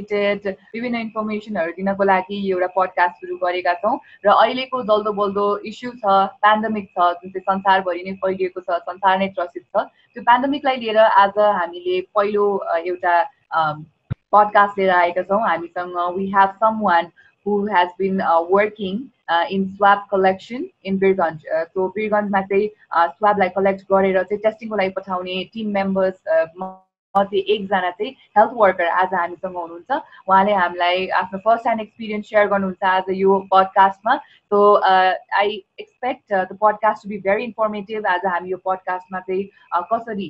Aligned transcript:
Related 0.00 0.56
विभिन्न 0.74 0.96
इन्फर्मेसनहरू 0.98 1.72
दिनको 1.72 2.04
लागि 2.04 2.36
एउटा 2.50 2.66
पडकास्ट 2.76 3.16
सुरु 3.20 3.36
गरेका 3.38 3.72
छौँ 3.80 3.96
र 4.24 4.28
अहिलेको 4.34 4.82
जल्दो 4.84 5.12
बल्दो 5.12 5.44
इस्यु 5.68 5.90
छ 5.94 6.14
पेन्डेमिक 6.40 6.86
छ 6.90 7.08
जुन 7.14 7.30
चाहिँ 7.30 7.42
संसारभरि 7.42 8.02
नै 8.06 8.12
फैलिएको 8.22 8.60
छ 8.60 8.78
संसार 8.86 9.18
नै 9.18 9.28
त्रसित 9.36 9.64
छ 9.66 9.82
त्यो 10.16 10.22
पेन्डेमिकलाई 10.24 10.76
लिएर 10.84 10.98
आज 10.98 11.38
हामीले 11.58 12.00
पहिलो 12.14 12.44
एउटा 12.74 13.16
पडकास्ट 14.32 14.78
लिएर 14.78 14.90
आएका 14.92 15.22
छौँ। 15.24 15.40
हामीसँग 15.42 15.98
we 16.16 16.26
have 16.32 16.54
someone 16.84 17.10
who 17.46 17.58
has 17.66 17.90
been 17.98 18.22
working 18.50 19.02
in 19.56 19.66
swab 19.74 20.06
collection 20.10 20.64
in 20.84 20.98
Birgunj 21.04 21.44
so 21.66 21.88
बिरगन्जमा 21.98 22.40
चाहिँ 22.46 22.68
स्वाबलाई 23.18 23.54
कलेक्ट 23.58 23.84
गरेर 23.92 24.22
चाहिँ 24.22 24.40
टेस्टिङको 24.48 24.80
लागि 24.82 24.96
पठाउने 24.96 25.36
टिम 25.52 25.70
मेम्बर्स 25.74 26.24
मध्ये 27.16 27.40
एकजना 27.54 27.90
चाहिँ 27.90 28.10
हेल्थ 28.38 28.52
वर्कर 28.56 28.86
आज 28.88 29.14
हामीसँग 29.14 29.56
हुनुहुन्छ। 29.56 30.00
उहाँले 30.28 30.52
हामीलाई 30.54 31.06
आफ्नो 31.20 31.38
फर्स्ट 31.44 31.66
ह्यान्ड 31.66 31.82
एक्सपिरियन्स 31.82 32.28
सेयर 32.28 32.46
गर्नुहुन्छ 32.48 32.84
आज 32.84 33.10
यो 33.16 33.38
पडकास्टमा 33.52 34.16
so 34.16 34.58
I 35.40 35.58
expect 36.04 36.52
the 36.52 36.56
podcast 36.60 37.02
to 37.02 37.08
be 37.08 37.18
very 37.26 37.44
informative 37.44 38.06
आज 38.06 38.26
हामी 38.26 38.50
यो 38.50 38.56
पडकास्टमा 38.64 39.20
चाहिँ 39.20 39.44
uh, 39.76 39.82
कसरी 39.92 40.26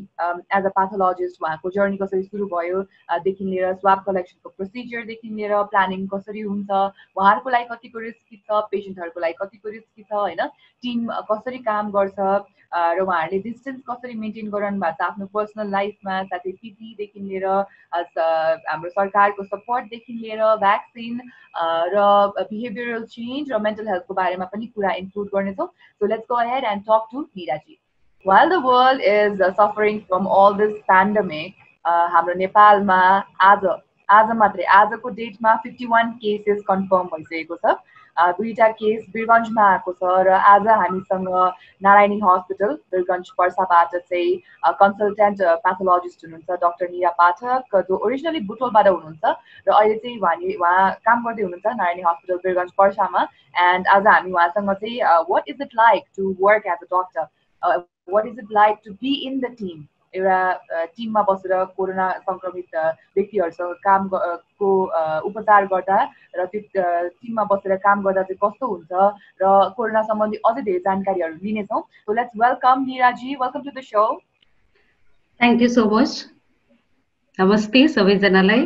एज 0.56 0.64
अ 0.64 0.72
पाथोलोजिस्ट 0.76 1.42
उहाँको 1.42 1.70
जर्नी 1.70 1.96
कसरी 1.96 2.22
सुरु 2.22 2.46
भयो 2.46 2.82
uh, 2.82 3.20
लिएर 3.42 3.74
स्वाब 3.74 4.02
कलेक्सनको 4.06 4.48
प्रोसिजरदेखि 4.56 5.28
लिएर 5.34 5.62
प्लानिङ 5.72 6.06
कसरी 6.14 6.40
हुन्छ 6.40 6.70
उहाँहरूको 6.70 7.50
लागि 7.50 7.64
कतिको 7.72 7.98
रिस्की 7.98 8.36
छ 8.36 8.64
पेसेन्टहरूको 8.72 9.20
लागि 9.20 9.36
कतिको 9.42 9.68
रिस्की 9.68 10.02
छ 10.02 10.12
होइन? 10.12 10.48
टिम 10.82 11.08
कसरी 11.30 11.58
काम 11.68 11.90
गर्छ 11.92 12.18
र 12.72 13.00
उहाँहरूले 13.00 13.38
डिस्टेन्स 13.42 13.80
कसरी 13.88 14.14
मेन्टेन 14.20 14.50
गराउनु 14.50 14.80
भएको 14.80 14.96
छ 14.98 15.08
आफ्नो 15.08 15.26
पर्सनल 15.34 15.70
लाइफमा 15.70 16.22
साथै 16.32 16.52
पिपीदेखि 16.52 17.20
लिएर 17.20 17.46
हाम्रो 17.94 18.90
सरकारको 18.90 19.44
सपोर्टदेखि 19.44 20.12
लिएर 20.22 20.44
भ्याक्सिन 20.64 21.20
र 21.94 22.06
बिहेभियरल 22.38 23.04
चेन्ज 23.16 23.52
र 23.52 23.58
मेन्टल 23.68 23.88
हेल्थको 23.88 24.14
बारेमा 24.14 24.44
पनि 24.54 24.66
कुरा 24.76 24.92
इन्क्लुड 25.04 25.28
गर्नेछौँ। 25.34 25.61
so 25.61 26.05
let's 26.05 26.25
go 26.31 26.39
ahead 26.49 26.63
and 26.63 26.83
talk 26.83 27.07
to 27.11 27.19
Miraji 27.19 27.79
while 28.25 28.49
the 28.49 28.61
world 28.63 29.01
is 29.01 29.41
suffering 29.53 29.99
from 29.99 30.25
all 30.37 30.53
this 30.53 30.73
pandemic 30.87 31.55
हाम्रो 31.85 32.33
नेपालमा 32.33 33.01
आज 33.41 33.65
आज 34.09 34.31
मात्रै 34.37 34.63
आजको 34.73 35.09
डेटमा 35.09 35.55
फिफ्टी 35.55 35.85
वान 35.85 36.11
केसेस 36.11 36.63
कन्फर्म 36.67 37.07
भइसकेको 37.07 37.55
छ 37.55 37.75
दुईवटा 38.16 38.68
केस 38.78 39.04
वीरगन्जमा 39.14 39.64
आएको 39.72 39.92
छ 39.92 40.16
र 40.26 40.30
आज 40.48 40.66
हामीसँग 40.68 41.28
नारायणी 41.82 42.18
हस्पिटल 42.22 42.72
वीरगन्ज 42.94 43.30
पर्साबाट 43.38 43.94
चाहिँ 43.96 44.72
कन्सल्टेन्ट 44.80 45.42
प्याथोलोजिस्ट 45.64 46.24
हुनुहुन्छ 46.24 46.58
डक्टर 46.64 46.90
निरा 46.90 47.10
पाठक 47.20 47.76
जो 47.88 47.96
ओरिजिनली 48.06 48.40
बुटोलबाट 48.50 48.88
हुनुहुन्छ 48.88 49.24
र 49.68 49.72
अहिले 49.72 49.96
चाहिँ 49.98 50.18
उहाँले 50.18 50.54
उहाँ 50.56 50.90
काम 51.06 51.24
गर्दै 51.26 51.42
हुनुहुन्छ 51.42 51.76
नारायणी 51.76 52.02
हस्पिटल 52.06 52.40
वीरगन्ज 52.44 52.72
पर्सामा। 52.78 53.22
एन्ड 53.62 53.86
आज 53.94 54.06
हामी 54.06 54.32
उहाँसँग 54.32 54.72
चाहिँ 54.82 55.00
what 55.30 55.48
is 55.48 55.62
it 55.62 55.74
like 55.76 56.04
to 56.16 56.34
work 56.40 56.66
as 56.66 56.78
a 56.82 56.88
doctor 56.94 57.84
what 58.12 58.26
is 58.26 58.38
it 58.38 58.52
like 58.52 58.78
to 58.84 58.92
be 58.92 59.14
in 59.26 59.40
the 59.40 59.54
team 59.58 59.82
एउटा 60.14 60.84
टिममा 60.86 61.22
बसेर 61.28 61.52
कोरोना 61.76 62.06
सङ्क्रमित 62.20 62.76
व्यक्तिहरूसँग 63.16 63.72
काम 63.84 64.08
को 64.12 64.70
उपचार 65.24 65.66
गर्दा 65.66 65.98
र 66.36 66.44
त्यो 66.52 66.84
टिममा 67.08 67.44
बसेर 67.52 67.76
काम 67.86 68.02
गर्दा 68.02 68.22
चाहिँ 68.22 68.40
कस्तो 68.42 68.66
हुन्छ 68.66 68.92
र 69.42 69.44
कोरोना 69.76 70.02
सम्बन्धी 70.10 70.42
अझै 70.44 70.62
धेरै 70.62 70.84
जानकारीहरू 70.84 71.34
लिनेछौँ। 71.42 71.80
So 71.80 72.12
let's 72.12 72.32
welcome 72.36 72.84
Niraji 72.84 73.34
welcome 73.36 73.60
to 73.62 73.70
the 73.70 73.84
show 73.84 74.04
thank 75.40 75.62
you 75.62 75.68
so 75.70 75.88
much 75.90 76.10
नमस्ते 77.38 77.86
सबैजनालाई. 77.88 78.62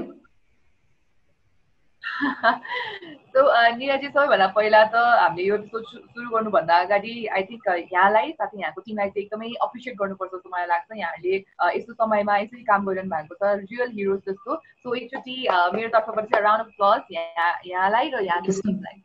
सो 3.36 3.42
निराजी 3.76 4.08
सबैभन्दा 4.08 4.46
पहिला 4.56 4.78
त 4.92 5.00
हामीले 5.20 5.46
यो 5.46 5.56
एपिसोड 5.56 5.84
सुरु 5.86 6.28
गर्नुभन्दा 6.28 6.76
अगाडि 6.84 7.14
आई 7.38 7.42
थिङ्क 7.48 7.66
यहाँलाई 7.92 8.30
साथै 8.38 8.60
यहाँको 8.60 8.80
टिमलाई 8.86 9.10
चाहिँ 9.10 9.24
एकदमै 9.24 9.50
अप्रिसिएट 9.66 9.96
गर्नुपर्छ 9.98 10.30
जस्तो 10.34 10.52
मलाई 10.54 10.68
लाग्छ 10.70 10.96
यहाँहरूले 11.00 11.34
यस्तो 11.76 11.96
समयमा 11.98 12.36
यसरी 12.38 12.62
काम 12.68 12.86
गरिरहनु 12.86 13.12
भएको 13.12 13.36
छ 13.42 13.50
रियल 13.64 13.92
हिरोज 13.98 14.22
जस्तो 14.28 14.56
सो 14.84 14.94
एकचोटि 15.00 15.36
मेरो 15.74 15.90
तर्फबाट 15.96 16.30
चाहिँ 16.30 16.44
राउन्ड 16.46 16.64
अफ 16.64 16.72
प्लस 16.78 17.12
यहाँ 17.16 17.50
यहाँलाई 17.72 18.10
र 18.14 18.24
यहाँको 18.28 18.56
टिमलाई 18.60 19.02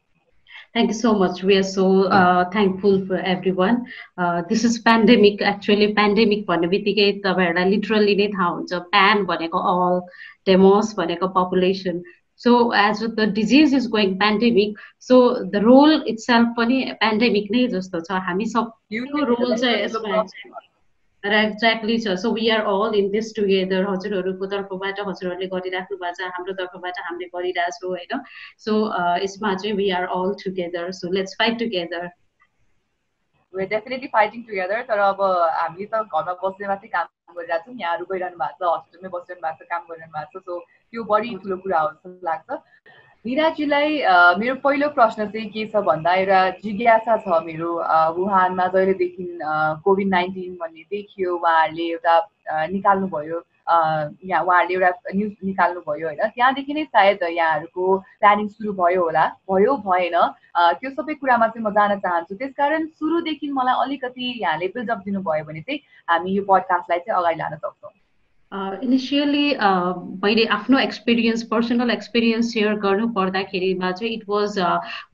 Thank 0.73 0.87
you 0.87 0.95
so 0.95 1.13
much. 1.13 1.43
We 1.43 1.55
are 1.57 1.63
so 1.63 1.85
uh, 2.17 2.49
thankful 2.49 2.93
for 3.05 3.17
everyone. 3.31 3.79
Uh, 4.17 4.41
this 4.43 4.63
is 4.63 4.79
pandemic. 4.79 5.41
Actually, 5.43 5.87
pandemic 5.93 6.45
भन्ने 6.47 6.67
बित्तिकै 6.73 7.07
तपाईँहरूलाई 7.25 7.69
लिटरली 7.69 8.15
नै 8.15 8.27
थाहा 8.37 8.49
हुन्छ 8.51 8.81
प्यान 8.93 9.25
भनेको 9.25 9.63
अल 9.71 9.99
डेमोस 10.47 10.95
भनेको 10.97 11.31
population 11.35 12.01
so 12.41 12.71
as 12.71 12.99
the 13.17 13.27
disease 13.27 13.73
is 13.73 13.87
going 13.87 14.17
pandemic 14.17 14.77
so 14.99 15.45
the 15.51 15.61
role 15.61 15.95
itself 16.07 16.47
पनि 16.57 16.81
pandemic 17.01 17.51
नै 17.51 17.67
जस्तो 17.67 18.01
छ 18.01 18.19
हामी 18.27 18.49
सबको 18.53 19.25
रोल 19.31 19.55
चाहिँ 19.55 19.81
यसमा 19.83 20.23
एक्ज्याक्टली 21.23 21.97
छ 21.97 22.15
so 22.17 22.31
we 22.33 22.47
are 22.49 22.61
all 22.69 22.95
in 22.95 23.09
this 23.11 23.33
together 23.35 23.85
हजुरहरूको 23.89 24.47
तर्फबाट 24.53 25.03
हजुरहरूले 25.07 25.47
गरिराख्नु 25.47 25.97
भएको 25.97 26.15
छ 26.19 26.31
हाम्रो 26.37 26.53
तर्फबाट 26.53 27.03
हामीले 27.03 27.29
गरिरहेछौँ 27.35 27.91
होइन 27.91 28.23
सो 28.65 28.79
यसमा 29.25 29.53
चाहिँ 29.55 29.75
we 29.75 29.89
are 29.99 30.09
all 30.15 30.33
together 30.43 30.91
so 30.91 31.11
let's 31.11 31.35
fight 31.39 31.59
together 31.59 32.07
we're 32.07 32.20
definitely 33.53 34.07
fighting 34.07 34.41
together 34.47 34.81
तर 34.89 34.99
अब 35.05 35.21
हामी 35.21 35.85
त 35.85 36.01
घरमा 36.07 36.33
बसेर 36.43 36.67
मात्रै 36.67 36.89
काम 36.95 37.07
गरिरहेको 37.37 37.71
छौँ। 37.71 37.79
यहाँहरू 37.79 38.05
गइरहनु 38.11 38.37
भएको 38.37 38.65
छ 38.65 38.73
हस्पिटलमै 38.73 39.09
बसिरहनु 39.15 39.41
भएको 39.47 39.63
छ 39.63 39.69
काम 39.71 39.81
गरिरहनु 39.89 40.13
भएको 40.17 40.39
छ। 40.39 40.43
सो 40.45 40.59
त्यो 40.91 41.03
बढी 41.11 41.35
ठुलो 41.43 41.57
कुरा 41.63 41.79
हो 41.79 41.89
जस्तो 41.91 42.09
लाग्छ। 42.29 42.49
मिराजीलाई 43.25 43.89
मेरो 44.39 44.55
पहिलो 44.63 44.87
प्रश्न 44.97 45.29
चाहिँ 45.29 45.49
के 45.53 45.65
छ 45.67 45.83
भन्दा 45.85 46.13
एउटा 46.23 46.39
जिज्ञासा 46.63 47.17
छ 47.25 47.43
मेरो। 47.45 47.71
वुहानमा 48.17 48.67
जहिलेदेखि 48.73 49.25
कोभिड 49.85 50.07
नाइन्टिन 50.09 50.55
भन्ने 50.61 50.83
देखियो 50.89 51.35
उहाँहरूले 51.37 51.85
एउटा 51.91 52.15
निकाल्नुभयो। 52.73 53.39
यहाँ 53.69 54.43
उहाँहरूले 54.43 54.73
एउटा 54.73 55.13
न्युज 55.15 55.31
निकाल्नुभयो 55.45 56.07
होइन। 56.07 56.21
त्यहाँदेखि 56.35 56.73
नै 56.73 56.83
सायद 56.85 57.23
यहाँहरूको 57.23 57.97
प्लानिङ 58.19 58.47
सुरु 58.47 58.73
भयो 58.73 59.03
होला। 59.03 59.25
भयो 59.51 59.75
भएन। 59.87 60.17
त्यो 60.81 60.89
सबै 60.91 61.13
कुरामा 61.21 61.47
चाहिँ 61.47 61.65
म 61.65 61.73
जान 61.73 61.99
चाहन्छु। 61.99 62.35
त्यसकारण 62.35 62.85
सुरुदेखि 62.97 63.51
मलाई 63.51 63.75
अलिकति 63.85 64.25
यहाँले 64.41 64.67
बिल्डअप 64.75 64.99
दिनुभयो 65.05 65.43
भने 65.45 65.61
चाहिँ 65.61 65.79
हामी 66.09 66.37
यो 66.37 66.43
पडकास्टलाई 66.49 66.99
चाहिँ 66.99 67.19
अगाडि 67.19 67.39
लान 67.39 67.55
सक्छौँ। 67.57 68.00
इनिसियली 68.51 69.43
मैले 70.23 70.45
आफ्नो 70.53 70.79
एक्सपिरियन्स 70.79 71.43
पर्सनल 71.51 71.91
एक्सपिरियन्स 71.91 72.51
सेयर 72.53 72.73
गर्नु 72.85 73.07
पर्दाखेरिमा 73.15 73.91
चाहिँ 73.91 74.13
it 74.13 74.23
was 74.29 74.57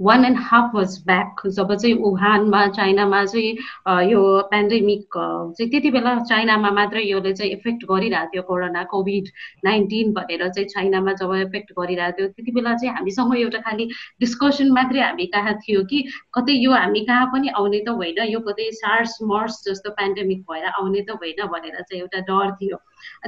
one 0.08 0.26
and 0.26 0.38
half 0.42 0.72
was 0.76 0.98
back 1.08 1.42
जब 1.58 1.74
चाहिँ 1.74 1.94
वुहानमा 1.96 2.66
चाइनामा 2.78 3.24
चाहिँ 3.26 4.10
यो 4.12 4.22
पेन्डेमिक 4.52 5.18
चाहिँ 5.18 5.70
त्यति 5.72 5.92
बेला 5.92 6.16
चाइनामा 6.24 6.72
मात्र 6.72 7.04
यसले 7.04 7.34
चाहिँ 7.34 7.52
इफेक्ट 7.52 7.86
गरिरहेको 7.92 8.32
थियो 8.34 8.44
कोरोना 8.50 8.84
कोभिड 8.96 9.30
नाइन्टिन 9.66 10.14
भनेर 10.14 10.48
चाहिँ 10.50 10.68
चाइनामा 10.70 11.14
जब 11.22 11.36
इफेक्ट 11.36 11.72
गरिरहेको 11.80 12.18
थियो 12.18 12.28
त्यति 12.28 12.52
बेला 12.52 12.76
चाहिँ 12.76 12.96
हामीसँग 12.96 13.38
एउटा 13.38 13.62
खालि 13.70 13.90
डिस्कसन 14.20 14.72
मात्रै 14.80 15.02
हामी 15.02 15.26
कहाँ 15.38 15.54
थियो 15.62 15.84
कि 15.94 16.04
कतै 16.34 16.58
यो 16.64 16.74
हामी 16.74 17.06
कहाँ 17.06 17.30
पनि 17.34 17.54
आउने 17.54 17.84
त 17.86 17.98
होइन 18.02 18.26
यो 18.34 18.40
कतै 18.50 18.70
सार्स 18.82 19.18
मर्स 19.30 19.64
जस्तो 19.70 19.96
पेन्डेमिक 20.02 20.44
भएर 20.52 20.66
आउने 20.74 21.02
त 21.02 21.22
होइन 21.22 21.46
भनेर 21.46 21.82
चाहिँ 21.82 22.02
एउटा 22.02 22.26
डर 22.34 22.52
थियो। 22.62 22.82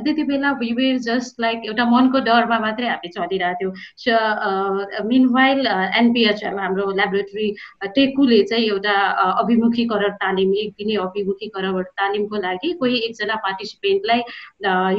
त्यति 0.05 0.23
बेला 0.23 0.51
विवेर 0.59 0.97
जस्ट 1.07 1.39
लाइक 1.41 1.65
एउटा 1.65 1.85
मनको 1.91 2.19
डरमा 2.27 2.59
मात्रै 2.59 2.87
हामी 2.87 3.09
चलिरहेको 3.09 3.71
थियो 4.01 5.03
मिन 5.09 5.25
वाइल 5.35 5.67
एनपिएचएल 6.01 6.57
हाम्रो 6.59 6.89
ल्याबोरेटरी 6.99 7.47
टेकुले 7.95 8.41
चाहिँ 8.51 8.67
एउटा 8.69 8.95
अभिमुखीकरण 9.43 10.11
तालिम 10.23 10.53
एक 10.63 10.73
दिने 10.79 10.95
अभिमुखीकरण 11.05 11.81
तालिमको 12.01 12.41
लागि 12.47 12.73
कोही 12.79 12.97
एकजना 13.05 13.35
पार्टिसिपेन्टलाई 13.45 14.19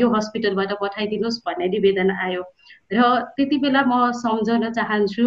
यो 0.00 0.15
हस्पिटलबाट 0.16 0.72
पठाइदिनुहोस् 0.83 1.43
भन्ने 1.47 1.69
निवेदन 1.77 2.11
आयो। 2.27 2.43
र 2.93 3.03
त्यति 3.37 3.56
बेला 3.62 3.83
म 3.87 4.11
सम्झन 4.21 4.70
चाहन्छु 4.73 5.25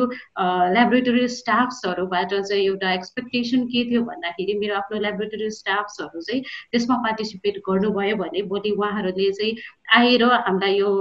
ल्याबोरेटरी 0.76 1.28
स्टाफ्सहरूबाट 1.38 2.34
चाहिँ 2.34 2.66
एउटा 2.66 2.92
एक्सपेक्टेसन 2.94 3.66
के 3.72 3.84
थियो 3.90 4.02
भन्दाखेरि 4.10 4.54
मेरो 4.60 4.76
आफ्नो 4.76 5.00
ल्याबोरेटरी 5.00 5.50
स्टाफ्सहरू 5.60 6.22
चाहिँ 6.22 6.42
त्यसमा 6.72 6.96
पार्टिसिपेट 7.06 7.62
गर्नुभयो 7.70 8.16
भने 8.24 8.42
भोलि 8.52 8.72
उहाँहरूले 8.78 9.32
चाहिँ 9.40 9.56
आएर 9.96 10.24
हामीलाई 10.24 10.76
यो 10.78 10.92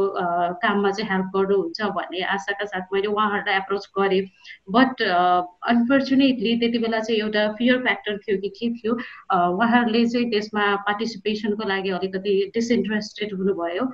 काममा 0.62 0.90
चाहिँ 0.90 1.10
हेल्प 1.10 1.26
गर्नुहुन्छ 1.36 1.82
भन्ने 1.98 2.22
आशाका 2.36 2.64
साथ 2.72 2.92
मैले 2.92 3.08
उहाँहरूलाई 3.08 3.56
एप्रोच 3.56 3.88
गरेँ। 3.98 4.22
बट 4.76 5.02
अनफर्चुनेटली 5.72 6.56
त्यति 6.60 6.78
बेला 6.78 6.98
चाहिँ 7.00 7.20
एउटा 7.20 7.42
फियर 7.58 7.78
फ्याक्टर 7.82 8.16
थियो 8.22 8.38
कि 8.40 8.48
के 8.58 8.70
थियो 8.78 8.94
उहाँहरूले 8.94 10.04
चाहिँ 10.06 10.30
त्यसमा 10.30 10.64
पार्टिसिपेसनको 10.86 11.68
लागि 11.68 11.90
अलिकति 11.98 12.34
डिसइन्ट्रेस्टेड 12.54 13.34
हुनुभयो। 13.38 13.84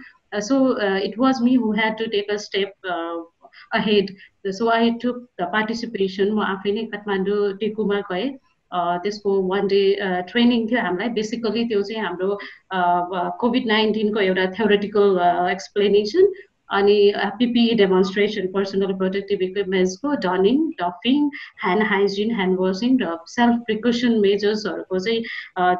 So 0.41 0.79
uh, 0.79 1.01
it 1.03 1.17
was 1.19 1.41
me 1.41 1.55
who 1.57 1.73
had 1.73 1.97
to 1.99 2.09
take 2.09 2.31
a 2.31 2.39
step 2.39 2.75
uh, 2.89 3.17
ahead. 3.73 4.07
So 4.51 4.71
I 4.71 4.91
took 5.01 5.17
the 5.39 5.47
participation 5.47 6.35
म 6.35 6.45
आफै 6.45 6.73
नै 6.77 6.85
काठमाडौँ 6.93 7.41
टेकुमा 7.63 8.01
गएँ 8.11 8.29
त्यसको 9.05 9.35
वान 9.51 9.67
डे 9.73 9.81
ट्रेनिङ 10.31 10.67
थियो 10.69 10.81
हामीलाई 10.87 11.09
बेसिकली 11.19 11.65
त्यो 11.69 11.83
चाहिँ 11.89 12.03
हाम्रो 12.05 12.31
कोभिड 13.43 13.67
नाइन्टिनको 13.67 14.21
एउटा 14.21 14.45
थ्योरिटिकल 14.57 15.19
एक्सप्लेनेसन 15.53 16.33
अनि 16.77 16.97
PPE 17.39 17.75
demonstration 17.75 18.47
personal 18.55 18.93
protective 18.99 19.43
इक्विपमेन्ट्सको 19.43 20.15
donning 20.25 20.59
doffing 20.81 21.29
hand 21.65 21.83
hygiene 21.93 22.35
hand 22.37 22.59
washing 22.61 22.99
र 23.03 23.17
सेल्फ 23.35 23.65
प्रिकसन 23.69 24.19
मेजर्सहरूको 24.21 24.99
चाहिँ 25.07 25.23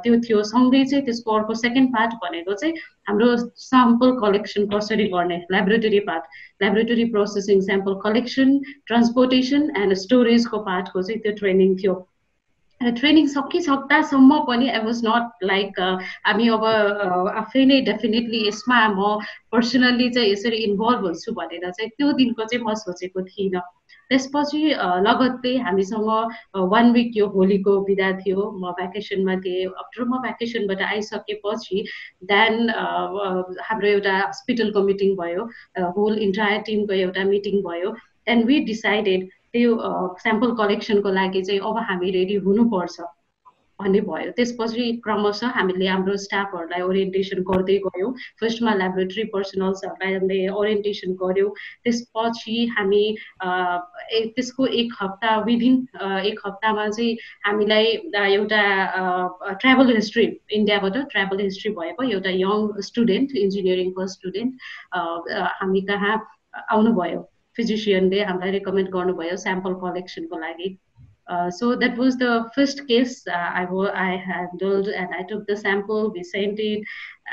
त्यो 0.05 0.21
थियो। 0.29 0.43
सँगै 0.53 0.85
चाहिँ 0.85 1.05
त्यसको 1.05 1.37
अर्को 1.39 1.55
सेकेन्ड 1.63 1.95
पार्ट 1.97 2.19
भनेको 2.25 2.55
चाहिँ 2.63 2.75
हाम्रो 3.09 3.31
स्याम्पल 3.69 4.19
कलेक्सन 4.21 4.67
कसरी 4.75 5.09
गर्ने 5.15 5.41
laboratory 5.51 6.01
part 6.11 6.39
laboratory 6.63 7.05
processing 7.17 7.61
sample 7.69 7.99
collection 8.05 8.59
transportation 8.87 9.73
and 9.83 9.99
स्टोरेजको 10.05 10.59
पार्टको 10.71 11.03
चाहिँ 11.03 11.21
त्यो 11.23 11.33
ट्रेनिङ 11.43 11.77
थियो। 11.83 11.95
ट्रेनिङ 12.81 13.27
सकिसक्दासम्म 13.29 14.39
पनि 14.49 14.69
आई 14.71 14.83
वाज 14.83 15.01
नट 15.05 15.45
लाइक 15.45 15.81
हामी 16.27 16.49
अब 16.57 16.67
आफै 17.39 17.65
नै 17.71 17.81
डेफिनेटली 17.89 18.43
यसमा 18.43 18.77
म 18.89 19.17
पर्सनल्ली 19.53 20.09
चाहिँ 20.11 20.31
यसरी 20.33 20.63
इन्भल्भ 20.67 21.03
हुन्छु 21.07 21.35
भनेर 21.35 21.71
चाहिँ 21.71 21.91
त्यो 21.91 22.13
दिनको 22.21 22.45
चाहिँ 22.45 22.65
म 22.65 22.75
सोचेको 22.83 23.25
थिइनँ 23.31 23.63
त्यसपछि 24.11 24.61
लगत्तै 25.07 25.55
हामीसँग 25.61 26.11
वान 26.69 26.93
विक 26.93 27.17
यो 27.17 27.27
होलीको 27.29 27.75
बिदा 27.85 28.13
थियो 28.21 28.45
म 28.53 28.73
भ्याकेसनमा 28.79 29.35
थिएँ 29.41 29.67
आफ्टर 29.83 30.05
म 30.05 30.21
भ्याकेसनबाट 30.23 30.83
आइसकेपछि 30.83 31.85
देन 32.31 32.71
हाम्रो 33.63 33.89
एउटा 33.89 34.15
हस्पिटलको 34.19 34.85
मिटिङ 34.85 35.17
भयो 35.17 35.49
होल 35.99 36.19
इन्टायर 36.29 36.63
टिमको 36.71 37.01
एउटा 37.01 37.25
मिटिङ 37.33 37.61
भयो 37.63 37.93
एन्ड 38.29 38.47
वी 38.47 38.61
डिसाइडेड 38.65 39.29
त्यो 39.53 39.71
स्याम्पल 40.23 40.51
कलेक्सनको 40.63 41.11
लागि 41.21 41.43
चाहिँ 41.43 41.61
अब 41.69 41.77
हामी 41.89 42.11
रेडी 42.19 42.37
हुनुपर्छ 42.49 43.01
भन्ने 43.79 44.01
भयो। 44.03 44.31
त्यसपछि 44.37 44.85
क्रमशः 45.05 45.49
हामीले 45.57 45.87
हाम्रो 45.87 46.17
स्टाफहरूलाई 46.19 46.83
ओरिएन्टेसन 46.83 47.43
गर्दै 47.51 47.77
गयौँ। 47.85 48.11
फर्स्टमा 48.41 48.73
ल्याबोरेटरी 48.75 49.25
पर्सनल्सहरूलाई 49.35 50.13
हामीले 50.15 50.39
ओरिएन्टेसन 50.51 51.13
गऱ्यौँ। 51.23 51.51
त्यसपछि 51.85 52.57
हामी 52.75 53.05
त्यसको 54.35 54.67
एक 54.83 54.89
हप्ता 55.01 55.37
विदिन 55.47 55.75
एक 56.27 56.41
हप्तामा 56.47 56.89
चाहिँ 56.89 57.17
हामीलाई 57.47 57.87
एउटा 58.35 58.63
ट्राभल 59.63 59.95
हिस्ट्री 59.95 60.27
इन्डियाबाट 60.59 60.97
ट्राभल 61.15 61.41
हिस्ट्री 61.47 61.71
भएको 61.79 62.11
एउटा 62.19 62.31
यङ 62.43 62.83
स्टुडेन्ट 62.91 63.37
इन्जिनियरिङको 63.47 64.07
स्टुडेन्ट 64.19 64.53
हामी 65.63 65.81
कहाँ 65.91 66.15
आउनुभयो। 66.71 67.21
फिजिसियनले 67.61 68.25
हामीलाई 68.33 68.59
रेकमेन्ड 68.59 68.91
गर्नुभयो 68.99 69.37
स्याम्पल 69.47 69.81
कलेक्सनको 69.87 70.45
लागि 70.45 70.77
so 71.51 71.77
that 71.77 71.97
was 71.97 72.17
the 72.17 72.51
first 72.55 72.87
case 72.89 73.27
uh, 73.27 73.51
I, 73.61 73.67
I 73.95 74.17
handled 74.17 74.89
and 74.89 75.09
I 75.15 75.23
took 75.23 75.47
the 75.47 75.57
sample, 75.57 76.11
we 76.11 76.23
sent 76.25 76.59
it, 76.59 76.83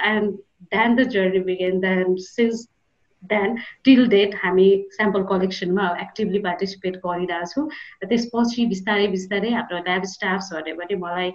and 0.04 0.38
then 0.72 0.96
the 0.96 1.06
journey 1.06 1.40
began. 1.40 1.80
Then 1.80 2.18
since 2.18 2.68
then 3.32 3.56
till 3.86 4.08
date 4.10 4.36
हामी 4.44 4.68
sample 4.96 5.24
कलेक्सनमा 5.32 5.86
actively 6.02 6.40
participate 6.48 6.96
गरिरहेको 7.06 7.52
छौँ। 7.54 7.66
त्यसपछि 8.10 8.66
बिस्तारै 8.74 9.08
बिस्तारै 9.16 9.52
हाम्रो 9.58 9.78
lab 9.88 10.04
स्टाफ्सहरूले 10.14 10.74
पनि 10.80 10.96
मलाई 11.04 11.30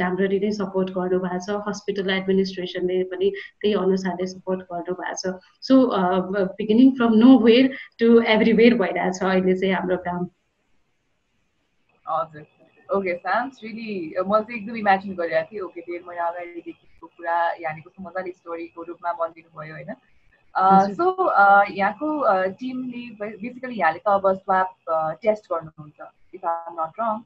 राम्ररी 0.00 0.38
नै 0.44 0.50
सपोर्ट 0.60 0.88
गर्नुभएको 0.98 1.40
छ। 1.46 1.60
हस्पिटल 1.68 2.10
एडमिनिस्ट्रेसनले 2.16 3.02
पनि 3.12 3.30
त्यही 3.36 3.74
अनुसारले 3.84 4.26
सपोर्ट 4.34 4.60
गर्नुभएको 4.72 5.14
छ। 5.22 5.36
So 5.68 5.74
beginning 6.58 6.90
from 6.96 7.14
nowhere 7.46 7.64
to 7.98 8.08
everywhere 8.34 8.74
भइरहेछ 8.82 9.22
अहिले 9.22 9.54
चाहिँ 9.54 9.74
हाम्रो 9.74 9.96
काम। 10.08 10.28
हजुर। 12.06 12.44
ओके 12.88 13.14
सान्स 13.18 13.60
रियली 13.62 13.92
मैले 14.16 14.42
चाहिँ 14.42 14.58
एकदम 14.58 14.76
इमेजिन 14.78 15.14
गरिरहेको 15.20 15.50
थिएँ। 15.52 15.62
ओके 15.66 15.80
डेढ 15.86 16.02
महिना 16.06 16.24
अगाडिदेखिको 16.24 17.06
कुरा 17.06 17.36
यहाँनिर 17.60 17.82
कस्तो 17.86 18.02
मजाले 18.02 18.32
स्टोरीको 18.32 18.82
रूपमा 18.82 19.12
भनिदिनु 19.20 19.50
भयो 19.58 19.74
होइन? 19.74 19.90
सो 20.56 21.06
यहाँको 21.70 22.08
टिमले 22.50 23.04
बेसिकली 23.20 23.78
यहाँले 23.78 23.98
त 23.98 24.08
अब 24.10 24.32
स्वाप 24.34 24.74
टेस्ट 25.22 25.52
गर्नुहुन्छ 25.52 26.08
if 26.34 26.44
are 26.44 26.72
not 26.72 27.00
wrong 27.00 27.20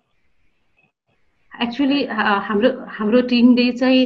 actually 1.52 2.04
हाम्रो 2.46 2.70
हाम्रो 2.98 3.20
टिमले 3.28 3.70
चाहिँ 3.72 4.04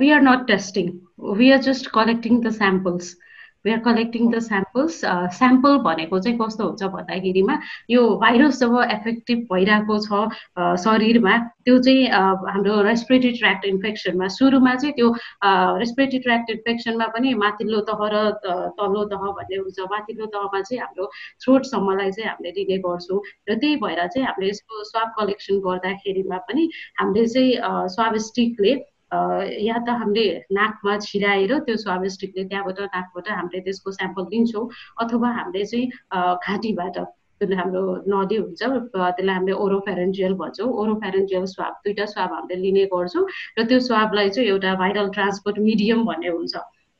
we 0.00 0.10
are 0.10 0.20
not 0.22 0.46
testing 0.46 0.90
we 1.36 1.50
are 1.50 1.58
just 1.68 1.90
collecting 1.90 2.40
the 2.40 2.50
samples 2.52 3.14
we 3.66 3.72
are 3.72 3.80
collecting 3.86 4.30
the 4.32 4.38
samples 4.46 5.00
sample 5.38 5.76
भनेको 5.86 6.18
चाहिँ 6.26 6.38
कस्तो 6.38 6.64
हुन्छ 6.70 6.90
भन्दाखेरिमा 6.96 7.58
यो 7.90 8.06
भाइरस 8.24 8.60
जब 8.60 8.78
एफेक्टिभ 8.96 9.46
भइरहेको 9.52 9.98
छ 10.06 10.22
शरीरमा 10.86 11.36
त्यो 11.66 11.78
चाहिँ 11.86 12.08
हाम्रो 12.48 12.80
रेस्पिरेटरी 12.86 13.32
ट्र्याक्ट 13.38 13.64
इन्फेक्सनमा 13.66 14.28
सुरुमा 14.38 14.74
चाहिँ 14.74 14.94
त्यो 14.98 15.08
रेस्पिरेटरी 15.82 16.18
ट्र्याक्ट 16.26 16.50
इन्फेक्सनमा 16.56 17.06
पनि 17.16 17.34
माथिल्लो 17.44 17.80
तह 17.90 18.06
र 18.14 18.24
तल्लो 18.78 19.04
तह 19.12 19.22
भन्ने 19.38 19.56
हुन्छ। 19.56 19.78
माथिल्लो 19.94 20.26
तहमा 20.36 20.60
चाहिँ 20.60 20.80
हाम्रो 20.82 21.10
थ्रोटसम्मलाई 21.44 22.10
चाहिँ 22.16 22.30
हामीले 22.30 22.52
दिने 22.58 22.78
गर्छौँ 22.86 23.20
र 23.50 23.58
त्यही 23.62 23.76
भएर 23.82 24.06
चाहिँ 24.06 24.26
हामीले 24.26 24.50
यसको 24.50 24.84
स्वाब 24.90 25.08
कलेक्सन 25.18 25.58
गर्दाखेरिमा 25.66 26.38
पनि 26.50 26.68
हामीले 27.00 27.26
चाहिँ 27.34 27.88
स्वाब 27.96 28.16
स्टिकले 28.28 28.74
या 29.12 29.76
त 29.86 29.88
हामीले 29.98 30.26
नाकमा 30.52 30.96
छिराएर 31.02 31.58
त्यो 31.66 31.76
स्वाभिस्टिकले 31.76 32.44
त्यहाँबाट 32.44 32.80
नाकबाट 32.94 33.28
हामीले 33.30 33.60
त्यसको 33.66 33.90
स्याम्पल 33.98 34.24
लिन्छौँ 34.32 34.68
अथवा 35.02 35.28
हामीले 35.38 35.64
चाहिँ 35.64 35.86
घाँटीबाट 36.12 36.98
जुन 37.42 37.52
हाम्रो 37.52 37.82
नदी 38.08 38.36
हुन्छ 38.36 38.62
त्यसलाई 38.62 39.34
हामीले 39.34 39.54
ओरोफेरेन्जियल 39.64 40.32
भन्छौँ। 40.40 40.68
ओरोफेरेन्जियल 40.82 41.44
स्वाब 41.54 41.74
दुइटा 41.84 42.06
स्वाब 42.14 42.32
हामीले 42.32 42.60
लिने 42.62 42.84
गर्छौँ 42.94 43.24
र 43.58 43.64
त्यो 43.68 43.78
स्वाबलाई 43.88 44.28
चाहिँ 44.34 44.48
एउटा 44.50 44.74
भाइरल 44.82 45.08
ट्रान्सपोर्ट 45.16 45.58
मिडियम 45.68 46.04
भन्ने 46.06 46.28
हुन्छ। 46.28 46.56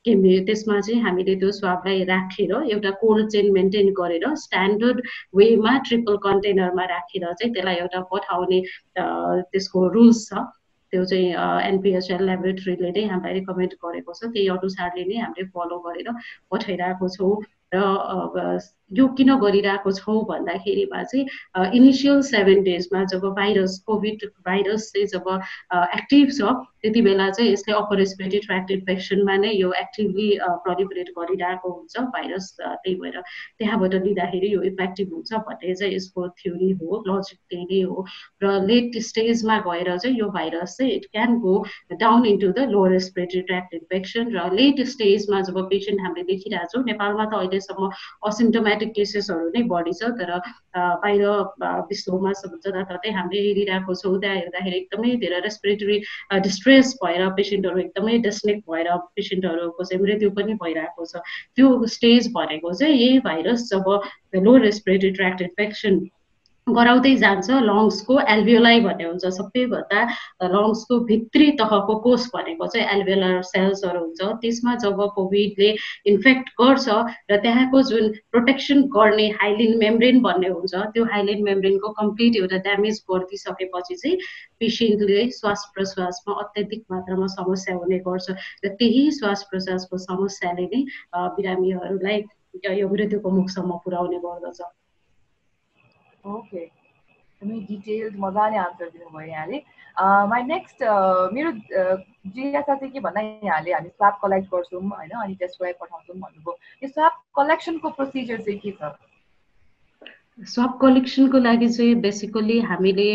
त्यसमा 0.06 0.80
चाहिँ 0.80 1.00
हामीले 1.02 1.34
त्यो 1.40 1.50
स्वाबलाई 1.50 2.04
राखेर 2.06 2.52
एउटा 2.70 2.90
कोल्ड 3.02 3.28
चेन 3.34 3.52
मेन्टेन 3.52 3.88
गरेर 3.98 4.24
स्ट्यान्डर्ड 4.44 5.00
वेमा 5.34 5.72
ट्रिपल 5.88 6.16
कन्टेनरमा 6.26 6.84
राखेर 6.94 7.24
चाहिँ 7.32 7.52
त्यसलाई 7.54 7.76
एउटा 7.82 8.00
पठाउने 8.12 8.60
त्यसको 9.50 9.88
रुल्स 9.96 10.20
छ। 10.28 10.46
त्यो 10.92 11.04
चाहिँ 11.04 11.28
एनपिएचएल 11.66 12.22
ल्याबोरेटरीले 12.24 12.90
नै 12.92 13.04
हामीलाई 13.06 13.34
रिकमेन्ड 13.34 13.72
गरेको 13.80 14.12
छ। 14.12 14.20
त्यही 14.28 14.48
अनुसारले 14.50 15.04
नै 15.04 15.16
हामीले 15.20 15.46
फलो 15.54 15.78
गरेर 15.82 16.08
पठाइरहेको 16.50 17.08
छौँ। 17.10 17.32
र 17.72 17.78
यो 18.90 19.06
किन 19.18 19.34
गरिरहेको 19.38 19.92
छौँ 19.92 20.20
भन्दाखेरिमा 20.24 21.02
चाहिँ 21.02 21.74
इनिसियल 21.74 22.20
सेभेन 22.22 22.62
डेजमा 22.62 23.04
जब 23.12 23.24
भाइरस 23.36 23.78
कोभिड 23.86 24.24
भाइरस 24.46 24.90
चाहिँ 24.92 25.06
जब 25.06 25.26
एक्टिभ 25.74 26.30
छ 26.30 26.54
त्यति 26.82 27.00
बेला 27.02 27.28
चाहिँ 27.30 27.50
यसले 27.52 27.74
अप्पर 27.74 27.96
रेस्पिरेटरी 27.98 28.38
ट्र्याक्ट 28.38 28.70
इन्फेक्सनमा 28.70 29.36
नै 29.36 29.50
यो 29.52 29.72
एक्टिभली 29.72 30.28
प्रलिपरेट 30.66 31.08
गरिरहेको 31.18 31.70
हुन्छ 31.70 32.00
भाइरस 32.14 32.46
त्यही 32.60 32.94
भएर 33.00 33.20
त्यहाँबाट 33.58 33.94
लिँदाखेरि 34.04 34.54
यो 34.54 34.62
इफेक्टिभ 34.70 35.12
हुन्छ 35.12 35.32
भन्ने 35.34 35.74
चाहिँ 35.74 35.94
यसको 35.94 36.28
थ्योरी 36.42 36.70
हो 36.82 37.02
लजिक 37.08 37.38
त्यही 37.50 37.80
हो। 37.80 38.06
र 38.42 38.52
लेट 38.66 38.98
स्टेजमा 39.02 39.58
गएर 39.66 39.96
चाहिँ 39.96 40.18
यो 40.18 40.28
भाइरस 40.38 40.76
चाहिँ 40.78 40.92
it 40.92 41.06
can 41.12 41.38
go 41.40 41.56
down 41.98 42.26
into 42.26 42.52
the 42.52 42.68
lower 42.70 42.90
respiratory 42.92 43.40
tract 43.50 43.74
infection 43.74 44.30
र 44.36 44.52
लेट 44.54 44.86
स्टेजमा 44.86 45.40
जब 45.50 45.58
पेसेन्ट 45.66 46.00
हामीले 46.00 46.26
देखिरहेको 46.32 46.70
छौँ 46.72 46.84
नेपालमा 46.84 47.24
त 47.24 47.34
अहिलेसम्म 47.42 47.90
असिम्टोमेटिक 48.30 48.75
सिम्टोमेटिक 48.76 48.94
केसेसहरू 48.96 49.48
नै 49.54 49.62
बढी 49.68 49.92
छ 49.92 50.10
तर 50.18 50.30
बाहिर 51.02 51.22
विश्वमा 51.90 52.32
जताततै 52.40 53.10
हामीले 53.16 53.40
हेरिरहेको 53.46 53.94
छौँ 53.94 54.14
त्यहाँ 54.20 54.36
हेर्दाखेरि 54.36 54.76
एकदमै 54.76 55.14
धेरै 55.24 55.40
रेस्पिरेटरी 55.46 55.96
डिस्ट्रेस 56.46 56.94
भएर 57.04 57.28
पेसेन्टहरू 57.38 57.78
एकदमै 57.84 58.18
डेस्नेक 58.28 58.58
भएर 58.70 58.88
पेसेन्टहरूको 59.16 59.84
चाहिँ 59.84 60.02
मृत्यु 60.02 60.30
पनि 60.40 60.58
भइरहेको 60.64 61.04
छ। 61.06 61.24
त्यो 61.56 61.66
स्टेज 61.96 62.32
भनेको 62.36 62.72
चाहिँ 62.80 62.96
यही 62.96 63.18
भाइरस 63.28 63.68
जब 63.72 63.88
लो 64.46 64.56
रेस्पिरेटरी 64.68 65.10
ट्र्याक्ट 65.20 65.42
इन्फेक्सन 65.42 66.00
गराउँदै 66.66 67.10
जान्छ 67.16 67.56
लङ्सको 67.64 68.14
एल्भियोलाई 68.32 68.80
भन्ने 68.84 69.04
हुन्छ। 69.06 69.28
सबैभन्दा 69.34 70.00
लङ्सको 70.54 70.98
भित्री 71.10 71.50
तहको 71.60 71.94
कोष 72.06 72.22
भनेको 72.34 72.66
चाहिँ 72.66 72.86
एल्भियोलर 72.94 73.42
सेल्सहरू 73.50 74.00
हुन्छ। 74.00 74.20
त्यसमा 74.42 74.74
जब 74.84 74.98
कोभिडले 75.14 75.68
इन्फेक्ट 76.12 76.48
गर्छ 76.60 76.86
र 77.30 77.36
त्यहाँको 77.44 77.82
जुन 77.90 78.08
प्रोटेक्सन 78.34 78.82
गर्ने 78.96 79.26
हाइलिन 79.38 79.78
मेम्ब्रेन 79.78 80.20
भन्ने 80.26 80.48
हुन्छ 80.56 80.74
त्यो 80.96 81.04
हाइलिन 81.12 81.44
मेम्ब्रेनको 81.50 81.92
कम्प्लिट 82.00 82.36
एउटा 82.42 82.58
ड्यामेज 82.66 83.02
गरिदिइसकेपछि 83.10 83.94
चाहिँ 84.02 84.16
पेसेन्टले 84.60 85.28
श्वास 85.38 85.66
प्रश्वासमा 85.74 86.34
अत्याधिक 86.44 86.82
मात्रामा 86.90 87.26
समस्या 87.36 87.76
हुने 87.76 87.98
गर्छ 88.08 88.26
र 88.64 88.74
त्यही 88.82 89.04
श्वास 89.20 89.46
प्रश्वासको 89.50 90.02
समस्याले 90.08 90.66
नै 90.74 90.82
बिरामीहरूलाई 91.14 92.18
यो 92.80 92.88
मृत्युको 92.88 93.30
मुखसम्म 93.38 93.78
पुर्याउने 93.86 94.18
गर्दछ। 94.26 94.60
ओके 96.26 96.58
एकदमै 96.58 97.58
डिटेल्ड 97.68 98.16
मजाले 98.18 98.56
आन्सर 98.56 98.88
दिनुभयो 98.88 99.26
यहाँले 99.28 99.62
माई 100.26 100.42
नेक्स्ट 100.42 100.82
मेरो 101.32 101.50
जिज्ञासा 102.28 102.74
चाहिँ 102.74 102.92
के 102.92 103.00
भन्दा 103.00 103.20
यहाँले 103.20 103.72
हामी 103.72 103.88
स्वाप 103.88 104.18
कलेक्ट 104.22 104.48
गर्छौँ 104.50 104.82
होइन 104.82 105.10
अनि 105.18 105.34
गराइ 105.34 105.72
पठाउँछौँ 105.72 106.16
भन्नुभयो 106.16 106.58
यो 106.82 106.88
स्वाप 106.88 107.20
कलेक्सनको 107.36 107.90
प्रोसिजर 107.90 108.40
चाहिँ 108.40 108.58
के 108.58 108.72
छ 108.72 108.94
स्वाप 110.46 110.78
कलेक्सनको 110.80 111.38
लागि 111.38 111.68
चाहिँ 111.68 111.94
बेसिकली 112.00 112.58
हामीले 112.60 113.10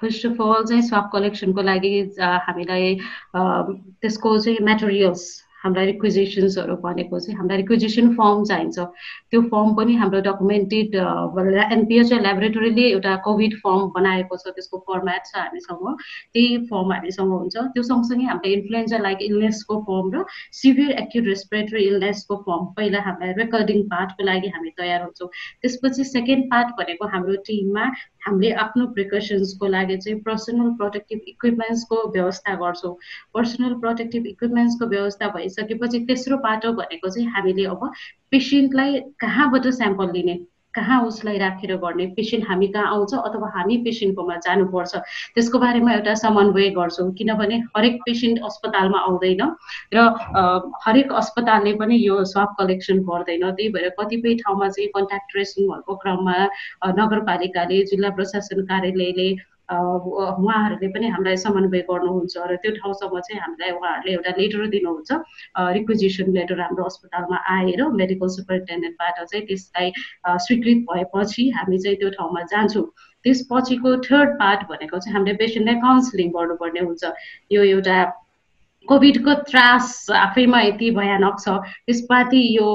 फर्स्ट 0.00 0.26
अफ 0.26 0.40
अल 0.42 0.64
चाहिँ 0.64 0.82
स्वाप 0.82 1.10
कलेक्सनको 1.12 1.62
लागि 1.62 1.92
हामीलाई 2.16 2.94
त्यसको 3.34 4.38
चाहिँ 4.38 4.58
मेटेरियल्स 4.62 5.26
हाम्रा 5.64 5.82
रिक्विजिसन्सहरू 5.90 6.74
भनेको 6.82 7.18
चाहिँ 7.20 7.36
हामीलाई 7.38 7.58
रिक्विजिसन 7.58 8.08
फर्म 8.18 8.44
चाहिन्छ। 8.50 8.78
त्यो 9.30 9.40
फर्म 9.52 9.74
पनि 9.74 9.94
हाम्रो 10.00 10.20
डकुमेन्टेड 10.28 10.94
एनपिएचआई 11.76 12.18
ल्याबोरेटरीले 12.18 12.84
एउटा 12.90 13.14
कोभिड 13.26 13.56
फर्म 13.64 13.82
बनाएको 13.96 14.36
छ 14.38 14.54
त्यसको 14.54 14.78
फर्मेट 14.88 15.22
छ 15.26 15.34
हामीसँग। 15.36 15.86
त्यही 16.34 16.58
फर्म 16.70 16.92
हामीसँग 16.92 17.32
हुन्छ। 17.32 17.56
त्यो 17.74 17.82
सँगसँगै 17.90 18.26
हामीले 18.30 18.54
इन्फ्लुएन्जा 18.58 18.98
लाइक 18.98 19.18
इलनेसको 19.28 19.80
फर्म 19.88 20.06
र 20.14 20.24
सिभियर 20.60 20.90
एक्युट 21.02 21.24
रेस्पिरेटरी 21.32 21.82
इलनेसको 21.86 22.36
फर्म 22.46 22.64
पहिला 22.78 23.00
हामीलाई 23.08 23.34
रेकर्डिङ 23.42 23.82
पार्टको 23.90 24.24
लागि 24.30 24.48
हामी 24.54 24.70
तयार 24.78 25.02
हुन्छौँ। 25.02 25.28
त्यसपछि 25.62 26.04
सेकेन्ड 26.14 26.44
पार्ट 26.54 26.68
भनेको 26.78 27.06
हाम्रो 27.14 27.34
टिममा 27.50 27.84
हामीले 28.26 28.50
आफ्नो 28.62 28.86
प्रिकसन्सको 28.94 29.66
लागि 29.74 29.96
चाहिँ 29.96 30.18
पर्सनल 30.22 30.70
प्रोटेक्टिभ 30.78 31.20
इक्विपमेन्ट्सको 31.28 31.96
व्यवस्था 32.14 32.54
गर्छौँ। 32.62 32.94
पर्सनल 33.34 33.74
प्रोटेक्टिभ 33.82 34.26
इक्विपमेन्ट्सको 34.26 34.86
व्यवस्था 34.86 35.26
भइसकेपछि 35.48 36.04
तेस्रो 36.06 36.36
पाटो 36.44 36.72
भनेको 36.74 37.08
चाहिँ 37.08 37.28
हामीले 37.32 37.64
अब 37.66 37.90
पेसेन्टलाई 38.30 39.00
कहाँबाट 39.20 39.66
स्याम्पल 39.80 40.12
लिने 40.12 40.38
कहाँ 40.74 41.00
उसलाई 41.02 41.38
राखेर 41.38 41.74
गर्ने 41.76 42.06
पेसेन्ट 42.16 42.44
हामी 42.48 42.66
कहाँ 42.68 42.88
आउँछ 42.88 43.14
अथवा 43.16 43.48
हामी 43.56 43.76
पेसेन्टकोमा 43.84 44.36
जानुपर्छ? 44.46 44.96
त्यसको 45.34 45.58
बारेमा 45.58 45.92
एउटा 45.92 46.14
समन्वय 46.14 46.68
गर्छौँ 46.70 47.10
किनभने 47.18 47.56
हरेक 47.76 47.96
पेसेन्ट 48.06 48.38
अस्पतालमा 48.44 48.98
आउँदैन 49.00 49.42
र 49.94 50.06
हरेक 50.84 51.12
अस्पतालले 51.12 51.72
पनि 51.80 51.96
यो 51.98 52.22
स्वाब 52.24 52.54
कलेक्सन 52.58 52.98
गर्दैन। 53.02 53.50
त्यही 53.50 53.68
भएर 53.72 53.88
कतिपय 53.98 54.34
ठाउँमा 54.44 54.68
चाहिँ 54.68 54.90
कन्ट्याक्ट 54.94 55.32
ट्रेसिङहरूको 55.32 55.94
क्रममा 55.96 56.36
नगरपालिकाले 57.00 57.84
जिल्ला 57.90 58.10
प्रशासन 58.10 58.62
कार्यालयले 58.70 59.28
उहाँहरूले 59.68 60.88
पनि 60.92 61.08
हामीलाई 61.12 61.36
समन्वय 61.36 61.80
गर्नुहुन्छ 61.90 62.36
र 62.50 62.56
त्यो 62.62 62.72
ठाउँसम्म 62.80 63.20
चाहिँ 63.20 63.40
हामीलाई 63.40 63.70
उहाँहरूले 63.76 64.12
एउटा 64.12 64.30
लेटर 64.38 64.66
दिनुहुन्छ। 64.74 65.10
रिक्विजिसन 65.76 66.32
लेटर 66.36 66.60
हाम्रो 66.60 66.84
अस्पतालमा 66.84 67.38
आएर 67.56 67.80
मेडिकल 68.00 68.28
सुपरिन्टेन्डेन्टबाट 68.36 69.16
चाहिँ 69.24 69.44
त्यसलाई 69.46 69.92
स्वीकृत 70.46 70.78
भएपछि 70.88 71.48
हामी 71.56 71.78
चाहिँ 71.84 71.98
त्यो 72.00 72.10
ठाउँमा 72.16 72.42
जान्छौँ। 72.52 72.86
त्यसपछिको 73.24 73.90
थर्ड 74.08 74.30
पार्ट 74.40 74.60
भनेको 74.70 74.98
चाहिँ 74.98 75.14
हामीले 75.16 75.36
पेसेन्टलाई 75.36 75.76
काउन्सिलिङ 75.84 76.28
गर्नुपर्ने 76.38 76.80
हुन्छ। 76.88 77.04
यो 77.52 77.62
एउटा 77.74 77.98
कोभिडको 78.88 79.32
त्रास 79.48 79.88
आफैमा 80.16 80.60
यति 80.60 80.90
भयानक 80.96 81.36
छ। 81.40 81.56
त्यसमाथि 81.86 82.40
यो 82.56 82.68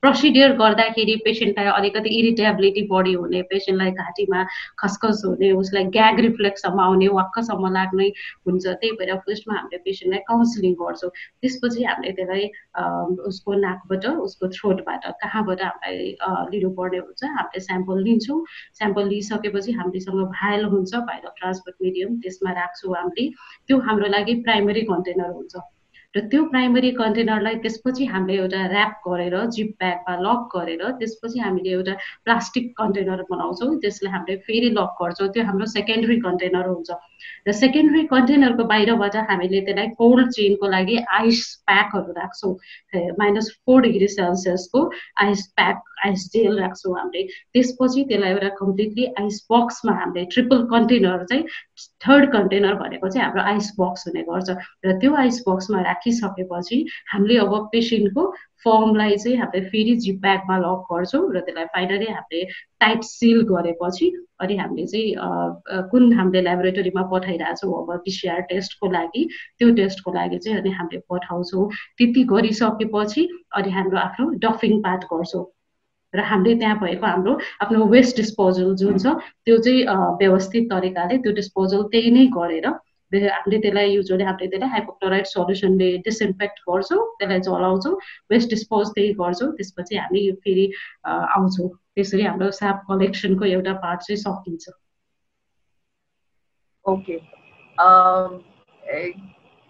प्रोसिडियर 0.00 0.52
गर्दाखेरि 0.56 1.16
पेसेन्टलाई 1.24 1.66
अलिकति 1.72 2.10
इरिटेबिलिटी 2.18 2.82
बढी 2.92 3.12
हुने 3.12 3.42
पेसेन्टलाई 3.50 3.90
घाँटीमा 3.90 4.44
खसखस 4.78 5.22
हुने 5.26 5.50
उसलाई 5.62 5.84
ग्याग 5.96 6.20
रिफ्लेक्ससम्म 6.26 6.80
आउने 6.80 7.08
वाक्कसम्म 7.18 7.72
लाग्ने 7.74 8.06
हुन्छ। 8.46 8.66
त्यही 8.66 8.92
भएर 9.00 9.14
फर्स्टमा 9.26 9.54
हामीले 9.58 9.78
पेसेन्टलाई 9.86 10.22
काउन्सिलिङ 10.30 10.74
गर्छौँ। 10.82 11.10
त्यसपछि 11.42 11.82
हामीले 11.90 12.12
त्यसलाई 12.18 12.46
उसको 13.26 13.50
नाकबाट 13.66 14.06
उसको 14.26 14.48
थ्रोटबाट 14.54 15.02
कहाँबाट 15.22 15.60
हामीलाई 15.62 16.14
लिनुपर्ने 16.54 16.98
हुन्छ 17.02 17.22
हामीले 17.24 17.60
स्याम्पल 17.66 17.98
लिन्छौँ। 18.06 18.38
स्याम्पल 18.78 19.08
लिइसकेपछि 19.10 19.72
हामीसँग 19.80 20.22
भाइल 20.38 20.64
हुन्छ 20.70 20.94
भाइल 21.10 21.26
ट्रान्सपोर्ट 21.38 21.76
मिडियम 21.82 22.16
त्यसमा 22.22 22.50
राख्छौँ 22.62 22.94
हामीले। 22.94 23.28
त्यो 23.66 23.78
हाम्रो 23.90 24.06
लागि 24.14 24.34
प्राइमेरी 24.46 24.82
कन्टेनर 24.92 25.30
हुन्छ 25.32 25.56
र 26.14 26.20
त्यो 26.32 26.44
प्राइमरी 26.52 26.90
कन्टेनरलाई 26.92 27.54
त्यसपछि 27.64 28.04
हामीले 28.04 28.36
एउटा 28.38 28.60
ऱ्याप 28.68 28.92
गरेर 29.06 29.36
जिप 29.56 29.70
ब्यागमा 29.80 30.14
लक 30.24 30.40
गरेर 30.54 30.82
त्यसपछि 31.00 31.38
हामीले 31.40 31.70
एउटा 31.72 31.94
प्लास्टिक 32.24 32.66
कन्टेनर 32.80 33.22
बनाउँछौँ। 33.30 33.70
त्यसलाई 33.80 34.12
हामीले 34.12 34.36
फेरि 34.46 34.70
लक 34.76 34.92
गर्छौँ। 35.00 35.28
त्यो 35.32 35.44
हाम्रो 35.48 35.66
सेकेन्डरी 35.72 36.16
कन्टेनर 36.26 36.66
हुन्छ। 36.68 36.90
र 37.48 37.52
सेकेन्डरी 37.52 38.02
कन्टेनरको 38.12 38.64
बाहिरबाट 38.72 39.16
हामीले 39.30 39.60
त्यसलाई 39.66 39.88
कोल्ड 40.00 40.28
चेनको 40.36 40.66
लागि 40.74 40.96
आइस 41.20 41.40
प्याकहरू 41.66 42.12
राख्छौँ। 42.20 42.52
माइनस 43.18 43.48
फोर 43.64 43.80
डिग्री 43.82 44.08
सेल्सियसको 44.18 44.80
आइस 45.24 45.46
प्याक 45.56 45.78
आइस 46.04 46.20
जेल 46.34 46.58
राख्छौँ 46.60 46.94
हामीले। 46.98 47.22
त्यसपछि 47.54 48.04
त्यसलाई 48.10 48.30
एउटा 48.30 48.48
कम्प्लिटली 48.60 49.04
आइस 49.22 49.36
बक्समा 49.50 49.92
हामीले 50.00 50.24
ट्रिपल 50.34 50.62
कन्टेनर 50.74 51.24
चाहिँ 51.30 51.44
थर्ड 52.04 52.30
कन्टेनर 52.32 52.74
भनेको 52.82 53.08
चाहिँ 53.08 53.24
हाम्रो 53.26 53.42
आइस 53.52 53.72
बक्स 53.78 54.06
हुने 54.06 54.22
गर्छ। 54.28 54.50
र 54.84 54.98
त्यो 55.00 55.14
आइस 55.14 55.42
बक्समा 55.48 55.82
राखिसकेपछि 56.02 56.84
हामीले 57.12 57.36
अब 57.38 57.68
पेसेन्टको 57.72 58.26
फर्मलाई 58.64 59.16
चाहिँ 59.16 59.36
हामीले 59.38 59.68
फेरि 59.70 59.94
जिप 59.96 60.20
ब्यागमा 60.22 60.56
लक 60.58 60.84
गर्छौँ 60.90 61.22
र 61.34 61.40
त्यसलाई 61.40 61.64
फाइनली 61.74 62.06
हामीले 62.08 62.44
टाइट 62.80 63.02
सिल 63.04 63.42
गरेपछि 63.50 64.06
अनि 64.40 64.56
हामीले 64.56 64.86
चाहिँ 64.86 65.88
कुन 65.90 66.12
हामीले 66.12 66.42
ल्याबोरेटरीमा 66.42 67.02
पठाइरहेछौँ 67.12 67.72
अब 67.72 67.90
पिसिआर 68.04 68.40
टेस्टको 68.50 68.90
लागि 68.90 69.22
त्यो 69.58 69.70
टेस्टको 69.74 70.12
लागि 70.12 70.38
चाहिँ 70.38 70.58
अनि 70.60 70.70
हामीले 70.70 71.02
पठाउँछौँ। 71.10 71.68
त्यति 71.98 72.22
गरिसकेपछि 72.24 73.28
अनि 73.56 73.70
हाम्रो 73.70 73.98
आफ्नो 73.98 74.30
डफिङ 74.42 74.80
पार्ट 74.82 75.04
गर्छौँ। 75.12 75.44
र 76.14 76.20
हामीले 76.20 76.54
त्यहाँ 76.58 76.78
भएको 76.78 77.06
हाम्रो 77.06 77.38
आफ्नो 77.62 77.84
वेस्ट 77.88 78.16
डिस्पोजल 78.16 78.74
जुन 78.76 78.98
छ 78.98 79.06
त्यो 79.44 79.58
चाहिँ 79.58 79.84
व्यवस्थित 80.20 80.70
तरिकाले 80.70 81.18
त्यो 81.18 81.32
डिस्पोजल 81.32 81.82
त्यही 81.92 82.10
नै 82.10 82.26
गरेर 82.36 82.66
हामीले 83.12 83.58
त्यसलाई 83.62 83.88
युजली 83.94 84.24
हामीले 84.24 84.48
त्यसलाई 84.50 84.70
हाइपोक्लोराइड 84.70 85.26
सल्युसनले 85.26 85.88
डिसइन्फेक्ट 86.06 86.60
गर्छौँ 86.68 87.02
त्यसलाई 87.18 87.40
जलाउँछौँ 87.48 87.94
वेस्ट 88.30 88.48
डिस्पोज 88.50 88.86
त्यही 88.94 89.12
गर्छौँ 89.20 89.50
त्यसपछि 89.56 89.96
हामी 89.96 90.20
फेरि 90.44 90.66
आउँछौँ 91.06 91.68
त्यसरी 91.96 92.22
हाम्रो 92.22 92.50
साप 92.60 92.84
कलेक्सनको 92.88 93.44
एउटा 93.44 93.72
पार्ट 93.82 94.00
चाहिँ 94.06 94.20
सकिन्छ। 94.22 94.64
ओके 96.84 97.16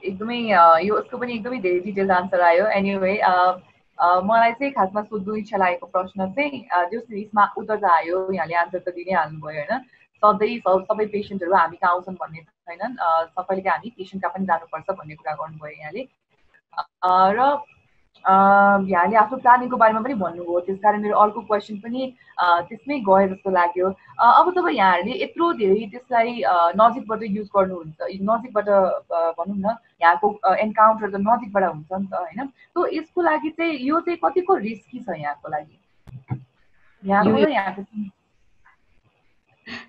एकदमै 0.03 0.39
यो 0.87 0.95
उसको 0.99 1.19
पनि 1.19 1.35
एकदमै 1.35 1.59
धेरै 1.67 1.81
डिटेल 1.81 2.11
आन्सर 2.11 2.41
आयो। 2.43 2.67
एनिवे 2.79 3.15
मलाई 4.29 4.53
चाहिँ 4.53 4.73
खासमा 4.75 5.03
सोध्नु 5.03 5.35
इच्छा 5.37 5.57
लागेको 5.59 5.87
प्रश्न 5.87 6.27
चाहिँ 6.39 6.63
जो 6.93 6.99
यसमा 7.17 7.45
उत्तर 7.59 7.77
त 7.77 7.85
आयो 7.91 8.17
यहाँले 8.35 8.55
आन्सर 8.63 8.79
त 8.79 8.95
दिनै 8.97 9.15
हाल्नुभयो 9.15 9.61
होइन? 9.61 9.73
सधैँ 10.25 10.59
सबै 10.65 11.07
पेसेन्टहरू 11.13 11.55
हामी 11.55 11.77
कहाँ 11.77 11.93
आउँछन् 11.93 12.21
भन्ने 12.23 12.41
छैनन्। 12.43 12.97
सबैले 13.35 13.69
हामी 13.69 13.91
पेसेन्ट 13.99 14.23
कहाँ 14.23 14.35
पनि 14.35 14.47
जानुपर्छ 14.47 14.91
भन्ने 14.99 15.15
कुरा 15.15 15.35
गर्नुभयो 15.43 15.77
यहाँले। 15.83 16.03
र 17.39 17.41
यहाँले 18.25 19.17
आफ्नो 19.19 19.37
प्लानिङको 19.43 19.77
बारेमा 19.77 20.01
पनि 20.01 20.15
भन्नुभयो। 20.15 20.61
त्यस 20.67 20.79
कारण 20.79 21.03
मेरो 21.03 21.19
अर्को 21.19 21.41
क्वेसन 21.43 21.77
पनि 21.83 22.01
त्यसमै 22.39 22.99
गयो 23.03 23.27
जस्तो 23.35 23.51
लाग्यो। 23.51 23.89
अब 23.91 24.47
तपाईँ 24.55 24.77
यहाँहरूले 24.77 25.15
यत्रो 25.23 25.53
धेरै 25.59 25.87
त्यसलाई 25.91 26.31
नजिकबाट 26.79 27.23
युज 27.23 27.49
गर्नुहुन्छ। 27.51 27.99
नजिकबाट 28.31 28.69
भनौँ 29.39 29.59
न 29.59 29.75
यहाँको 30.03 30.27
एन्काउन्टर 30.55 31.11
त 31.11 31.17
नजिकबाट 31.19 31.65
हुन्छ 31.75 31.91
नि 31.99 32.07
त 32.07 32.15
होइन? 32.15 32.47
सो 32.47 32.87
यसको 32.95 33.23
लागि 33.27 33.51
चाहिँ 33.59 33.79
यो 33.91 34.01
चाहिँ 34.07 34.19
कतिको 34.23 34.55
रिस्की 34.71 34.99
छ 35.03 35.19
यहाँको 35.19 35.49
लागि? 35.51 35.77
यहाँको 37.03 37.39
यहाँको 37.59 37.83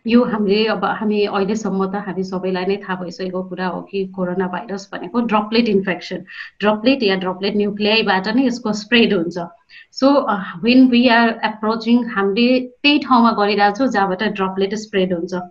यो 0.08 0.24
हामीले 0.34 0.60
अब 0.76 0.86
हामी 1.00 1.20
अहिलेसम्म 1.26 1.86
त 1.86 2.04
हामी 2.08 2.24
सबैलाई 2.30 2.66
नै 2.72 2.78
थाहा 2.84 2.96
भइसकेको 3.02 3.44
कुरा 3.50 3.68
हो 3.76 3.82
कि 3.90 4.06
कोरोना 4.18 4.48
भाइरस 4.56 4.90
भनेको 4.94 5.22
ड्रपलेट 5.34 5.70
इन्फेक्सन। 5.74 6.24
ड्रपलेट 6.66 7.04
या 7.10 7.16
ड्रपलेट 7.26 7.56
न्युक्लियाईबाट 7.64 8.28
नै 8.36 8.46
यसको 8.46 8.74
स्प्रेड 8.84 9.14
हुन्छ। 9.14 9.48
So 10.00 10.14
when 10.64 10.88
we 10.92 11.08
are 11.18 11.34
approaching 11.50 12.06
हामीले 12.16 12.60
त्यही 12.84 13.00
ठाउँमा 13.08 13.32
गरिरहेछौँ 13.42 13.88
जहाँबाट 13.98 14.24
ड्रपलेट 14.40 14.74
स्प्रेड 14.86 15.14
हुन्छ। 15.14 15.44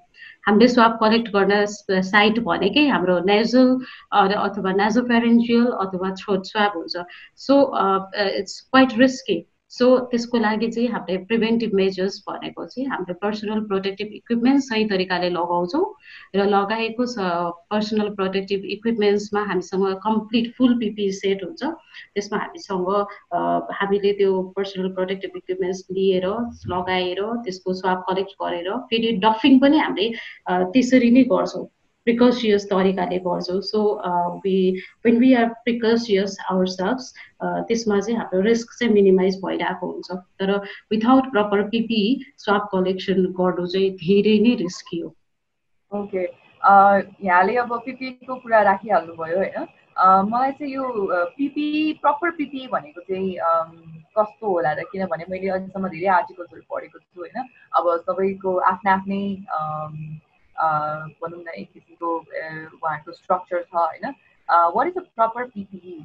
हामीले 0.47 0.69
स्वाप 0.69 0.97
कलेक्ट 1.01 1.29
गर्न 1.35 2.01
साइट 2.07 2.39
भनेकै 2.47 2.87
हाम्रो 2.89 3.19
नेजल 3.27 3.69
अथवा 4.13 4.73
नेजोपेरेन्जियल 4.79 5.67
अथवा 5.85 6.11
थ्रोट 6.21 6.43
स्वाप 6.47 6.73
हुन्छ। 6.77 7.05
So 7.47 7.59
it's 8.41 8.61
quite 8.71 8.99
risky 8.99 9.37
so 9.73 9.87
त्यसको 10.13 10.39
लागि 10.39 10.69
चाहिँ 10.71 10.89
हामीले 10.89 11.19
प्रिभेन्टिभ 11.29 11.75
मेजर्स 11.75 12.19
भनेको 12.29 12.65
चाहिँ 12.67 12.89
हाम्रो 12.89 13.15
पर्सनल 13.23 13.61
प्रोटेक्टिभ 13.69 14.09
इक्विपमेन्ट 14.15 14.63
सही 14.63 14.85
तरिकाले 14.89 15.31
लगाउँछौँ 15.31 15.85
र 16.37 16.45
लगाएको 16.49 17.07
पर्सनल 17.73 18.09
प्रोटेक्टिभ 18.21 18.65
इक्विपमेन्ट्समा 18.77 19.45
हामीसँग 19.49 19.87
कम्प्लिट 20.05 20.53
फुल 20.59 20.79
पिपी 20.81 21.11
सेट 21.13 21.45
हुन्छ। 21.45 21.63
त्यसमा 22.15 22.39
हामीसँग 22.39 22.89
हामीले 23.81 24.13
त्यो 24.21 24.43
पर्सनल 24.57 24.89
प्रोटेक्टिभ 24.95 25.37
इक्विपमेन्ट्स 25.37 25.85
लिएर 25.91 26.27
लगाएर 26.69 27.21
त्यसको 27.45 27.75
स्वाप 27.75 28.05
कलेक्ट 28.09 28.33
गरेर 28.43 28.69
फेरि 28.91 29.13
डफिङ 29.25 29.59
पनि 29.61 29.79
हामीले 29.79 30.09
त्यसरी 30.73 31.11
नै 31.11 31.25
गर्छौँ। 31.33 31.65
प्रिकसियस 32.07 32.65
तरिकाले 32.71 33.19
गर्छौँ 33.27 33.61
so 33.63 33.81
we 34.45 34.57
when 35.07 35.19
we 35.19 35.33
are 35.35 35.49
precautious 35.65 36.37
ourselves 36.75 37.13
त्यसमा 37.43 38.01
चाहिँ 38.01 38.19
हाम्रो 38.19 38.41
रिस्क 38.43 38.79
चाहिँ 38.79 38.93
मिनिमाइज 38.95 39.41
भइरहेको 39.45 39.87
हुन्छ। 39.87 40.09
तर 40.39 40.57
without 40.93 41.31
proper 41.33 41.63
PPE 41.69 42.03
swab 42.39 42.69
collection 42.73 43.27
गर्नु 43.39 43.67
चाहिँ 43.67 43.91
धेरै 44.03 44.39
नै 44.47 44.55
रिस्की 44.63 44.99
हो। 45.01 45.15
ओके 45.93 46.25
यहाँले 47.27 47.57
अब 47.57 47.79
पिपीको 47.85 48.35
कुरा 48.43 48.63
राखिहाल्नुभयो 48.63 49.39
होइन। 49.39 49.67
मलाई 50.29 50.53
चाहिँ 50.59 50.73
यो 50.75 50.85
पिपी 51.37 51.67
प्रपर 52.03 52.31
पिपी 52.37 52.67
भनेको 52.73 53.01
चाहिँ 53.01 53.37
कस्तो 54.17 54.47
होला 54.47 54.73
र 54.73 54.83
किनभने 54.93 55.25
मैले 55.31 55.49
अहिलेसम्म 55.49 55.89
धेरै 55.89 56.09
आर्टिकल्सहरू 56.19 56.63
पढेको 56.71 56.99
छु 56.99 57.21
होइन। 57.21 57.37
अब 57.79 57.85
सबैको 58.07 58.57
आफ्नै 58.71 58.93
आफ्नै 58.93 59.23
भनौँ 60.59 61.43
न 61.43 61.49
एक 61.59 61.69
किसिमको 61.75 63.13
स्ट्रक्चर 63.13 63.63
छ 63.63 63.75
होइन? 63.75 64.15
What 64.49 64.87
is 64.87 64.95
the 64.95 65.07
proper 65.17 65.45
PPE 65.55 66.03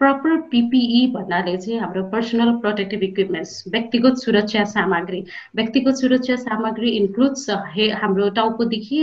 proper 0.00 0.36
PPE 0.52 1.06
भन्नाले 1.12 1.56
चाहिँ 1.56 1.78
हाम्रो 1.80 2.02
पर्सनल 2.12 2.50
प्रोटेक्टिभ 2.60 3.02
इक्विपमेन्ट्स 3.02 3.52
व्यक्तिगत 3.72 4.16
सुरक्षा 4.18 4.64
सामग्री। 4.72 5.20
व्यक्तिगत 5.56 5.94
सुरक्षा 5.96 6.36
सामग्री 6.36 6.90
इन्क्लुड्स 6.96 7.46
हे 7.74 7.88
हाम्रो 8.02 8.28
टाउकोदेखि 8.36 8.98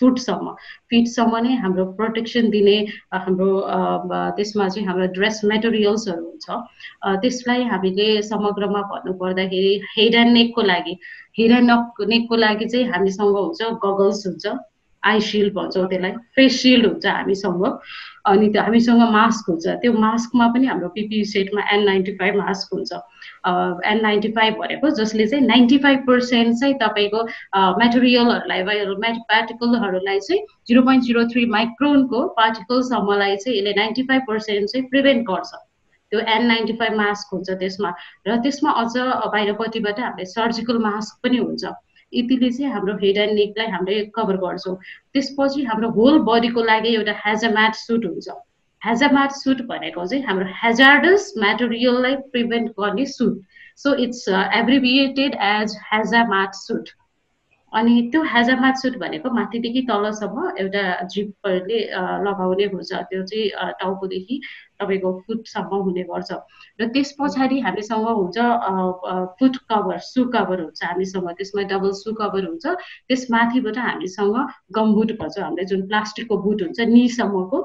फुटसम्म। 0.00 0.54
फिटसम्म 0.90 1.36
नै 1.44 1.54
हाम्रो 1.60 1.84
प्रोटेक्सन 2.00 2.50
दिने 2.50 2.76
हाम्रो 3.12 3.50
त्यसमा 4.36 4.68
चाहिँ 4.68 4.86
हाम्रो 4.88 5.06
ड्रेस 5.20 5.40
मेटेरियल्सहरू 5.52 6.24
हुन्छ। 6.24 6.46
त्यसलाई 7.22 7.62
हामीले 7.72 8.10
समग्रमा 8.32 8.82
भन्नुपर्दाखेरि 8.92 9.74
हेड 9.96 10.14
एन्ड 10.14 10.32
नेकको 10.32 10.62
लागि। 10.62 10.94
हेड 11.40 11.52
एन्ड 11.58 11.70
नेकको 12.08 12.36
लागि 12.36 12.66
चाहिँ 12.68 12.86
हामीसँग 12.92 13.36
हुन्छ 13.36 13.62
गगल्स 13.84 14.26
हुन्छ 14.26 14.58
आई 15.02 15.20
सिल्ड 15.26 15.52
भन्छौँ 15.54 15.86
त्यसलाई 15.88 16.12
फेस 16.36 16.60
सिल्ड 16.62 16.86
हुन्छ 16.86 17.06
हामीसँग। 17.06 17.62
अनि 18.30 18.48
त्यो 18.52 18.62
हामीसँग 18.62 19.02
मास्क 19.12 19.48
हुन्छ। 19.50 19.66
त्यो 19.80 19.92
मास्कमा 19.96 20.46
पनि 20.52 20.66
हाम्रो 20.66 20.88
पिपी 20.96 21.24
सेटमा 21.24 21.62
एन 21.72 21.84
नाइन्टी 21.84 22.12
फाइभ 22.20 22.34
मास्क 22.36 22.74
हुन्छ। 22.74 22.92
एन 23.90 24.02
नाइन्टी 24.02 24.28
फाइभ 24.36 24.54
भनेको 24.60 24.90
जसले 25.00 25.26
चाहिँ 25.26 25.46
नाइन्टी 25.46 25.78
फाइभ 25.86 26.04
पर्सेन्ट 26.06 26.60
चाहिँ 26.60 26.74
तपाईँको 26.82 27.20
मेटेरियलहरूलाई 27.80 28.62
पार्टिकलहरूलाई 29.32 30.20
चाहिँ 30.20 30.42
जिरो 30.68 30.82
पोइन्ट 30.82 31.04
जिरो 31.04 31.24
थ्री 31.32 31.46
माइक्रोनको 31.56 32.22
पार्टिकलसम्मलाई 32.36 33.36
चाहिँ 33.36 33.58
यसले 33.58 33.72
नाइन्टी 33.80 34.02
फाइभ 34.12 34.22
पर्सेन्ट 34.28 34.68
चाहिँ 34.68 34.86
प्रिभेन्ट 34.88 35.26
गर्छ। 35.30 35.52
त्यो 36.10 36.20
एन 36.34 36.46
नाइन्टी 36.46 36.72
फाइभ 36.80 36.94
मास्क 36.96 37.34
हुन्छ 37.34 37.50
त्यसमा। 37.62 37.90
र 38.26 38.36
त्यसमा 38.42 38.70
अझ 38.82 38.92
बाहिरपट्टिबाट 39.34 40.00
हामीले 40.00 40.26
सर्जिकल 40.34 40.78
मास्क 40.88 41.22
पनि 41.24 41.38
हुन्छ। 41.38 41.64
यतिले 42.12 42.50
चाहिँ 42.50 42.72
हाम्रो 42.72 42.94
हेड 43.02 43.18
एन्ड 43.24 43.34
नेकलाई 43.34 43.66
हामीले 43.70 44.04
कभर 44.14 44.36
गर्छौँ। 44.44 44.76
त्यसपछि 45.14 45.64
हाम्रो 45.64 45.90
होल 45.98 46.18
बडीको 46.28 46.62
लागि 46.70 46.94
एउटा 46.94 47.14
हेजाम्याट 47.24 47.74
सुट 47.80 48.06
हुन्छ। 48.06 48.28
हेजाम्याट 48.82 49.30
सुट 49.38 49.60
भनेको 49.68 50.06
चाहिँ 50.06 50.24
हाम्रो 50.24 50.46
हेजार्डस 50.62 51.32
मेटेरियललाई 51.38 52.16
प्रिभेन्ट 52.32 52.70
गर्ने 52.80 53.06
suit 53.06 53.40
so 53.82 53.94
it's 54.04 54.28
abbreviated 54.60 55.34
as 55.48 55.76
hazmat 55.92 56.54
suit 56.54 56.88
अनि 57.72 57.94
त्यो 58.12 58.22
हेजामाट 58.32 58.76
सुट 58.82 58.96
भनेको 58.98 59.30
माथिदेखि 59.34 59.80
तलसम्म 59.90 60.50
एउटा 60.58 60.82
जिपरले 61.14 61.78
लगाउने 62.26 62.64
हुन्छ। 62.72 62.90
त्यो 63.10 63.22
चाहिँ 63.30 63.72
टाउकोदेखि 63.80 64.40
तपाईँको 64.80 65.10
फुटसम्म 65.26 65.72
हुने 65.86 66.02
गर्छ। 66.10 66.30
र 66.80 66.86
त्यस 66.94 67.10
पछाडि 67.20 67.58
हामीसँग 67.66 68.06
हुन्छ 68.20 68.38
फुट 69.38 69.56
कभर 69.70 69.98
सु 70.02 70.24
कभर 70.34 70.60
हुन्छ 70.60 70.80
हामीसँग। 70.84 71.28
त्यसमा 71.38 71.62
डबल 71.72 71.92
सु 72.02 72.12
कभर 72.20 72.44
हुन्छ। 72.50 72.66
त्यस 73.08 73.26
माथिबाट 73.30 73.78
हामीसँग 73.78 74.36
गमबुट 74.76 75.10
भन्छ। 75.20 75.38
हामीले 75.38 75.64
जुन 75.70 75.86
प्लास्टिकको 75.88 76.36
बुट 76.42 76.62
हुन्छ 76.62 76.80
निसम्मको 76.96 77.58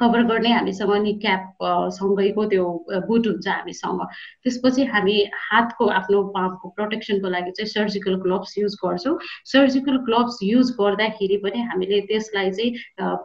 कभर 0.00 0.22
गर्ने 0.24 0.50
हामीसँग 0.52 0.92
नि 1.02 1.12
क्याप 1.22 1.58
सँगैको 1.92 2.44
त्यो 2.50 2.64
बुट 3.06 3.26
हुन्छ 3.26 3.48
हामीसँग। 3.48 4.00
त्यसपछि 4.44 4.84
हामी 4.94 5.16
हातको 5.50 5.86
आफ्नो 5.90 6.22
पापको 6.34 6.68
प्रोटेक्सनको 6.76 7.28
लागि 7.28 7.50
चाहिँ 7.50 7.68
सर्जिकल 7.68 8.14
ग्लोभ्स 8.22 8.54
युज 8.58 8.74
गर्छौँ। 8.84 9.16
सर्जिकल 9.52 9.96
ग्लोभ्स 10.06 10.38
युज 10.42 10.70
गर्दाखेरि 10.80 11.36
पनि 11.42 11.62
हामीले 11.70 12.00
त्यसलाई 12.10 12.50
चाहिँ 12.50 12.70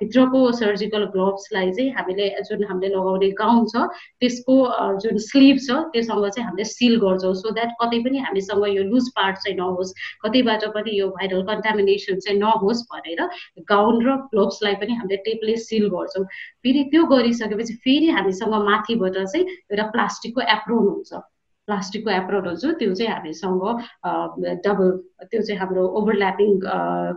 भित्रको 0.01 0.39
सर्जिकल 0.61 1.05
ग्लोभ्सलाई 1.13 1.71
चाहिँ 1.71 1.91
हामीले 1.93 2.29
जुन 2.49 2.63
हामीले 2.69 2.89
लगाउने 2.95 3.29
गाउन 3.37 3.65
छ 3.69 3.85
त्यसको 4.19 4.55
जुन 5.03 5.17
स्लिभ 5.29 5.57
छ 5.67 5.77
त्योसँग 5.93 6.27
चाहिँ 6.29 6.47
हामीले 6.47 6.65
सिल 6.65 6.97
गर्छौँ। 7.05 7.33
सो 7.37 7.53
द्याट 7.53 7.77
कतै 7.81 7.99
पनि 8.01 8.17
हामीसँग 8.25 8.65
यो 8.73 8.83
लुज 8.89 9.09
पार्ट 9.13 9.37
चाहिँ 9.45 9.57
नहोस् 9.57 9.93
कतैबाट 10.25 10.65
पनि 10.73 10.99
यो 10.99 11.07
भाइरल 11.21 11.41
कन्टामिनेसन 11.53 12.19
चाहिँ 12.19 12.39
नहोस् 12.39 12.83
भनेर 12.89 13.21
गाउन 13.69 14.01
र 14.07 14.17
ग्लोभ्सलाई 14.33 14.75
पनि 14.81 14.93
हामीले 14.97 15.17
टेपले 15.29 15.55
सिल 15.69 15.87
गर्छौँ। 15.93 16.25
फेरि 16.63 16.83
त्यो 16.91 17.03
गरिसकेपछि 17.11 17.73
फेरि 17.83 18.09
हामीसँग 18.17 18.55
माथिबाट 18.69 19.17
चाहिँ 19.17 19.45
एउटा 19.45 19.85
प्लास्टिकको 19.95 20.41
एप्रोन 20.55 20.87
हुन्छ। 20.87 21.13
प्लास्टिकको 21.67 22.11
एप्रोन 22.11 22.47
हुन्छ 22.47 22.65
त्यो 22.79 22.93
चाहिँ 22.93 23.11
हामीसँग 23.11 23.63
डबल 24.65 24.89
त्यो 25.31 25.41
चाहिँ 25.41 25.59
हाम्रो 25.59 25.83
ओभरल्यापिङ 25.99 26.59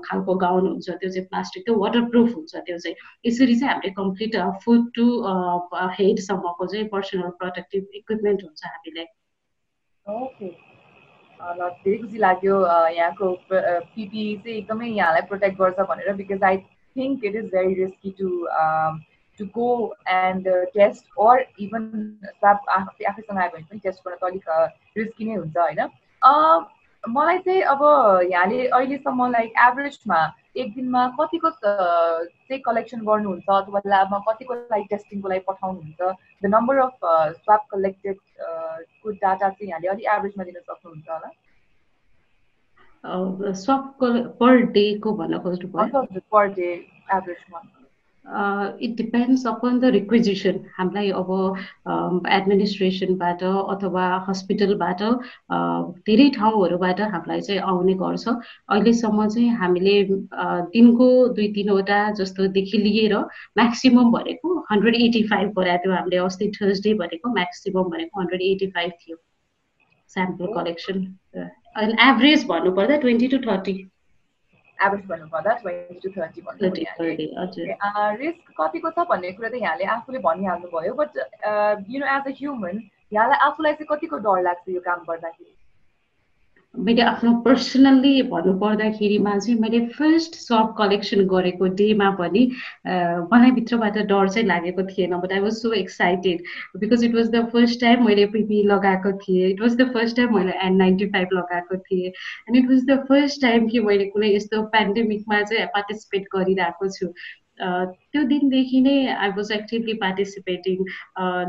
खालको 0.07 0.35
गाउन 0.45 0.67
हुन्छ 0.67 0.89
त्यो 0.91 1.11
चाहिँ 1.11 1.27
प्लास्टिक 1.31 1.65
त्यो 1.67 1.75
वाटरप्रुफ 1.79 2.35
हुन्छ 2.35 2.55
त्यो 2.67 2.79
चाहिँ। 2.79 2.97
यसरी 3.27 3.55
चाहिँ 3.61 3.73
हामीले 3.73 3.93
कम्प्लिट 3.99 4.37
फुड 4.65 4.87
टु 4.95 5.07
हेडसम्मको 5.99 6.67
चाहिँ 6.67 6.87
पर्सनल 6.95 7.31
प्रोटेक्टिभ 7.43 7.83
इक्विपमेन्ट 8.03 8.45
हुन्छ 8.45 8.61
हामीलाई 8.67 9.07
ओके 10.07 10.49
धेरै 11.41 11.97
खुसी 12.03 12.19
लाग्यो 12.19 12.61
यहाँको 12.99 13.33
पिपी 13.51 14.23
चाहिँ 14.37 14.57
एकदमै 14.59 14.89
यहाँलाई 14.89 15.23
प्रोटेक्ट 15.29 15.59
गर्छ 15.59 15.79
भनेर 15.91 16.13
because 16.23 16.43
I 16.45 16.57
think 16.97 17.25
it 17.25 17.35
is 17.37 17.45
very 17.55 17.75
risky 17.83 18.11
to 18.21 18.29
to 19.39 19.45
go 19.47 19.71
and 20.07 20.47
uh, 20.47 20.65
test 20.75 21.05
or 21.17 21.35
even 21.59 21.85
swab 22.41 22.59
आफैसँग 22.77 23.39
आयो 23.39 23.51
भने 23.55 23.65
पनि 23.71 23.81
टेस्ट 23.85 24.01
गर्न 24.07 24.17
त 24.17 24.25
अलिक 24.31 24.47
रिस्की 24.97 25.25
नै 25.25 25.35
हुन्छ 25.35 25.57
होइन? 25.57 25.81
मलाई 27.05 27.39
चाहिँ 27.39 27.63
अब 27.73 27.81
यहाँले 28.33 28.59
अहिलेसम्म 28.67 29.21
लाइक 29.33 29.51
एभरेजमा 29.67 30.21
एक 30.57 30.69
दिनमा 30.75 31.03
कतिको 31.21 31.49
चाहिँ 31.63 32.61
कलेक्सन 32.67 33.01
गर्नुहुन्छ 33.07 33.49
अथवा 33.57 33.81
ल्याबमा 33.87 34.19
कतिको 34.29 34.53
लागि 34.55 34.87
टेस्टिङको 34.91 35.27
लागि 35.29 35.43
पठाउनुहुन्छ? 35.49 36.01
The 36.43 36.45
number 36.57 36.75
of 36.87 36.99
swab 37.45 37.61
collected 37.73 38.17
को 39.03 39.07
डाटा 39.23 39.49
चाहिँ 39.49 39.69
यहाँले 39.71 39.89
अलिक 39.95 40.07
एभरेजमा 40.17 40.43
दिन 40.45 40.57
सक्नुहुन्छ 40.61 41.09
होला। 41.09 41.31
स्वाब 43.63 43.83
पर 44.41 44.53
डेको 44.75 45.09
भन्न 45.21 45.35
खोज्नु 45.45 45.69
per 46.33 46.45
day 46.59 46.71
एभरेजमा 47.17 47.59
it 48.27 48.97
depends 48.97 49.47
upon 49.47 49.79
the 49.81 49.91
requisition 49.97 50.59
हामीलाई 50.79 51.11
अब 51.21 51.31
एडमिनिस्ट्रेसनबाट 52.37 53.43
अथवा 53.45 54.07
हस्पिटलबाट 54.29 55.03
धेरै 56.09 56.29
ठाउँहरूबाट 56.37 57.01
हामीलाई 57.15 57.41
चाहिँ 57.41 57.61
आउने 57.73 57.95
गर्छ। 58.03 58.29
अहिलेसम्म 58.29 59.29
चाहिँ 59.29 59.51
हामीले 59.57 59.97
दिनको 60.75 61.09
दुई 61.37 61.49
तिनवटा 61.55 62.01
जस्तोदेखि 62.21 62.79
लिएर 62.79 63.17
म्याक्सिमम् 63.63 64.13
भनेको 64.13 64.59
हन्ड्रेड 64.71 64.95
एटी 65.03 65.23
फाइभ 65.29 65.53
गराएको 65.59 65.85
थियो 65.85 65.95
हामीले 65.97 66.17
अस्ति 66.27 66.51
थर्सडे 66.61 66.95
भनेको 67.03 67.35
म्याक्सिमम् 67.35 67.91
भनेको 67.91 68.21
हन्ड्रेड 68.21 68.43
एटी 68.43 68.67
फाइभ 68.77 68.93
थियो 69.03 69.17
स्याम्पल 70.11 70.55
कलेक्सन 70.55 71.05
एभरेज 72.03 72.47
भन्नुपर्दा 72.49 72.97
ट्वेन्टी 72.97 73.29
टु 73.29 73.39
थर्टी 73.47 73.73
एभरेज 74.85 75.07
भन्नुपर्दा 75.09 75.53
ट्वेन्टी 75.63 76.09
टु 76.09 76.21
थर्टी 76.21 76.41
भन्नु 76.47 76.71
रिस्क 78.23 78.53
कतिको 78.61 78.91
छ 78.91 79.07
भन्ने 79.11 79.33
कुरा 79.33 79.49
त 79.49 79.55
यहाँले 79.63 79.85
आफूले 79.97 80.19
भनिहाल्नुभयो 80.29 80.95
but 81.01 81.11
you 81.91 82.01
know 82.01 82.07
as 82.17 82.27
a 82.27 82.37
human 82.41 82.83
यहाँलाई 83.13 83.39
आफूलाई 83.49 83.73
चाहिँ 83.81 83.89
कतिको 83.91 84.17
डर 84.29 84.43
लाग्छ 84.43 84.69
यो 84.69 84.81
काम 84.89 85.05
गर्दाखेरि? 85.11 85.56
मैले 86.79 87.03
आफ्नो 87.03 87.33
पर्सनल्ली 87.45 88.23
भन्नुपर्दाखेरिमा 88.31 89.37
चाहिँ 89.39 89.59
मैले 89.61 89.79
फर्स्ट 89.89 90.35
सप 90.35 90.75
कलेक्सन 90.79 91.25
गरेको 91.27 91.67
डेमा 91.81 92.11
पनि 92.19 92.45
मलाई 92.87 93.51
भित्रबाट 93.59 93.99
डर 94.11 94.29
चाहिँ 94.29 94.47
लागेको 94.49 94.83
थिएन 94.89 95.17
but 95.21 95.33
I 95.33 95.41
was 95.41 95.53
so 95.53 95.73
excited 95.73 96.43
because 96.81 97.05
it 97.05 97.15
was 97.15 97.31
the 97.31 97.45
first 97.53 97.81
time 97.81 98.05
मैले 98.07 98.27
पिपी 98.37 98.63
लगाएको 98.67 99.13
थिएँ 99.19 99.49
it 99.51 99.61
was 99.61 99.77
the 99.77 99.89
first 99.95 100.17
time 100.17 100.35
मैले 100.35 100.59
एन 100.67 100.77
नाइन्टी 100.77 101.07
फाइभ 101.17 101.29
लगाएको 101.33 101.77
थिएँ 101.89 102.07
and 102.09 102.57
it 102.57 102.71
was 102.71 102.85
the 102.91 102.99
first 103.09 103.43
time 103.43 103.69
कि 103.69 103.81
मैले 103.89 104.07
कुनै 104.13 104.35
यस्तो 104.35 104.63
पेन्डेमिकमा 104.77 105.43
चाहिँ 105.43 105.67
पार्टिसिपेट 105.75 106.29
गरिरहेको 106.37 106.89
छु। 106.99 107.13
त्यो 107.61 108.23
दिनदेखि 108.31 108.81
नै 108.81 108.97
आई 109.17 109.29
वाज 109.37 109.53
एक्टिभली 109.53 109.93
पार्टिसिपेटिङ 110.01 110.85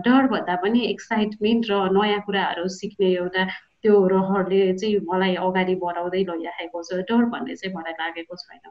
डर 0.04 0.28
भन्दा 0.32 0.56
पनि 0.64 0.86
एक्साइटमेन्ट 0.90 1.72
र 1.72 1.80
नयाँ 1.98 2.22
कुराहरू 2.26 2.68
सिक्ने 2.76 3.10
एउटा 3.14 3.48
त्यो 3.84 3.96
रहरले 4.14 4.62
चाहिँ 4.74 5.00
मलाई 5.10 5.36
अगाडि 5.48 5.76
बढाउँदै 5.84 6.24
लैराखेको 6.30 6.84
छ। 6.84 7.02
डर 7.10 7.26
भन्ने 7.34 7.56
चाहिँ 7.56 7.76
मलाई 7.76 7.94
लागेको 8.02 8.36
छैन। 8.36 8.66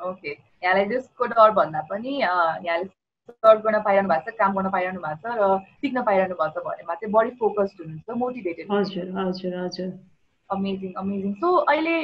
ओके। 0.00 0.30
यहाँलाई 0.30 0.84
त्यसको 0.88 1.24
डर 1.32 1.50
भन्दा 1.58 1.80
पनि 1.90 2.12
यहाँले 2.20 2.84
सर्भ 3.24 3.60
गर्न 3.64 3.80
पाइरहनु 3.82 4.08
भएको 4.08 4.30
छ 4.30 4.36
काम 4.38 4.54
गर्न 4.54 4.70
पाइरहनु 4.70 5.00
भएको 5.00 5.16
छ 5.24 5.36
र 5.40 5.42
सिक्न 5.80 6.02
पाइरहनु 6.04 6.34
भएको 6.40 6.60
छ 6.60 6.64
भनेमा 6.64 6.94
चाहिँ 6.94 7.12
बढी 7.12 7.30
फोकस्ड 7.40 7.80
हुनुहुन्छ 7.80 8.18
मोटिभेटेड 8.22 8.72
हजुर 8.72 9.06
हजुर 9.18 9.54
हजुर। 9.58 9.90
अमेजिङ 10.50 10.92
अमेजिङ 11.00 11.32
सो 11.40 11.48
अहिले 11.72 11.96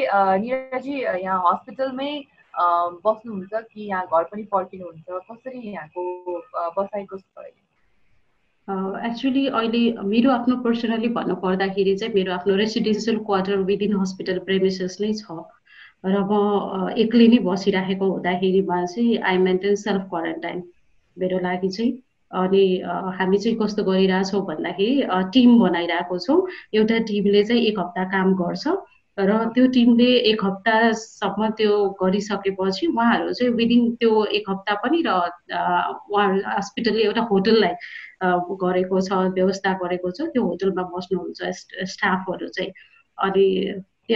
निराजी 0.44 0.94
यहाँ 1.00 1.40
हस्पिटलमै 1.46 2.12
बस्नुहुन्छ 3.04 3.52
कि 3.72 3.80
यहाँ 3.90 4.06
घर 4.06 4.24
पनि 4.30 4.42
पर्खिनुहुन्छ? 4.54 5.06
कसरी 5.30 5.60
यहाँको 5.72 6.00
बसाइको 6.76 7.18
छ 7.18 7.22
एक्चुली 9.06 9.46
अहिले 9.48 9.80
मेरो 10.08 10.30
आफ्नो 10.30 10.56
पर्सनली 10.64 11.08
भन्नु 11.16 11.34
पर्दाखेरि 11.44 11.94
चाहिँ 11.96 12.14
मेरो 12.14 12.32
आफ्नो 12.32 12.56
residential 12.56 13.16
quarter 13.28 13.56
within 13.70 13.96
hospital 14.00 14.38
premises 14.48 14.96
नै 15.00 15.12
छ। 15.20 15.38
र 16.04 16.20
म 16.30 16.92
एक्लै 17.04 17.26
नै 17.32 17.38
बसिराखेको 17.46 18.10
हुँदाखेरिमा 18.12 18.84
चाहिँ 18.92 19.18
आई 19.30 19.38
मेन्टेन 19.46 19.74
सेल्फ 19.84 20.02
क्वारेन्टाइन 20.12 20.62
मेरो 21.16 21.38
लागि 21.46 21.68
चाहिँ। 21.76 21.92
अनि 22.30 22.64
हामी 23.18 23.38
चाहिँ 23.38 23.56
कस्तो 23.62 23.84
गरिरहेछौँ 23.84 24.42
भन्दाखेरि 24.46 25.06
टिम 25.34 25.58
बनाइरहेको 25.60 26.18
छौँ। 26.26 26.38
एउटा 26.78 26.98
टिमले 27.10 27.42
चाहिँ 27.44 27.62
एक 27.70 27.78
हप्ता 27.78 28.04
काम 28.14 28.34
गर्छ। 28.42 28.64
र 29.18 29.44
त्यो 29.54 29.66
टिमले 29.74 30.10
एक 30.30 30.44
हप्तासम्म 30.44 31.48
त्यो 31.58 31.72
गरिसकेपछि 32.02 32.86
उहाँहरू 32.86 33.32
चाहिँ 33.32 33.52
विदिन 33.54 33.90
त्यो 34.00 34.24
एक 34.38 34.50
हप्ता 34.50 34.74
पनि 34.84 35.02
र 35.06 35.10
उहाँहरू 35.10 36.40
हस्पिटलले 36.46 37.02
एउटा 37.04 37.22
होटललाई 37.30 37.74
गरेको 38.62 39.00
छ 39.00 39.12
व्यवस्था 39.36 39.72
गरेको 39.82 40.10
छ। 40.10 40.30
त्यो 40.32 40.42
होटलमा 40.44 40.82
बस्नुहुन्छ 40.94 41.40
स्टाफहरू 41.92 42.48
चाहिँ। 42.56 42.72
अनि 43.18 43.46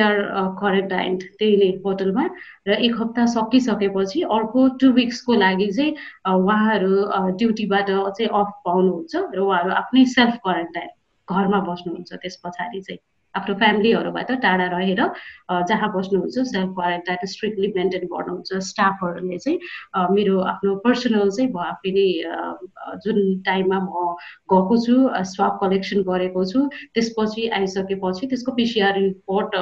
आर 0.01 0.15
क्वारेन्टाइन 0.59 1.17
त्यही 1.39 1.57
नै 1.57 1.71
होटलमा। 1.85 2.25
र 2.69 2.71
एक 2.87 2.95
हप्ता 3.01 3.27
सकिसकेपछि 3.35 4.23
अर्को 4.37 4.69
टु 4.81 4.91
विक्सको 4.93 5.35
लागि 5.35 5.71
चाहिँ 5.73 5.93
उहाँहरू 6.35 6.93
ड्युटीबाट 7.39 7.91
चाहिँ 7.91 8.31
अफ 8.31 8.51
पाउनुहुन्छ 8.67 9.15
र 9.35 9.39
उहाँहरू 9.41 9.71
आफ्नै 9.81 10.05
सेल्फ 10.15 10.35
क्वारेन्टाइन 10.45 10.89
घरमा 11.29 11.61
बस्नुहुन्छ 11.69 12.13
त्यस 12.23 12.37
पछाडि 12.45 12.81
चाहिँ। 12.81 13.01
आफ्नो 13.37 13.55
फ्यामिलीहरूबाट 13.61 14.31
टाढा 14.43 14.67
रहेर 14.73 15.01
जहाँ 15.71 15.89
बस्नुहुन्छ 15.97 16.45
सेल्फ 16.51 16.75
क्वारेन्टाइन 16.75 17.27
स्ट्रिक्टली 17.33 17.73
मेन्टेन 17.77 18.07
गर्नुहुन्छ 18.13 18.61
स्टाफहरूले 18.71 19.39
चाहिँ 19.45 19.59
मेरो 20.17 20.39
आफ्नो 20.53 20.75
पर्सनल 20.85 21.31
चाहिँ 21.31 21.51
म 21.53 21.59
आफै 21.67 21.93
जुन 23.05 23.19
टाइममा 23.47 23.79
म 23.87 24.05
गएको 24.53 24.77
छु 24.87 24.95
स्वाप 25.33 25.59
कलेक्सन 25.63 26.03
गरेको 26.11 26.45
छु 26.53 26.69
त्यसपछि 26.95 27.49
आइसकेपछि 27.61 28.27
त्यसको 28.35 28.53
पिसिआर 28.61 28.95
रिपोर्ट 29.01 29.57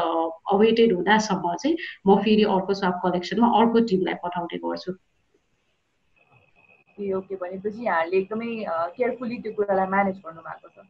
अवेटेड 0.57 0.93
हुँदासम्म 0.95 1.55
चाहिँ 1.63 1.77
म 2.07 2.19
फेरि 2.25 2.45
अर्को 2.57 2.75
स्वाप 2.83 3.01
कलेक्सनमा 3.05 3.49
अर्को 3.61 3.81
टिमलाई 3.93 4.15
पठाउने 4.25 4.59
गर्छु। 4.65 4.93
ए 6.99 7.13
ओके 7.19 7.35
भनेपछि 7.37 7.85
यहाँले 7.85 8.17
एकदमै 8.17 8.51
केयरफुली 8.97 9.37
त्यो 9.43 9.53
कुरालाई 9.53 9.89
म्यानेज 9.95 10.17
गर्नु 10.25 10.41
भएको 10.49 10.69
छ। 10.69 10.85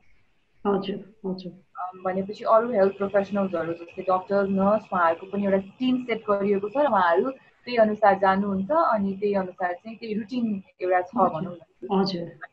भनेपछि 2.05 2.45
अरू 2.45 2.69
हेल्थ 2.73 2.95
प्रोफेसनल्सहरू 2.97 3.73
जस्तै 3.73 4.03
डक्टर 4.03 4.49
नर्स 4.59 4.85
उहाँहरूको 4.93 5.27
पनि 5.33 5.45
एउटा 5.45 5.61
टिम 5.79 5.97
सेट 6.05 6.21
गरिएको 6.29 6.69
छ 6.69 6.77
र 6.77 6.87
उहाँहरू 6.93 7.31
त्यही 7.67 7.77
अनुसार 7.85 8.15
जानुहुन्छ 8.19 8.71
अनि 8.71 9.11
त्यही 9.21 9.35
अनुसार 9.43 9.73
चाहिँ 9.75 9.97
त्यही 9.99 10.15
रुटिन 10.15 10.47
एउटा 10.83 11.01
छ 11.03 11.13
भनौँ 11.35 11.55
न। 11.55 11.59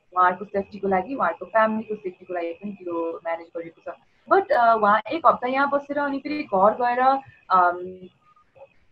उहाँहरूको 0.10 0.46
सेफ्टीको 0.46 0.88
लागि 0.88 1.16
उहाँहरूको 1.16 1.46
फ्यामिलीको 1.54 1.96
सेफ्टीको 1.96 2.34
लागि 2.34 2.52
पनि 2.62 2.72
त्यो 2.80 2.96
म्यानेज 3.26 3.50
गरिएको 3.58 3.82
छ। 3.86 3.88
बट 4.28 4.46
उहाँ 4.52 4.98
एक 5.12 5.22
हप्ता 5.28 5.48
यहाँ 5.48 5.70
बसेर 5.74 5.98
अनि 6.00 6.20
फेरि 6.26 6.44
घर 6.44 6.72
गएर 6.82 7.02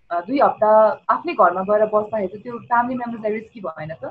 दुई 0.10 0.40
हप्ता 0.40 0.70
आफ्नै 1.10 1.34
घरमा 1.34 1.62
गएर 1.70 1.84
बस्दाखेरि 1.94 2.38
त्यो 2.46 2.54
फ्यामिली 2.70 2.96
मेम्बर्सलाई 3.02 3.34
रिस्की 3.34 3.60
भएन 3.68 3.92
त? 3.94 4.04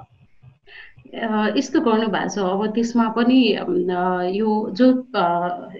यस्तो 1.14 1.80
गर्नु 1.80 2.08
भएको 2.08 2.28
छ। 2.34 2.38
अब 2.38 2.66
त्यसमा 2.74 3.08
पनि 3.16 3.38
यो 4.36 4.50
जो 4.78 4.86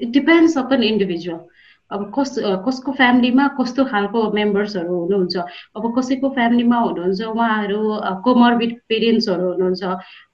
इट 0.03 0.09
डिपेन्ड्स 0.13 0.59
अपन 0.59 0.83
इन्डिभिजुअल 0.83 1.45
अब 1.91 2.01
कस 2.15 2.35
कसको 2.67 2.93
फ्यामिलीमा 2.99 3.47
कस्तो 3.59 3.85
खालको 3.87 4.21
मेम्बर्सहरू 4.35 4.95
हुनुहुन्छ। 5.01 5.37
अब 5.79 5.85
कसैको 5.99 6.29
फ्यामिलीमा 6.35 6.79
हुनुहुन्छ 6.79 7.23
उहाँहरू 7.23 7.81
कोमर्बिड 8.27 8.73
पेरेन्ट्सहरू 8.91 9.47
हुनुहुन्छ। 9.53 9.83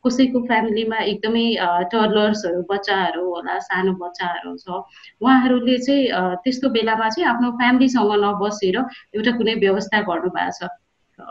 कसैको 0.06 0.40
फ्यामिलीमा 0.48 0.98
एकदमै 1.12 1.46
टर्लर्सहरू 1.92 2.62
बच्चाहरू 2.72 3.24
होला 3.28 3.58
सानो 3.68 3.92
बच्चाहरू 4.00 4.56
छ। 4.64 4.80
उहाँहरूले 5.20 5.76
चाहिँ 5.86 6.40
त्यस्तो 6.44 6.68
बेलामा 6.72 7.08
चाहिँ 7.08 7.28
आफ्नो 7.32 7.50
फ्यामिलीसँग 7.60 8.12
नबसेर 8.24 8.76
एउटा 9.12 9.32
कुनै 9.36 9.54
व्यवस्था 9.60 10.00
गर्नुभएको 10.08 10.56
छ। 10.56 10.72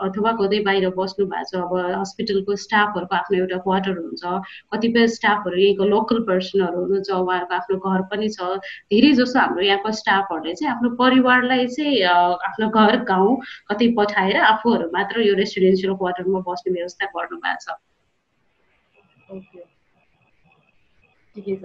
अथवा 0.06 0.32
कतै 0.40 0.58
बाहिर 0.66 0.88
बस्नु 0.96 1.26
भएको 1.32 1.48
छ 1.50 1.60
अब 1.62 1.72
हस्पिटलको 2.00 2.56
स्टाफहरूको 2.64 3.16
आफ्नो 3.16 3.38
एउटा 3.38 3.58
क्वार्टर 3.66 3.98
हुन्छ 3.98 4.22
कतिपय 4.74 5.06
स्टाफहरू 5.16 5.56
यहीँको 5.62 5.84
लोकल 5.92 6.18
पर्सनहरू 6.30 6.82
हुनुहुन्छ 6.82 7.10
उहाँहरूको 7.10 7.54
आफ्नो 7.54 7.76
घर 7.90 8.02
पनि 8.12 8.28
छ 8.36 8.50
धेरै 8.94 9.12
जसो 9.20 9.38
हाम्रो 9.38 9.64
यहाँको 9.68 9.92
स्टाफहरूले 10.00 10.54
चाहिँ 10.54 10.72
आफ्नो 10.74 10.90
परिवारलाई 11.02 11.66
चाहिँ 11.76 12.02
आफ्नो 12.50 12.68
घर 12.82 12.96
गाउँ 13.12 13.36
कतै 13.72 13.88
पठाएर 13.98 14.36
आफूहरू 14.50 14.90
मात्र 14.98 15.28
यो 15.28 15.34
रेसिडेन्सियल 15.40 15.94
क्वार्टरमा 16.02 16.44
बस्ने 16.50 16.76
व्यवस्था 16.78 17.12
गर्नु 17.16 17.40
भएको 17.46 17.62
छ 17.64 17.78
ठिकै 21.36 21.56
छ। 21.56 21.64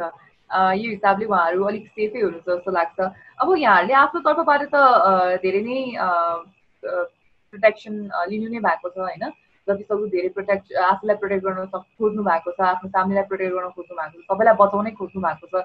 यो 0.49 0.89
हिसाबले 0.89 1.25
उहाँहरू 1.25 1.63
अलिक 1.69 1.87
सेफै 1.87 2.19
हुनुहुन्छ 2.21 2.47
जस्तो 2.49 2.71
लाग्छ। 2.71 2.99
अब 3.43 3.47
यहाँहरूले 3.59 3.93
आफ्नो 4.01 4.19
तर्फबाट 4.27 4.61
त 4.73 4.75
धेरै 5.43 5.61
नै 5.67 5.79
प्रोटेक्सन 7.51 7.93
लिनु 8.31 8.49
नै 8.53 8.59
भएको 8.69 8.89
छ 8.89 8.97
होइन? 9.09 9.29
जति 9.67 9.83
सक्दो 9.83 10.07
धेरै 10.11 10.29
प्रोटेक्ट 10.35 10.73
आफूलाई 10.79 11.15
प्रोटेक्ट 11.21 11.43
गर्न 11.45 11.65
खोज्नु 11.75 12.23
भएको 12.23 12.51
छ 12.57 12.61
आफ्नो 12.67 12.89
फ्यामिलीलाई 12.89 13.27
प्रोटेक्ट 13.31 13.53
गर्न 13.55 13.69
खोज्नु 13.77 13.95
भएको 13.99 14.21
छ 14.21 14.25
सबैलाई 14.31 14.55
बचाउनै 14.61 14.91
खोज्नु 14.99 15.21
भएको 15.25 15.47
छ। 15.51 15.63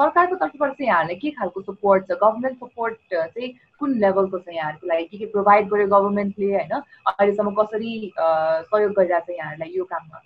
सरकारको 0.00 0.36
तर्फबाट 0.42 0.72
चाहिँ 0.72 0.88
यहाँहरूलाई 0.88 1.18
के 1.22 1.30
खालको 1.38 1.62
सपोर्ट 1.62 2.06
छ? 2.10 2.18
गभर्मेन्ट 2.22 2.56
सपोर्ट 2.58 2.96
चाहिँ 3.14 3.52
कुन 3.80 3.98
लेभलको 4.04 4.38
छ 4.38 4.48
यहाँहरूको 4.58 4.86
लागि? 4.92 5.04
के 5.10 5.18
के 5.18 5.26
प्रोभाइड 5.34 5.68
गर्यो 5.74 5.86
गभर्मेन्टले 5.94 6.52
होइन? 6.54 6.72
अहिलेसम्म 7.12 7.54
कसरी 7.60 7.92
सहयोग 8.16 8.92
गरिरहेको 8.98 9.32
छ 9.32 9.38
यहाँहरूलाई 9.38 9.78
यो 9.78 9.84
काममा? 9.94 10.18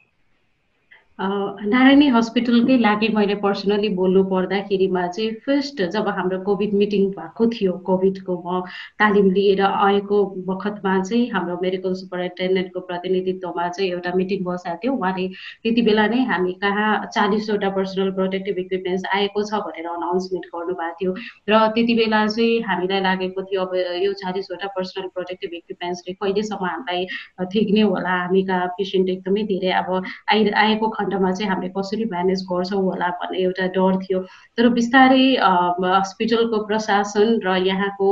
नारायणी 1.21 2.07
हस्पिटलकै 2.09 2.77
लागि 2.81 3.09
मैले 3.15 3.35
पर्सनली 3.41 3.89
बोल्नु 3.97 4.23
पर्दाखेरिमा 4.29 5.07
चाहिँ 5.07 5.33
फर्स्ट 5.47 5.83
जब 5.93 6.07
हाम्रो 6.19 6.39
कोभिड 6.45 6.75
मिटिङ 6.83 7.03
भएको 7.13 7.47
थियो 7.55 7.73
कोभिडको 7.89 8.37
म 8.47 8.61
तालिम 9.03 9.29
लिएर 9.31 9.61
आएको 9.63 10.17
बखतमा 10.49 10.95
चाहिँ 11.03 11.29
हाम्रो 11.33 11.57
मेडिकल 11.63 11.95
सुपरिन्टेन्डेन्टको 12.01 12.81
प्रतिनिधित्वमा 12.89 13.69
चाहिँ 13.69 13.91
एउटा 13.91 14.13
मिटिङ 14.17 14.45
बसाएको 14.45 14.81
थियो। 14.85 14.93
उहाँले 14.97 15.27
त्यति 15.63 15.83
बेला 15.89 16.07
नै 16.09 16.23
हामी 16.31 16.53
कहाँ 16.65 16.89
चालिसवटा 17.13 17.69
पर्सनल 17.77 18.11
प्रोटेक्टिभ 18.17 18.59
इक्विपमेन्ट्स 18.65 19.05
आएको 19.15 19.45
छ 19.51 19.61
भनेर 19.69 19.91
अनाउन्समेन्ट 19.93 20.47
गर्नुभएको 20.57 20.97
थियो। 21.01 21.13
र 21.51 21.61
त्यति 21.77 21.95
बेला 22.01 22.27
चाहिँ 22.33 22.61
हामीलाई 22.71 23.01
लागेको 23.09 23.43
थियो 23.53 23.61
अब 23.69 23.77
यो 24.07 24.13
चालिसवटा 24.25 24.73
पर्सनल 24.73 25.13
प्रोटेक्टिभ 25.15 25.53
इक्विपमेन्ट्सले 25.61 26.17
कहिलेसम्म 26.25 26.65
हामीलाई 26.65 27.07
ठिक्ने 27.53 27.83
होला 27.93 28.17
हामी 28.25 28.43
कहाँ 28.49 28.73
पेसेन्ट 28.81 29.09
एकदमै 29.19 29.43
धेरै 29.53 29.77
अब 29.85 29.89
आइ 30.33 30.51
आएको 30.65 30.89
खण्डमा 31.11 31.31
चाहिँ 31.33 31.51
हामीले 31.51 31.73
कसरी 31.77 32.05
म्यानेज 32.05 32.43
गर्छौँ 32.51 32.83
होला 32.83 33.09
भन्ने 33.21 33.39
एउटा 33.43 33.67
डर 33.75 33.97
थियो। 34.03 34.21
तर 34.57 34.69
बिस्तारै 34.79 35.27
हस्पिटलको 35.41 36.65
प्रशासन 36.67 37.39
र 37.45 37.57
यहाँको 37.67 38.09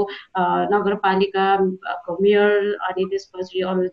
नगरपालिकाको 0.74 2.16
मेयर 2.22 2.50
अनि 2.88 3.04
त्यसपछि 3.10 3.60
अरू 3.62 3.88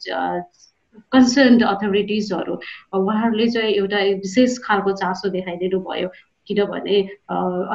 कन्सर्न 1.11 1.59
अथोरिटिजहरू 1.67 2.53
उहाँहरूले 2.97 3.47
चाहिँ 3.51 3.73
एउटा 3.73 3.99
विशेष 4.25 4.57
खालको 4.65 4.91
चासो 5.01 5.29
देखाइदिनु 5.29 5.79
भयो 5.89 6.09
किनभने 6.47 6.99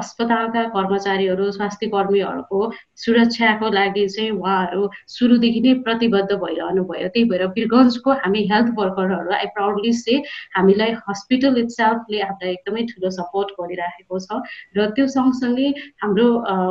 अस्पतालका 0.00 0.62
कर्मचारीहरू 0.70 1.50
स्वास्थ्य 1.52 1.87
कर्मीहरूको 1.88 2.61
सुरक्षाको 2.96 3.68
लागि 3.70 4.06
चाहिँ 4.09 4.30
उहाँहरू 4.33 4.83
सुरुदेखि 5.11 5.61
नै 5.61 5.74
प्रतिबद्ध 5.83 6.30
भइरहनु 6.35 6.85
भयो 6.85 7.09
त्यही 7.09 7.24
भएर 7.30 7.46
वीरगन्जको 7.50 8.12
हामी 8.20 8.42
हेल्थ 8.50 8.72
वर्करहरू 8.78 9.33
आई 9.33 9.46
प्राउडली 9.54 9.92
से 9.94 10.16
हामीलाई 10.56 10.92
हस्पिटल 11.09 11.59
इट्सेल्फले 11.61 12.20
हामीलाई 12.22 12.52
एकदमै 12.52 12.85
ठुलो 12.90 13.11
सपोर्ट 13.12 13.54
गरिराखेको 13.61 14.20
छ 14.20 14.40
र 14.76 14.88
त्यो 14.92 15.06
सँगसँगै 15.11 15.68
हाम्रो 16.02 16.28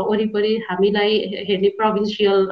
वरिपरि 0.10 0.54
हामीलाई 0.70 1.18
हेर्ने 1.50 1.74
प्रोभिन्सियल 1.78 2.48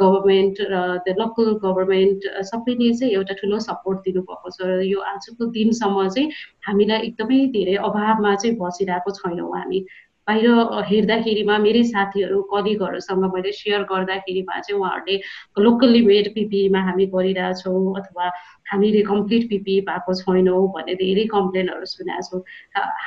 गभर्मेन्ट 0.00 0.62
र 0.70 1.16
लोकल 1.20 1.52
गभर्मेन्ट 1.62 2.28
सबैले 2.44 2.92
चाहिँ 2.94 3.12
एउटा 3.14 3.34
ठुलो 3.40 3.58
सपोर्ट 3.60 3.98
दिनुभएको 4.04 4.50
छ 4.50 4.58
र 4.64 4.80
यो 4.84 5.00
आजको 5.06 5.50
दिनसम्म 5.52 6.08
चाहिँ 6.08 6.28
हामीलाई 6.66 7.06
एकदमै 7.06 7.40
धेरै 7.52 7.76
अभावमा 7.82 8.34
चाहिँ 8.36 8.56
बसिरहेको 8.60 9.10
छैनौँ 9.18 9.50
हामी। 9.56 9.80
बाहिर 10.28 10.84
हेर्दाखेरिमा 10.88 11.56
मेरै 11.58 11.82
साथीहरू 11.84 12.40
कलिगहरूसँग 12.50 13.24
मैले 13.34 13.52
सेयर 13.52 13.82
गर्दाखेरिमा 13.92 14.58
चाहिँ 14.60 14.78
उहाँहरूले 14.80 15.16
लोकल्ली 15.64 16.02
मेड 16.06 16.28
पिपिईमा 16.34 16.80
हामी 16.88 17.06
गरिरहेछौँ 17.14 17.82
अथवा 18.00 18.26
हामीले 18.72 19.02
कम्प्लिट 19.10 19.48
पिपिई 19.50 19.80
पाएको 19.88 20.14
छैनौँ 20.20 20.62
भन्ने 20.76 20.94
धेरै 21.02 21.24
कम्प्लेनहरू 21.34 21.90
सुनेको 21.94 22.22
छौँ। 22.28 22.42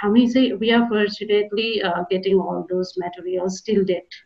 हामी 0.02 0.28
चाहिँ 0.34 0.52
we 0.60 0.70
are 0.76 0.84
fortunately 0.92 1.70
getting 2.12 2.46
all 2.50 2.62
those 2.74 2.94
materials 3.06 3.58
still 3.58 3.84
date 3.86 4.22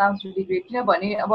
really 0.00 0.42
great 0.42 0.62
किनभने 0.68 1.14
अब 1.14 1.32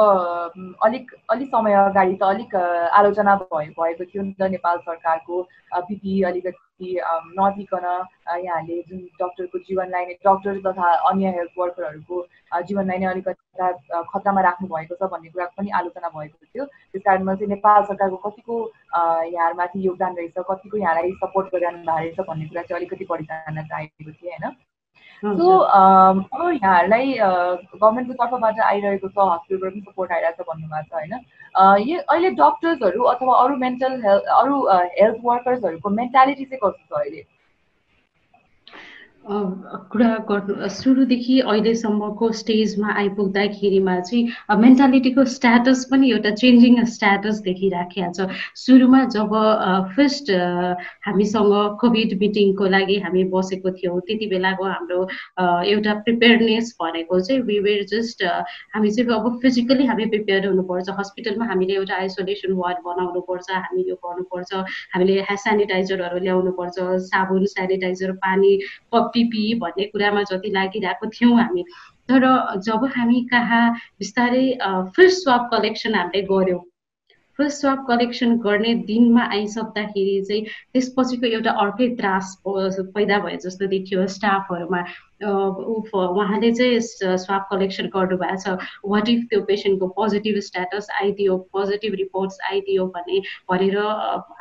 अलिक 0.83 1.11
अलिक 1.29 1.47
समय 1.47 1.73
अगाडि 1.73 2.15
त 2.15 2.23
अलिक 2.23 2.55
आलोचना 2.93 3.35
भयो 3.35 3.71
भएको 3.71 4.05
थियो 4.05 4.23
नि 4.23 4.33
त 4.33 4.49
नेपाल 4.51 4.77
सरकारको 4.77 5.41
पिपी 5.75 6.21
अलिकति 6.21 6.99
नदिकन 7.39 8.05
यहाँले 8.45 8.81
जुन 8.81 8.99
डक्टरको 9.21 9.59
जीवनलाई 9.59 10.05
नै 10.05 10.13
डक्टर 10.13 10.61
तथा 10.67 10.93
अन्य 11.09 11.27
हेल्थ 11.27 11.51
वर्करहरूको 11.57 12.25
जीवनलाई 12.61 12.97
नै 12.97 13.05
अलिकति 13.05 13.73
खतरामा 14.13 14.41
राख्नु 14.41 14.67
भएको 14.67 14.95
छ 14.95 15.11
भन्ने 15.11 15.29
कुरा 15.29 15.45
पनि 15.57 15.69
आलोचना 15.69 16.09
भएको 16.09 16.45
थियो। 16.45 16.65
त्यस 16.65 17.01
कारणमा 17.05 17.35
चाहिँ 17.35 17.49
नेपाल 17.49 17.83
सरकारको 17.83 18.29
कतिको 18.29 18.55
यहाँहरूमाथि 18.95 19.87
योगदान 19.87 20.15
रहेछ 20.15 20.33
कतिको 20.49 20.77
यहाँलाई 20.77 21.11
सपोर्ट 21.23 21.47
गरिरहनु 21.47 21.77
भएको 21.77 21.97
रहेछ 21.97 22.19
भन्ने 22.29 22.45
कुरा 22.45 22.61
चाहिँ 22.61 22.79
अलिकति 22.79 23.05
बढी 23.09 23.23
जान्न 23.23 23.63
चाहेको 23.63 24.11
थिएँ 24.11 24.37
होइन? 24.37 24.55
सो 25.23 25.57
अब 25.57 26.51
यहाँहरूलाई 26.53 27.13
गभर्मेन्टको 27.13 28.13
तर्फबाट 28.21 28.59
आइरहेको 28.59 29.07
छ 29.07 29.27
हस्पिटलबाट 29.31 29.73
पनि 29.73 29.81
सपोर्ट 29.81 30.11
आइरहेको 30.11 30.43
छ 30.43 30.47
भन्नुभएको 30.47 30.87
छ 30.87 30.93
होइन? 30.93 31.13
यो 31.89 31.99
अहिले 31.99 32.29
डक्टर्सहरू 32.39 33.03
अथवा 33.13 33.35
अरू 33.43 33.55
मेन्टल 33.65 34.01
हेल्थ 34.05 34.31
अरू 34.39 34.65
हेल्थ 34.71 35.21
वर्कर्सहरूको 35.25 35.89
मेन्टालिटी 36.01 36.45
चाहिँ 36.45 36.59
कस्तो 36.63 36.95
छ 36.95 36.99
अहिले? 37.01 37.23
कुरा 39.25 40.09
गर्नु 40.29 40.67
सुरुदेखि 40.73 41.39
अहिलेसम्मको 41.39 42.31
स्टेजमा 42.33 42.93
आइपुग्दाखेरिमा 43.01 43.99
चाहिँ 43.99 44.57
मेन्टालिटीको 44.61 45.25
स्ट्याटस 45.33 45.83
पनि 45.91 46.09
एउटा 46.11 46.29
चेन्जिङ 46.41 46.83
स्ट्याटस 46.93 47.41
देखिराखेको 47.45 48.11
छ। 48.17 48.25
सुरुमा 48.57 49.03
जब 49.13 49.29
फर्स्ट 49.95 50.31
हामीसँग 51.05 51.53
कोभिड 51.81 52.17
मिटिङको 52.21 52.65
लागि 52.75 52.97
हामी 53.05 53.23
बसेको 53.29 53.71
थियौँ 53.77 53.99
त्यति 54.09 54.27
बेलाको 54.33 54.63
हाम्रो 54.65 54.99
एउटा 55.69 55.93
प्रिपेयरनेस 56.09 56.73
भनेको 56.81 57.19
चाहिँ 57.21 57.41
वी 57.45 57.59
वेयर 57.61 57.85
जस्ट 57.93 58.25
हामी 58.73 58.89
चाहिँ 58.89 59.13
अब 59.19 59.39
फिजिकली 59.41 59.85
हामी 59.85 60.05
प्रिपेयर 60.15 60.47
हुनुपर्छ। 60.47 60.97
हस्पिटलमा 60.99 61.45
हामीले 61.45 61.73
एउटा 61.77 61.95
आइसोलेसन 62.01 62.57
वार्ड 62.57 62.77
बनाउनुपर्छ 62.89 63.49
हामी 63.51 63.85
यो 63.89 63.95
गर्नुपर्छ। 64.01 64.51
हामीले 64.97 65.21
ह्यान्ड 65.21 65.45
सेनिटाइजरहरू 65.45 66.17
ल्याउनुपर्छ 66.25 66.75
साबुन 67.13 67.45
सेनिटाइजर 67.53 68.11
पानी 68.25 68.57
पिपी 69.13 69.53
भन्ने 69.59 69.85
कुरामा 69.85 70.23
जति 70.31 70.49
लागिरहेको 70.51 71.07
थियौँ 71.09 71.37
हामी। 71.37 71.63
तर 72.09 72.27
जब 72.65 72.85
हामी 72.95 73.21
कहाँ 73.31 73.63
बिस्तारै 73.99 74.45
फर्स्ट 74.97 75.23
स्वाप 75.23 75.49
कलेक्सन 75.53 75.95
हामीले 75.95 76.21
गऱ्यौँ 76.31 76.59
फर्स्ट 77.41 77.61
स्वाप 77.61 77.85
कलेक्सन 77.87 78.35
गर्ने 78.39 78.73
दिनमा 78.87 79.21
आइसक्दाखेरि 79.33 80.21
चाहिँ 80.25 80.43
त्यसपछिको 80.73 81.27
एउटा 81.27 81.51
अर्कै 81.61 81.87
त्रास 81.97 82.25
पैदा 82.45 83.17
भयो 83.19 83.37
जस्तो 83.45 83.67
देखियो 83.67 84.05
स्टाफहरूमा। 84.15 84.81
उहाँले 85.21 86.51
चाहिँ 86.51 87.17
स्वाप 87.17 87.47
कलेक्सन 87.51 87.89
गर्नुभएको 87.95 88.37
छ। 88.43 88.69
वाट 88.85 89.09
इफ 89.09 89.25
त्यो 89.29 89.41
पेसेन्टको 89.49 89.87
पोजिटिभ 89.97 90.39
स्ट्याटस 90.49 90.87
आइदियो 91.01 91.37
पोजिटिभ 91.57 91.93
रिपोर्ट्स 92.03 92.37
आइदियो 92.51 92.85
भने 92.95 93.19
भनेर 93.49 93.77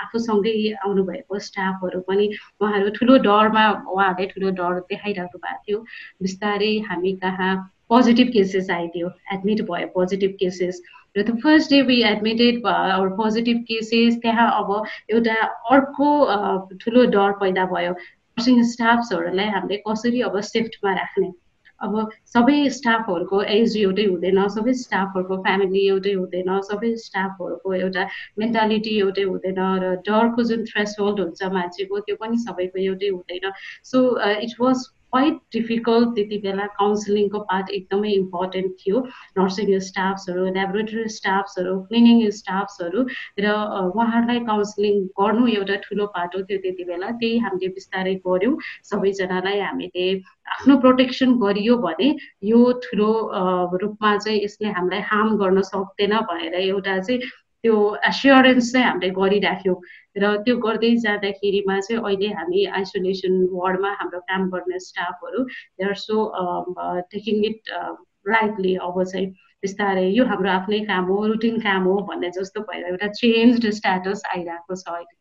आफूसँगै 0.05 0.55
आउनुभएको 0.85 1.39
स्टाफहरू 1.49 2.01
पनि 2.05 2.31
उहाँहरू 2.61 2.91
ठुलो 3.01 3.17
डरमा 3.25 3.65
उहाँहरूले 3.89 4.31
ठुलो 4.37 4.51
डर 4.61 4.81
देखाइराख्नु 4.93 5.39
भएको 5.41 5.61
थियो। 5.67 5.85
बिस्तारै 6.23 6.73
हामी 6.89 7.13
कहाँ 7.25 7.53
पोजिटिभ 7.91 8.29
केसेस 8.33 8.71
आइदियो 8.71 9.07
एडमिट 9.35 9.61
भयो 9.69 9.87
पोजिटिभ 9.95 10.37
केसेस 10.41 10.83
र 11.15 11.23
the 11.23 11.37
first 11.41 11.71
day 11.71 11.81
we 11.83 12.01
admitted 12.05 12.67
our 12.67 13.09
positive 13.15 13.63
cases 13.69 14.17
त्यहाँ 14.23 14.49
अब 14.55 14.73
एउटा 15.11 15.35
अर्को 15.71 16.09
ठुलो 16.77 17.05
डर 17.11 17.33
पैदा 17.39 17.65
भयो 17.67 17.93
नर्सिङ 17.93 18.63
स्टाफ्सहरूलाई 18.69 19.49
हामीले 19.51 19.83
कसरी 19.87 20.21
अब 20.23 20.41
सेफ्टमा 20.47 20.93
राख्ने 20.95 21.31
अब 21.81 21.95
सबै 22.27 22.57
स्टाफहरूको 22.71 23.43
एज 23.53 23.77
एउटै 23.77 24.05
हुँदैन 24.05 24.41
सबै 24.49 24.73
स्टाफहरूको 24.75 25.39
फ्यामिली 25.43 25.85
एउटै 25.87 26.13
हुँदैन 26.13 26.51
सबै 26.63 26.91
स्टाफहरूको 27.05 27.75
एउटा 27.75 28.07
मेन्टालिटी 28.39 28.97
एउटै 28.99 29.25
हुँदैन 29.25 29.61
र 29.83 29.93
डरको 30.05 30.45
जुन 30.45 30.65
थ्रेस 30.65 30.97
हुन्छ 31.01 31.51
मान्छेको 31.53 32.01
त्यो 32.01 32.17
पनि 32.17 32.41
सबैको 32.43 32.83
एउटै 32.85 33.11
हुँदैन 33.11 33.53
so 33.85 34.03
it 34.39 34.57
was 34.61 34.89
quite 35.13 35.39
difficult 35.53 36.15
त्यति 36.15 36.39
बेला 36.39 36.67
काउन्सिलिङको 36.75 37.39
पार्ट 37.45 37.71
एकदमै 37.73 38.11
इम्पोर्टेन्ट 38.13 38.75
थियो 38.81 39.03
नर्सिङ 39.39 39.73
स्टाफ्सहरू 39.87 40.45
ल्याबोरेटरी 40.51 41.07
स्टाफ्सहरू 41.15 41.75
क्लिनिङ 41.85 42.21
स्टाफ्सहरू 42.33 43.05
र 43.41 43.55
उहाँहरूलाई 43.81 44.45
काउन्सिलिङ 44.47 45.01
गर्नु 45.21 45.47
एउटा 45.55 45.81
ठुलो 45.85 46.07
पाटो 46.15 46.43
थियो 46.43 46.59
त्यति 46.61 46.85
बेला 46.85 47.11
त्यही 47.17 47.39
हामीले 47.41 47.73
बिस्तारै 47.75 48.15
गऱ्यौँ 48.27 48.55
सबैजनालाई 48.85 49.61
हामीले 49.61 50.07
आफ्नो 50.51 50.79
प्रोटेक्सन 50.81 51.37
गरियो 51.39 51.77
भने 51.81 52.09
यो 52.45 52.63
ठुलो 52.85 53.11
रूपमा 53.77 54.17
चाहिँ 54.19 54.41
यसले 54.41 54.73
हामीलाई 54.73 55.07
हार्म 55.07 55.37
गर्न 55.37 55.63
सक्दैन 55.69 56.19
भनेर 56.25 56.55
एउटा 56.63 56.99
चाहिँ 57.01 57.21
त्यो 57.65 57.77
एस्योरेन्स 58.07 58.73
चाहिँ 58.73 58.87
हामीले 58.87 59.11
गरिराख्यौँ 59.15 59.77
र 60.17 60.37
त्यो 60.45 60.57
गर्दै 60.59 60.95
जाँदाखेरिमा 60.97 61.79
चाहिँ 61.81 62.03
अहिले 62.03 62.29
हामी 62.35 62.65
आइसोलेसन 62.79 63.37
वार्डमा 63.53 63.91
हाम्रो 64.01 64.21
काम 64.31 64.49
गर्ने 64.51 64.79
स्टाफहरू 64.87 65.45
they 65.45 65.85
are 65.85 65.95
so 66.01 66.17
taking 67.13 67.45
it 67.45 67.71
rightly 68.29 68.75
अब 68.89 69.03
चाहिँ 69.05 69.27
बिस्तारै 69.63 70.09
यो 70.09 70.25
हाम्रो 70.25 70.51
आफ्नै 70.51 70.81
काम 70.87 71.05
हो 71.05 71.27
रुटिन 71.27 71.59
काम 71.61 71.85
हो 71.85 71.97
भन्ने 72.11 72.31
जस्तो 72.31 72.61
भएर 72.69 72.85
एउटा 72.87 73.09
चेन्ज 73.21 73.67
स्ट्याटस 73.79 74.23
आइरहेको 74.35 74.75
छ 74.75 74.89
अहिले। 74.89 75.19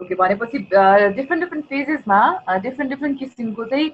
ओके 0.00 0.14
भनेपछि 0.14 0.58
डिफ्रेन्ट 0.58 1.42
डिफ्रेन्ट 1.42 1.64
फेजेसमा 1.66 2.18
डिफ्रेन्ट 2.64 2.90
डिफ्रेन्ट 2.92 3.18
किसिमको 3.18 3.64
चाहिँ 3.64 3.86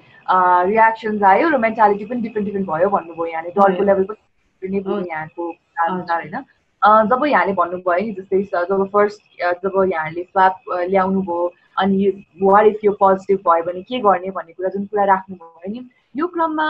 रियाक्सन्स 0.69 1.23
आयो 1.23 1.49
र 1.49 1.57
मेन्टालिटी 1.65 2.05
पनि 2.05 2.21
डिफ्रेन्ट 2.21 2.45
डिफ्रेन्ट 2.47 2.67
भयो 2.69 2.89
भन्नुभयो। 2.95 3.27
यहाँले 3.27 3.51
डरको 3.59 3.83
लेभल 3.83 4.03
पनि 4.07 5.09
यहाँको 5.09 5.47
होइन 5.79 6.35
जब 6.83 7.25
यहाँले 7.25 7.53
भन्नुभयो 7.53 8.05
नि 8.05 8.11
जस्तै 8.11 8.43
जब 8.69 8.87
फर्स्ट 8.93 9.21
जब 9.63 9.75
यहाँले 9.91 10.23
स्वाप 10.23 10.55
ल्याउनु 10.89 11.21
भयो 11.21 11.51
अनि 11.81 11.97
वाट 12.43 12.65
इफ 12.65 12.79
यो 12.85 12.91
पोजिटिभ 12.99 13.39
भयो 13.47 13.63
भने 13.63 13.81
के 13.81 13.99
गर्ने 13.99 14.29
भन्ने 14.37 14.53
कुरा 14.53 14.69
जुन 14.69 14.85
कुरा 14.85 15.03
राख्नुभयो 15.11 15.71
नि 15.73 15.89
यो 16.15 16.27
क्रममा 16.33 16.67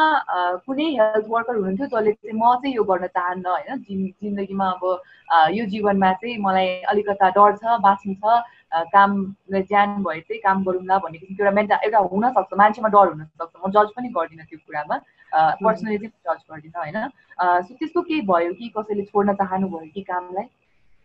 कुनै 0.66 0.86
हेल्थ 0.98 1.26
वर्कर 1.30 1.56
हुनुहुन्थ्यो 1.56 1.88
जसले 1.88 2.12
चाहिँ 2.12 2.38
म 2.40 2.54
चाहिँ 2.62 2.76
यो 2.76 2.84
गर्न 2.84 3.08
चाहन्न 3.08 3.46
होइन? 3.48 3.78
जिन 3.88 4.06
जिन्दगीमा 4.24 4.70
अब 4.70 4.84
यो 5.58 5.66
जीवनमा 5.74 6.12
चाहिँ 6.22 6.38
मलाई 6.46 6.68
अलिकता 6.94 7.30
डर 7.38 7.56
छ 7.58 7.80
बाँच्नु 7.88 8.14
छ 8.22 8.44
काम 8.94 9.12
ज्यान 9.52 10.04
भए 10.04 10.20
चाहिँ 10.30 10.42
काम 10.46 10.64
गरौँला 10.64 10.98
भन्ने 11.04 11.18
किसिमको 11.18 11.44
एउटा 11.44 11.56
मेन्टा 11.58 11.76
एउटा 11.84 12.00
हुनसक्छ 12.14 12.54
मान्छेमा 12.64 12.90
डर 12.96 13.12
हुनसक्छ। 13.12 13.54
म 13.66 13.72
जज 13.76 13.92
पनि 13.98 14.08
गर्दिनँ 14.16 14.46
त्यो 14.50 14.60
कुरामा। 14.66 14.96
पर्सनली 15.36 15.98
चाहिँ 15.98 16.12
जज 16.30 16.44
गर्दिनँ 16.52 16.80
होइन? 16.80 17.10
सो 17.64 17.74
त्यस्तो 17.74 18.02
केही 18.02 18.22
भयो 18.22 18.54
कि 18.54 18.72
कसैले 18.78 19.04
छोड्न 19.04 19.34
चाहनुभयो 19.34 19.92
कि 19.94 20.02
कामलाई? 20.02 20.46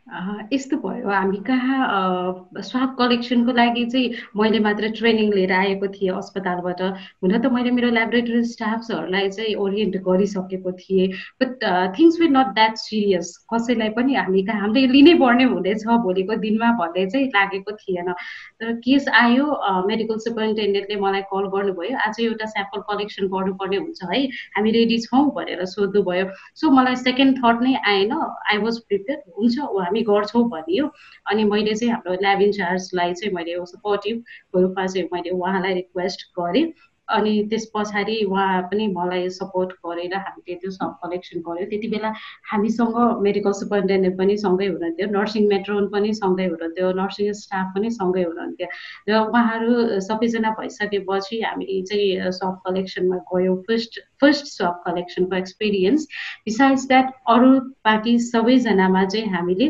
यस्तो 0.08 0.76
भयो। 0.80 1.08
हामी 1.10 1.38
कहाँ 1.46 2.62
स्वाब 2.64 2.94
कलेक्सनको 2.98 3.52
लागि 3.52 3.84
चाहिँ 3.92 4.10
मैले 4.36 4.58
मात्र 4.64 4.88
ट्रेनिङ 4.96 5.32
लिएर 5.32 5.52
आएको 5.52 5.86
थिएँ 5.92 6.10
अस्पतालबाट। 6.16 6.80
हुन 7.20 7.36
त 7.38 7.46
मैले 7.52 7.70
मेरो 7.76 7.90
ल्याबोरेटरी 7.92 8.42
स्टाफ्सहरूलाई 8.48 9.28
चाहिँ 9.28 9.54
ओरिएन्ट 9.60 9.96
गरिसकेको 10.08 10.72
थिएँ। 10.80 11.08
But 11.42 11.60
things 11.98 12.20
will 12.20 12.32
not 12.36 12.54
that 12.56 12.76
serious 12.80 13.36
कसैलाई 13.52 13.88
पनि 14.00 14.14
हामी 14.16 14.42
कहाँ 14.48 14.60
हामीले 14.60 14.86
लिनै 14.96 15.14
पर्ने 15.20 15.44
हुँदैछ 15.52 15.84
भोलिको 15.84 16.34
दिनमा 16.40 16.70
भन्ने 16.80 17.06
चाहिँ 17.12 17.26
लागेको 17.36 17.72
थिएन। 17.76 18.12
तर 18.60 18.72
केस 18.80 19.08
आयो 19.12 19.44
मेडिकल 19.86 20.18
सुपरिन्टेन्डेन्टले 20.24 20.96
मलाई 21.04 21.22
कल 21.28 21.52
गर्नुभयो। 21.52 21.96
आज 22.06 22.20
एउटा 22.20 22.46
स्याम्पल 22.56 22.80
कलेक्सन 22.88 23.28
गर्नुपर्ने 23.28 23.76
हुन्छ 23.76 24.00
है। 24.08 24.24
हामी 24.56 24.70
रेडी 24.72 24.98
छौँ 25.04 25.24
भनेर 25.36 25.64
सोध्नुभयो। 25.68 26.26
सो 26.56 26.70
मलाई 26.72 26.96
सेकेन्ड 27.04 27.38
थट 27.44 27.62
नै 27.62 27.76
आएन। 27.84 28.12
आई 28.16 28.58
वाज 28.64 28.78
प्रिपेयर 28.88 29.22
हुन्छ 29.36 29.58
हामी 29.58 29.96
हामी 29.98 30.04
गर्छौँ 30.04 30.42
भनियो। 30.48 30.90
अनि 31.26 31.44
मैले 31.44 31.74
चाहिँ 31.74 31.92
हाम्रो 31.92 32.12
ल्याब 32.14 32.40
इन्चार्जलाई 32.42 33.14
चाहिँ 33.14 33.34
मैले 33.34 33.54
सपोर्टिभ 33.66 34.22
रूपमा 34.56 34.86
चाहिँ 34.86 35.08
मैले 35.12 35.30
उहाँलाई 35.30 35.74
रिक्वेस्ट 35.74 36.22
गरेँ। 36.38 36.64
अनि 37.08 37.32
त्यस 37.50 37.64
पछाडि 37.74 38.16
उहाँ 38.24 38.62
पनि 38.70 38.86
मलाई 38.92 39.28
सपोर्ट 39.30 39.72
गरेर 39.86 40.14
हामीले 40.16 40.54
त्यो 40.54 40.70
सब 40.70 40.94
कलेक्सन 41.02 41.40
गऱ्यो 41.40 41.66
त्यति 41.70 41.88
बेला 41.88 42.12
हामीसँग 42.50 42.96
मेडिकल 43.22 43.52
सुपरिन्टेन्डेन्ट 43.60 44.18
पनि 44.18 44.36
सँगै 44.36 44.66
हुनुहुन्थ्यो 44.66 45.08
नर्सिङ 45.10 45.48
मेट्रोन 45.48 45.86
पनि 45.88 46.12
सँगै 46.14 46.46
हुनुहुन्थ्यो 46.46 46.92
नर्सिङ 47.00 47.32
स्टाफ 47.42 47.66
पनि 47.74 47.90
सँगै 47.90 48.22
हुनुहुन्थ्यो। 48.22 48.68
र 49.08 49.20
उहाँहरू 49.24 50.00
सबैजना 50.00 50.50
भइसकेपछि 50.60 51.40
हामी 51.42 51.82
चाहिँ 51.82 52.32
सब 52.32 52.60
कलेक्सनमा 52.66 53.18
गयौँ 53.32 53.56
फर्स्ट 53.68 54.00
फर्स्ट 54.20 54.46
सब 54.52 54.82
कलेक्सनको 54.86 55.36
एक्सपिरियन्स 55.36 56.08
बिसाइड्स 56.44 56.86
द्याट 56.88 57.14
अरू 57.28 57.50
बाँकी 57.84 58.18
सबैजनामा 58.26 59.04
चाहिँ 59.04 59.28
हामीले 59.28 59.68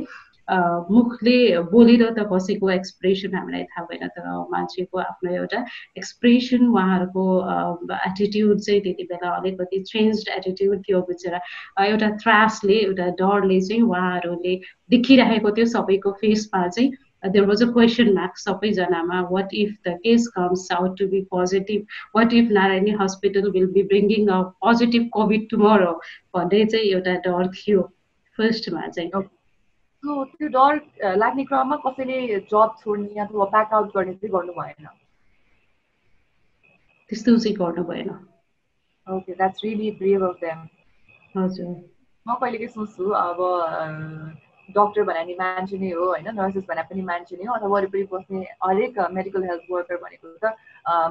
मुखले 0.51 1.39
बोलेर 1.73 2.05
त 2.11 2.25
बसेको 2.33 2.71
एक्सप्रेसन 2.71 3.35
हामीलाई 3.35 3.65
थाहा 3.73 3.85
भएन 3.91 4.09
तर 4.17 4.29
मान्छेको 4.53 4.99
आफ्नो 4.99 5.35
एउटा 5.41 5.65
एक्सप्रेसन 5.99 6.67
उहाँहरूको 6.67 7.25
एटिट्युड 7.97 8.61
चाहिँ 8.61 8.81
त्यति 8.83 9.05
बेला 9.11 9.35
अलिकति 9.37 9.81
चेन्ज 9.91 10.25
एटिट्युड 10.37 10.81
थियो 10.89 11.01
बिचरा। 11.11 11.41
एउटा 11.87 12.09
त्रासले 12.23 12.79
एउटा 12.85 13.09
डरले 13.21 13.61
चाहिँ 13.69 13.83
उहाँहरूले 13.83 14.55
देखिरहेको 14.97 15.51
थियो 15.59 15.67
सबैको 15.77 16.13
फेसमा 16.23 16.67
चाहिँ। 16.69 16.91
There 17.35 17.47
was 17.47 17.63
a 17.63 17.67
question 17.73 18.15
mark 18.15 18.37
सबैजनामा 18.39 19.29
what 19.29 19.49
if 19.53 19.71
the 19.83 19.95
case 20.05 20.29
comes 20.29 20.67
out 20.71 20.97
to 20.99 21.07
be 21.09 21.23
positive? 21.33 21.83
What 22.13 22.33
if 22.33 22.51
Narayani 22.59 22.91
hospital 23.01 23.51
will 23.51 23.67
be 23.73 23.83
bringing 23.93 24.29
a 24.29 24.41
positive 24.65 25.09
COVID 25.13 25.49
tomorrow 25.51 25.93
भन्ने 26.37 26.65
चाहिँ 26.65 26.91
एउटा 26.93 27.15
डर 27.27 27.49
थियो। 27.57 27.83
फर्स्टमा 28.39 28.87
चाहिँ। 28.89 29.11
सो 30.03 30.25
त्यो 30.25 30.49
डर 30.49 31.17
लाग्ने 31.17 31.45
क्रममा 31.45 31.77
कसैले 31.85 32.17
जब 32.51 32.75
छोड्ने 32.81 33.21
अथवा 33.21 33.45
प्याक 33.55 33.73
आउट 33.75 33.95
गर्ने 33.95 34.15
चाहिँ 34.15 34.33
गर्नु 34.33 34.53
भएन। 34.59 34.87
त्यस्तो 37.11 37.37
चाहिँ 37.37 37.57
गर्नु 37.57 37.85
भएन। 37.85 38.11
Okay 39.07 39.33
that's 39.35 39.65
really 39.65 39.91
brave 39.99 40.23
of 40.25 40.37
them 40.41 40.59
हजुर। 41.35 41.67
म 42.27 42.35
कहिले 42.35 42.59
के 42.59 42.69
सोच्छु 42.69 43.11
अब 43.19 43.39
डक्टर 44.69 45.03
भने 45.03 45.25
नि 45.25 45.35
मान्छे 45.35 45.79
नै 45.79 45.91
हो 45.91 46.07
होइन 46.07 46.29
नर्सेस 46.31 46.65
भने 46.69 46.83
पनि 46.89 47.03
मान्छे 47.03 47.37
नै 47.37 47.45
हो 47.49 47.55
अथवा 47.55 47.69
वरिपरि 47.69 48.03
बस्ने 48.13 48.41
हरेक 48.65 48.99
मेडिकल 49.13 49.45
हेल्थ 49.51 49.71
वर्कर 49.71 49.97
भनेको 50.03 50.33
त 50.43 50.53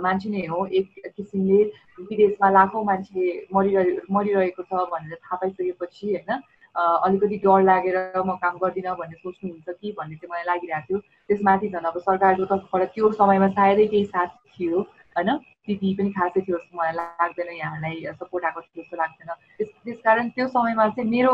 मान्छे 0.03 0.29
नै 0.29 0.45
हो 0.47 0.65
एक 0.79 0.87
किसिमले 1.15 1.63
विदेशमा 2.09 2.49
लाखौँ 2.57 2.83
मान्छे 2.85 3.23
मरिरहे 3.53 3.97
मरिरहेको 4.13 4.63
छ 4.63 4.85
भनेर 4.93 5.17
थाहा 5.17 5.35
पाइसकेपछि 5.41 6.13
होइन 6.13 6.39
अलिकति 6.77 7.37
डर 7.45 7.61
लागेर 7.63 7.97
म 8.27 8.35
काम 8.43 8.57
गर्दिनँ 8.57 8.95
भन्ने 8.95 9.15
सोच्नुहुन्छ 9.17 9.77
कि 9.81 9.95
भन्ने 9.97 10.15
चाहिँ 10.15 10.31
मलाई 10.31 10.43
लागिरहेको 10.45 10.87
थियो। 10.87 10.99
त्यसमाथि 11.29 11.67
झन् 11.69 11.89
अब 11.89 11.97
सरकारको 11.99 12.45
तर्फबाट 12.45 12.81
त्यो 12.93 13.11
समयमा 13.17 13.47
सायदै 13.57 13.85
केही 13.87 14.05
साथ 14.05 14.29
थियो। 14.53 14.85
होइन? 15.17 15.37
त्यति 15.67 15.87
पनि 15.99 16.09
खासै 16.15 16.41
थियो 16.47 16.57
जस्तो 16.57 16.77
मलाई 16.79 16.93
लाग्दैन 16.95 17.49
यहाँलाई 17.57 17.95
सपोर्ट 18.19 18.45
आएको 18.45 18.61
थियो 18.61 18.83
जस्तो 18.83 18.97
लाग्दैन। 18.97 19.29
त्यस 19.57 19.69
त्यस 19.83 19.97
कारण 20.05 20.29
त्यो 20.35 20.47
समयमा 20.47 20.87
चाहिँ 20.95 21.09
मेरो 21.11 21.33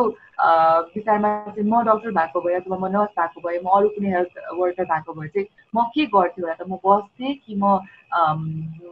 विचारमा 0.96 1.30
चाहिँ 1.54 1.70
म 1.70 1.82
डक्टर 1.90 2.12
भएको 2.18 2.42
भए 2.42 2.54
अथवा 2.60 2.78
म 2.78 2.86
नर्स 2.96 3.14
भएको 3.20 3.42
भए 3.46 3.60
म 3.66 3.68
अरू 3.78 3.90
कुनै 3.96 4.10
हेल्थ 4.16 4.34
वर्कर 4.60 4.86
भएको 4.94 5.14
भए 5.20 5.28
चाहिँ 5.36 5.48
म 5.76 5.84
के 5.94 6.06
गर्थेँ 6.16 6.44
होला 6.44 6.56
त? 6.58 6.62
म 6.66 6.78
बस्थेँ 6.86 7.34
कि 7.46 7.54
म 7.62 7.78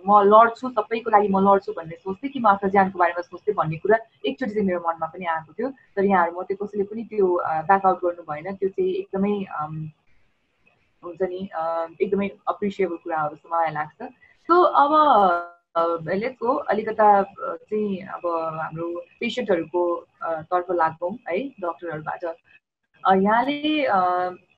म 0.05 0.11
लड्छु? 0.29 0.69
सबैको 0.77 1.09
लागि 1.09 1.27
म 1.33 1.39
लड्छु 1.47 1.71
भन्ने 1.77 1.95
सोच्थेँ 2.05 2.29
कि 2.31 2.39
म 2.39 2.47
आफ्नो 2.53 2.69
ज्यानको 2.69 2.99
बारेमा 2.99 3.21
सोच्थेँ 3.21 3.55
भन्ने 3.55 3.77
कुरा 3.81 3.97
एकचोटि 4.25 4.53
चाहिँ 4.53 4.67
मेरो 4.67 4.79
मनमा 4.85 5.07
पनि 5.09 5.25
आएको 5.25 5.53
थियो। 5.57 5.69
तर 5.95 6.05
यहाँहरू 6.05 6.37
म 6.37 6.43
त्यो 6.45 6.57
कसैले 6.61 6.83
पनि 6.85 7.03
त्यो 7.09 7.27
ब्याकआउट 7.69 7.97
गर्नु 8.05 8.23
भएन। 8.29 8.53
त्यो 8.61 8.69
चाहिँ 8.69 8.93
एकदमै 9.01 9.33
हुन्छ 11.03 11.21
नि 11.21 11.39
एकदमै 12.01 12.27
अप्रिसिएबल 12.53 12.97
कुरा 13.03 13.21
हो 13.21 13.29
जस्तो 13.33 13.49
मलाई 13.49 13.71
लाग्छ। 13.73 13.99
सो 14.51 14.61
अब 14.83 16.07
लेट्स 16.11 16.41
अलिकता 16.69 17.05
चाहिँ 17.23 17.99
अब 18.15 18.25
हाम्रो 18.59 18.87
पेसेन्टहरूको 19.19 19.83
तर्फ 20.51 20.71
लाग्छौँ 20.75 21.11
है 21.27 21.37
डक्टरहरूबाट। 21.61 22.23
यहाँले 23.23 23.53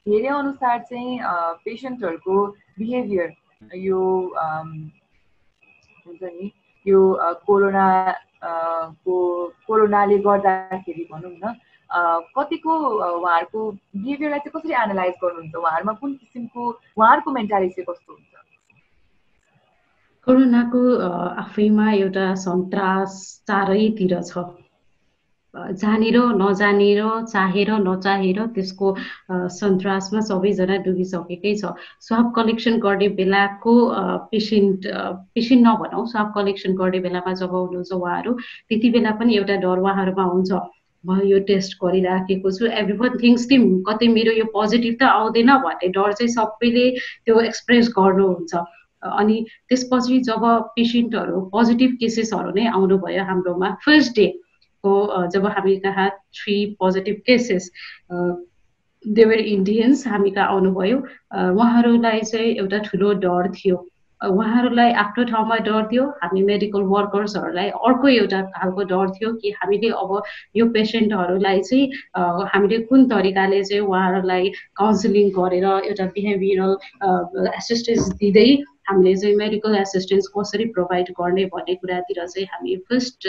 हेरे 0.09 0.27
अनुसार 0.27 0.79
चाहिँ 0.89 1.19
पेसेन्टहरूको 1.65 2.35
बिहेभियर 2.79 3.29
यो 3.85 4.01
हुन्छ 6.07 6.23
नि 6.23 6.51
यो 6.85 7.01
कोरोना 7.45 7.87
को 9.05 9.15
कोरोनाले 9.67 10.17
गर्दाखेरि 10.25 11.07
भनौँ 11.11 11.35
न 11.37 11.55
कतिको 12.37 12.73
उहाँहरूको 12.89 13.71
बिहेभियरलाई 13.71 14.39
चाहिँ 14.39 14.59
कसरी 14.59 14.73
एनालाइज 14.83 15.15
गर्नुहुन्छ? 15.23 15.55
उहाँहरूमा 15.55 15.93
कुन 16.01 16.13
किसिमको 16.13 16.69
उहाँहरूको 16.97 17.31
मेन्टालिटी 17.31 17.73
चाहिँ 17.73 17.93
कस्तो 17.93 18.13
हुन्छ? 18.13 18.31
कोरोनाको 20.27 20.81
आफैमा 21.39 21.91
एउटा 21.93 22.25
सन्तास 22.41 23.15
चारैतिर 23.47 24.19
छ। 24.23 24.43
जानेर 25.79 26.17
नजानेर 26.41 27.01
चाहेर 27.31 27.71
नचाहेर 27.87 28.39
त्यसको 28.55 28.87
सन्तासमा 29.55 30.21
सबैजना 30.29 30.77
डुबिसकेकै 30.85 31.53
छ। 31.55 31.73
स्वाब 32.07 32.31
कलेक्सन 32.37 32.79
गर्ने 32.85 33.09
बेलाको 33.19 33.73
पेसेन्ट 34.31 34.87
पेसेन्ट 35.35 35.61
नभनौँ 35.67 36.05
स्वाब 36.13 36.31
कलेक्सन 36.37 36.75
गर्ने 36.79 36.99
बेलामा 37.07 37.33
जब 37.41 37.51
हुनुहुन्छ 37.55 37.91
उहाँहरू 37.99 38.33
त्यति 38.39 38.89
बेला 38.95 39.11
पनि 39.19 39.35
एउटा 39.37 39.55
डर 39.65 39.83
उहाँहरूमा 39.83 40.25
हुन्छ। 40.31 40.51
म 41.03 41.19
यो 41.27 41.39
टेस्ट 41.51 41.77
गरिराखेको 41.83 42.51
छु। 42.57 42.65
एभ्री 42.81 42.95
वान 42.97 43.17
थिङ्स 43.23 43.47
टिम 43.49 43.63
कतै 43.89 44.07
मेरो 44.15 44.31
यो 44.39 44.45
पोजिटिभ 44.55 44.95
त 45.01 45.03
आउँदैन 45.11 45.51
भन्ने 45.67 45.87
डर 45.99 46.13
चाहिँ 46.15 46.31
सबैले 46.35 46.85
त्यो 47.27 47.39
एक्सप्रेस 47.51 47.91
गर्नुहुन्छ। 47.99 48.63
अनि 49.03 49.37
त्यसपछि 49.69 50.19
जब 50.29 50.45
पेसेन्टहरू 50.75 51.41
पोजिटिभ 51.53 51.91
केसेसहरू 51.99 52.51
नै 52.55 52.65
आउनुभयो 52.71 53.23
हाम्रोमा 53.25 53.69
फर्स्ट 53.85 54.15
डेको 54.15 54.93
जब 55.35 55.45
हामी 55.47 55.75
कहाँ 55.85 56.09
three 56.39 56.55
positive 56.79 57.21
cases 57.27 57.71
they were 59.05 59.39
Indians 59.53 60.07
हामी 60.07 60.31
कहाँ 60.31 60.47
आउनुभयो 60.47 60.97
उहाँहरूलाई 61.53 62.21
चाहिँ 62.21 62.55
एउटा 62.55 62.77
ठुलो 62.87 63.13
डर 63.25 63.51
थियो। 63.57 63.77
उहाँहरूलाई 64.23 64.91
आफ्नो 65.03 65.23
ठाउँमा 65.31 65.57
डर 65.67 65.87
थियो। 65.91 66.03
हामी 66.23 66.41
मेडिकल 66.43 66.81
वर्कर्सहरूलाई 66.91 67.69
अर्को 67.87 68.07
एउटा 68.07 68.41
खालको 68.55 68.83
डर 68.91 69.09
थियो 69.15 69.33
कि 69.41 69.51
हामीले 69.61 69.89
अब 70.01 70.11
यो 70.55 70.65
पेसेन्टहरूलाई 70.73 71.61
चाहिँ 71.61 71.89
हामीले 72.53 72.79
कुन 72.89 73.07
तरिकाले 73.09 73.63
चाहिँ 73.63 73.83
उहाँहरूलाई 73.83 74.49
काउन्सिलिङ 74.79 75.29
गरेर 75.39 75.65
एउटा 75.89 76.05
बिहेभियरल 76.15 77.47
एसिस्टेन्स 77.57 78.09
दिँदै 78.21 78.47
हामीले 78.89 79.15
चाहिँ 79.15 79.35
मेडिकल 79.35 79.75
एसिस्टेन्स 79.77 80.27
कसरी 80.37 80.65
प्रोभाइड 80.77 81.11
गर्ने 81.19 81.45
भन्ने 81.51 81.75
कुरातिर 81.75 82.25
चाहिँ 82.25 82.47
हामी 82.53 82.75
फर्स्ट 82.89 83.27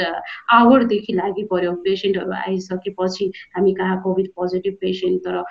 आवरदेखि 0.61 1.12
लागि 1.14 1.44
पऱ्यो 1.50 1.72
पेसेन्टहरू 1.85 2.33
आइसकेपछि 2.38 3.30
हामी 3.57 3.74
कहाँ 3.74 4.00
कोभिड 4.02 4.30
पोजिटिभ 4.37 4.74
पेसेन्ट 4.80 5.20
तर 5.26 5.42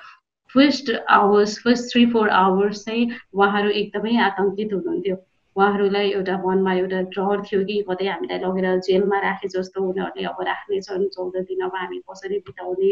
first 0.55 0.91
hours 1.09 1.57
first 1.63 1.91
three 1.91 2.05
four 2.11 2.29
hours 2.39 2.83
चाहिँ 2.85 3.07
उहाँहरू 3.33 3.69
एकदमै 3.81 4.17
आतङ्कित 4.23 4.73
हुनुहुन्थ्यो। 4.73 5.15
उहाँहरूलाई 5.55 6.09
एउटा 6.11 6.35
मनमा 6.45 6.73
एउटा 6.73 6.99
डर 7.13 7.41
थियो 7.45 7.63
कि 7.65 7.75
कतै 7.89 8.05
हामीलाई 8.07 8.39
लगेर 8.43 8.67
जेलमा 8.87 9.17
राखे 9.25 9.47
जस्तो 9.53 9.81
उनीहरूले 9.89 10.25
अब 10.31 10.41
राख्नेछन् 10.49 11.05
चौध 11.15 11.35
दिन 11.49 11.61
अब 11.65 11.75
हामी 11.77 11.99
कसरी 12.09 12.37
बिताउने 12.47 12.91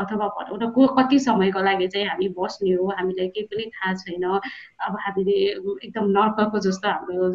अथवा 0.00 0.28
भनौँ 0.36 0.58
न 0.62 0.70
को 0.72 0.86
कति 0.96 1.18
समयको 1.28 1.60
लागि 1.68 1.88
चाहिँ 1.92 2.06
हामी 2.08 2.28
बस्ने 2.38 2.72
हो 2.80 2.86
हामीलाई 2.98 3.28
केही 3.36 3.46
पनि 3.52 3.64
थाहा 3.76 3.92
छैन। 4.00 4.24
अब 4.24 4.96
हामीले 5.04 5.36
एकदम 5.84 6.06
नर्कको 6.16 6.58
जस्तो 6.66 6.88
हाम्रो 6.88 7.28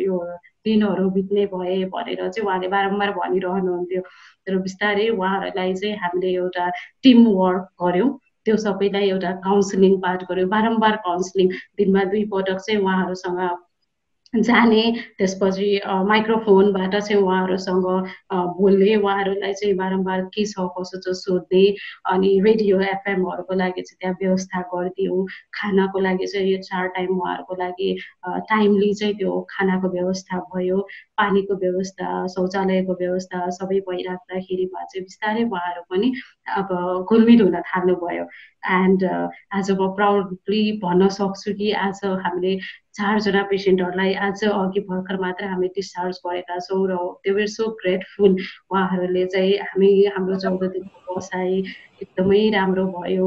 यो 0.00 0.18
दिनहरू 0.64 1.10
बित्ने 1.10 1.44
भए 1.52 1.84
भनेर 1.92 2.28
चाहिँ 2.28 2.46
उहाँले 2.46 2.68
बारम्बार 2.74 3.10
भनिरहनुहुन्थ्यो। 3.20 4.02
तर 4.46 4.56
बिस्तारै 4.64 5.08
उहाँहरूलाई 5.08 5.74
चाहिँ 5.74 5.96
हामीले 6.02 6.32
एउटा 6.34 6.70
टिम 7.02 7.26
वर्क 7.40 7.68
गऱ्यौँ। 7.82 8.10
त्यो 8.44 8.56
सबैलाई 8.64 9.08
एउटा 9.10 9.30
काउन्सिलिङ 9.44 10.00
पार्ट 10.00 10.22
गऱ्यो। 10.30 10.46
बारम्बार 10.48 10.96
काउन्सिलिङ। 11.04 11.48
दिनमा 11.76 12.04
दुई 12.12 12.24
पटक 12.32 12.58
चाहिँ 12.64 12.80
उहाँहरूसँग 12.80 13.40
जाने 14.34 14.82
त्यसपछि 15.18 15.80
माइक्रोफोनबाट 15.86 16.94
चाहिँ 16.96 17.22
उहाँहरूसँग 17.22 17.84
बोल्ने 18.58 18.94
उहाँहरूलाई 18.96 19.52
चाहिँ 19.54 19.74
बारम्बार 19.76 20.22
के 20.34 20.44
छ 20.44 20.66
कसो 20.78 20.98
छ 21.00 21.14
सोध्ने 21.14 21.64
अनि 22.12 22.30
रेडियो 22.44 22.80
एफएमहरूको 22.80 23.54
लागि 23.54 23.82
चाहिँ 23.82 23.98
त्यहाँ 24.00 24.16
व्यवस्था 24.22 24.60
गरिदिउँ। 24.74 25.26
खानाको 25.54 25.98
लागि 26.00 26.26
चाहिँ 26.26 26.50
यो 26.52 26.58
चार 26.62 26.86
टाइम 26.98 27.18
उहाँहरूको 27.18 27.54
लागि 27.62 27.90
टाइमली 28.26 28.92
चाहिँ 28.94 29.14
त्यो 29.14 29.40
खानाको 29.50 29.88
व्यवस्था 29.88 30.38
भयो। 30.54 30.78
पानीको 31.18 31.54
व्यवस्था 31.54 32.26
शौचालयको 32.34 32.92
व्यवस्था 33.00 33.48
सबै 33.54 33.80
भइराख्दाखेरिमा 33.88 34.84
चाहिँ 34.84 35.04
बिस्तारै 35.04 35.44
उहाँहरू 35.44 35.82
पनि 35.90 36.12
अब 36.58 37.06
घुलमिल 37.08 37.42
हुन 37.42 37.60
थाल्नुभयो। 37.70 38.24
एन्ड 38.82 39.04
आज 39.54 39.70
म 39.70 39.94
प्राउडली 39.94 40.62
भन्न 40.82 41.08
सक्छु 41.18 41.52
कि 41.54 41.72
आज 41.86 42.00
हामीले 42.24 42.58
चारजना 42.94 43.42
पेसेन्टहरूलाई 43.50 44.12
आज 44.24 44.42
अघि 44.46 44.80
भर्खर 44.88 45.16
मात्र 45.20 45.44
हामी 45.52 45.68
डिस्चार्ज 45.76 46.18
गरेका 46.26 46.58
छौँ 46.66 46.82
र 46.90 46.96
देवर 47.26 47.46
सो 47.50 47.64
ग्रेटफुल। 47.80 48.36
उहाँहरूले 48.70 49.24
चाहिँ 49.34 49.56
हामी 49.70 49.90
हाम्रो 50.14 50.36
चौध 50.44 50.62
दिनको 50.74 51.14
बसाइ 51.16 51.58
एकदमै 52.02 52.42
राम्रो 52.54 52.84
भयो। 52.94 53.26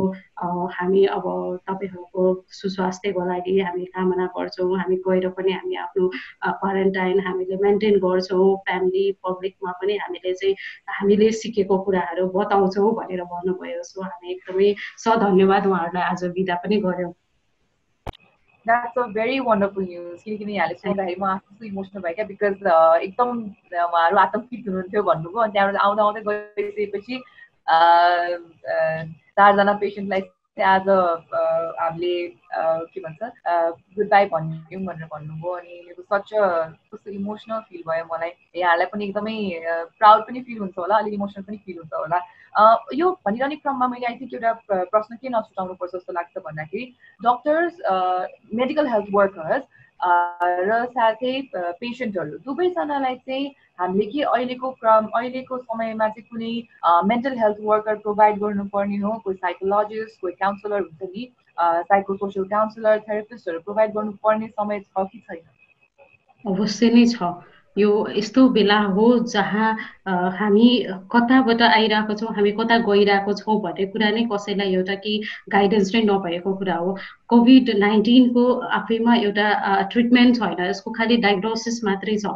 हामी 0.72 1.04
अब 1.18 1.26
तपाईँहरूको 1.68 2.24
सुस्वास्थ्यको 2.60 3.26
लागि 3.28 3.60
हामी 3.60 3.86
कामना 3.92 4.26
गर्छौँ। 4.38 4.72
हामी 4.80 4.96
गएर 5.04 5.30
पनि 5.36 5.52
हामी 5.52 5.76
आफ्नो 5.84 6.08
क्वारेन्टाइन 6.64 7.20
हामीले 7.28 7.58
मेन्टेन 7.68 8.00
गर्छौँ। 8.08 8.48
फ्यामिली 8.64 9.06
पब्लिकमा 9.28 9.72
पनि 9.84 9.98
हामीले 10.00 10.34
चाहिँ 10.34 10.56
हामीले 10.96 11.32
सिकेको 11.44 11.84
कुराहरू 11.84 12.28
बताउँछौँ 12.40 12.96
भनेर 13.04 13.24
भन्नुभयो। 13.36 13.84
सो 13.84 14.02
हामी 14.02 14.32
एकदमै 14.32 14.74
सधन्यवाद 15.06 15.68
उहाँहरूलाई 15.68 16.12
आज 16.12 16.24
बिदा 16.36 16.56
पनि 16.64 16.78
गऱ्यौँ 16.88 17.14
that's 18.68 18.98
a 19.00 19.06
very 19.18 19.40
wonderful 19.48 19.84
news 19.90 20.22
किनकि 20.24 20.54
यहाँले 20.54 20.76
सुन्दाखेरि 20.84 21.20
म 21.22 21.26
आफू 21.26 21.66
इमोसनल 21.66 22.02
भयो 22.06 22.16
क्या 22.16 22.26
बिकज 22.32 22.56
एकदम 23.08 23.30
उहाँहरू 23.84 24.18
आतङ्कित 24.26 24.68
हुनुहुन्थ्यो 24.68 25.04
भन्नुभयो। 25.10 25.42
अनि 25.44 25.52
त्यहाँबाट 25.54 25.82
आउँदा 25.86 26.04
आउँदै 26.04 26.22
गइसकेपछि 26.28 27.16
चारजना 29.38 29.74
पेसेन्टलाई 29.84 30.22
आज 30.58 30.88
हामीले 31.80 32.14
के 32.92 33.00
भन्छ 33.02 33.22
गुड 33.96 34.08
बाई 34.10 34.26
भनिदिउँ 34.34 34.82
भनेर 34.86 35.08
भन्नुभयो। 35.14 35.52
अनि 35.58 35.76
सच 36.12 36.30
कस्तो 36.34 37.12
इमोसनल 37.12 37.60
फिल 37.70 37.82
भयो 37.88 38.06
मलाई। 38.14 38.32
यहाँहरूलाई 38.56 38.88
पनि 38.94 39.06
एकदमै 39.06 39.36
प्राउड 40.00 40.22
पनि 40.28 40.42
फिल 40.48 40.58
हुन्छ 40.60 40.76
होला। 40.78 40.96
अलिक 40.98 41.14
इमोसनल 41.14 41.44
पनि 41.48 41.58
फिल 41.66 41.78
हुन्छ 41.78 41.94
होला। 41.94 42.20
यो 42.96 43.12
भनिरहने 43.26 43.56
क्रममा 43.56 43.88
मैले 43.88 44.06
आई 44.06 44.16
थिङ्क 44.20 44.34
एउटा 44.34 44.84
प्रश्न 44.94 45.16
के 45.16 45.30
नसुटाउनुपर्छ 45.30 45.92
जस्तो 45.96 46.14
लाग्छ 46.14 46.46
भन्दाखेरि 46.46 46.86
डक्टर्स 47.26 47.82
मेडिकल 48.62 48.88
हेल्थ 48.94 49.08
वर्कर्स 49.14 49.64
र 50.70 50.78
साथै 50.94 51.34
पेसेन्टहरू 51.54 52.38
दुवैजनालाई 52.46 53.16
चाहिँ 53.16 53.48
हामीले 53.80 54.06
के 54.12 54.22
अहिलेको 54.32 54.72
क्रम 54.82 55.10
अहिलेको 55.20 55.58
समयमा 55.58 56.08
चाहिँ 56.16 56.28
कुनै 56.30 56.54
मेन्टल 57.12 57.38
हेल्थ 57.40 57.60
वर्कर 57.70 57.96
प्रोभाइड 58.06 58.40
गर्नुपर्ने 58.46 58.98
हो 59.04 59.12
कोही 59.26 59.38
साइकोलोजिस्ट 59.44 60.22
कोही 60.22 60.34
काउन्सिलर 60.40 60.82
हुन्छ 60.82 61.12
नि 61.16 61.28
साइको 61.92 62.16
सोसियल 62.24 62.46
काउन्सिलर 62.56 63.00
थेरापिस्टहरू 63.10 63.60
प्रोभाइड 63.70 63.94
गर्नुपर्ने 63.94 64.48
समय 64.48 64.80
छ 64.80 65.06
कि 65.12 65.20
छैन? 65.20 65.46
अवश्य 66.46 66.90
नै 66.96 67.06
छ। 67.14 67.32
यो 67.78 67.90
यस्तो 68.18 68.48
बेला 68.50 68.80
हो 68.96 69.08
जहाँ 69.34 69.70
हामी 70.40 70.70
कताबाट 71.14 71.62
आइरहेको 71.62 72.14
छौँ 72.22 72.34
हामी 72.36 72.52
कता 72.60 72.78
गइरहेको 72.88 73.34
छौँ 73.42 73.60
भन्ने 73.64 73.86
कुरा 73.94 74.10
नै 74.18 74.24
कसैलाई 74.34 74.74
एउटा 74.76 74.96
केही 75.06 75.22
गाइडेन्स 75.56 75.94
नै 75.96 76.02
नभएको 76.10 76.56
कुरा 76.58 76.76
हो। 76.76 76.98
कोभिड 77.30 77.70
नाइन्टिनको 77.86 78.46
आफैमा 78.82 79.16
एउटा 79.24 79.48
ट्रिटमेन्ट 79.94 80.36
छैन 80.42 80.66
यसको 80.70 80.92
खालि 81.00 81.18
डायग्नोसिस 81.28 81.84
मात्रै 81.92 82.18
छ। 82.26 82.36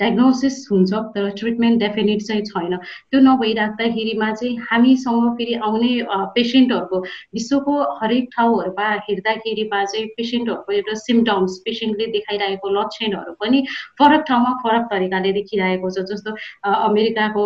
डायग्नोसिस 0.00 0.56
हुन्छ 0.70 0.92
तर 1.14 1.28
ट्रिटमेन्ट 1.38 1.80
डेफिनेट 1.80 2.22
चाहिँ 2.22 2.42
छैन। 2.44 2.76
त्यो 3.10 3.20
नभइराख्दाखेरिमा 3.20 4.30
चाहिँ 4.32 4.56
हामीसँग 4.70 5.30
फेरि 5.38 5.54
आउने 5.68 5.92
पेसेन्टहरूको 6.34 6.98
विश्वको 7.34 7.74
हरेक 8.00 8.28
ठाउँहरूमा 8.36 8.88
हेर्दाखेरिमा 9.08 9.84
चाहिँ 9.84 10.06
पेसेन्टहरूको 10.16 10.72
एउटा 10.72 10.94
सिम्टम्स 11.00 11.58
पेसेन्टले 11.64 12.06
देखाइरहेको 12.14 12.68
लक्षणहरू 12.78 13.32
पनि 13.40 13.64
फरक 13.98 14.24
ठाउँमा 14.28 14.52
फरक 14.64 14.86
तरिकाले 14.92 15.32
देखिरहेको 15.32 15.90
छ। 15.90 16.06
जस्तो 16.10 16.30
अमेरिकाको 16.64 17.42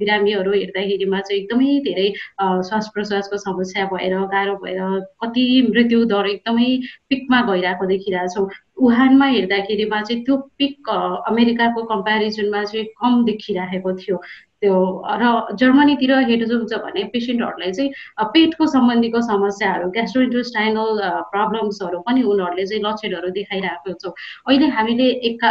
बिरामीहरू 0.00 0.52
हेर्दाखेरिमा 0.52 1.20
चाहिँ 1.20 1.42
एकदमै 1.42 1.78
धेरै 1.86 2.08
श्वास 2.40 2.90
प्रश्वासको 2.94 3.36
समस्या 3.44 3.84
भएर 3.92 4.16
गाह्रो 4.32 4.56
भएर 4.64 4.80
कति 5.22 5.44
मृत्यु 5.70 6.04
दर 6.12 6.26
एकदमै 6.30 6.70
पिकमा 7.08 7.40
गइरहेको 7.50 7.86
देखिरहेछौँ। 7.86 8.48
वुहानमा 8.80 9.26
हेर्दाखेरिमा 9.36 10.00
चाहिँ 10.02 10.22
त्यो 10.24 10.36
पिक 10.58 10.88
अमेरिकाको 11.30 11.82
कम्पेरिजनमा 11.94 12.64
चाहिँ 12.64 12.86
कम 13.00 13.24
देखिरहेको 13.24 13.92
थियो। 14.02 14.16
त्यो 14.60 14.76
र 15.20 15.56
जर्मनीतिर 15.56 16.12
हेर्नुहुन्छ 16.28 16.72
भने 16.84 17.02
पेसेन्टहरूलाई 17.12 17.72
चाहिँ 17.72 17.90
पेटको 18.32 18.66
सम्बन्धीको 18.72 19.20
समस्याहरू 19.28 19.88
ग्यास्ट्रोइन्टेस्टाइनल 19.96 21.00
प्रब्लम्सहरू 21.32 22.00
पनि 22.04 22.22
उनीहरूले 22.28 22.66
चाहिँ 22.68 22.82
लक्षणहरू 22.84 23.30
देखाइरहेको 23.40 23.92
छ 23.96 24.12
अहिले 24.48 24.68
हामीले 24.76 25.08
एका 25.28 25.48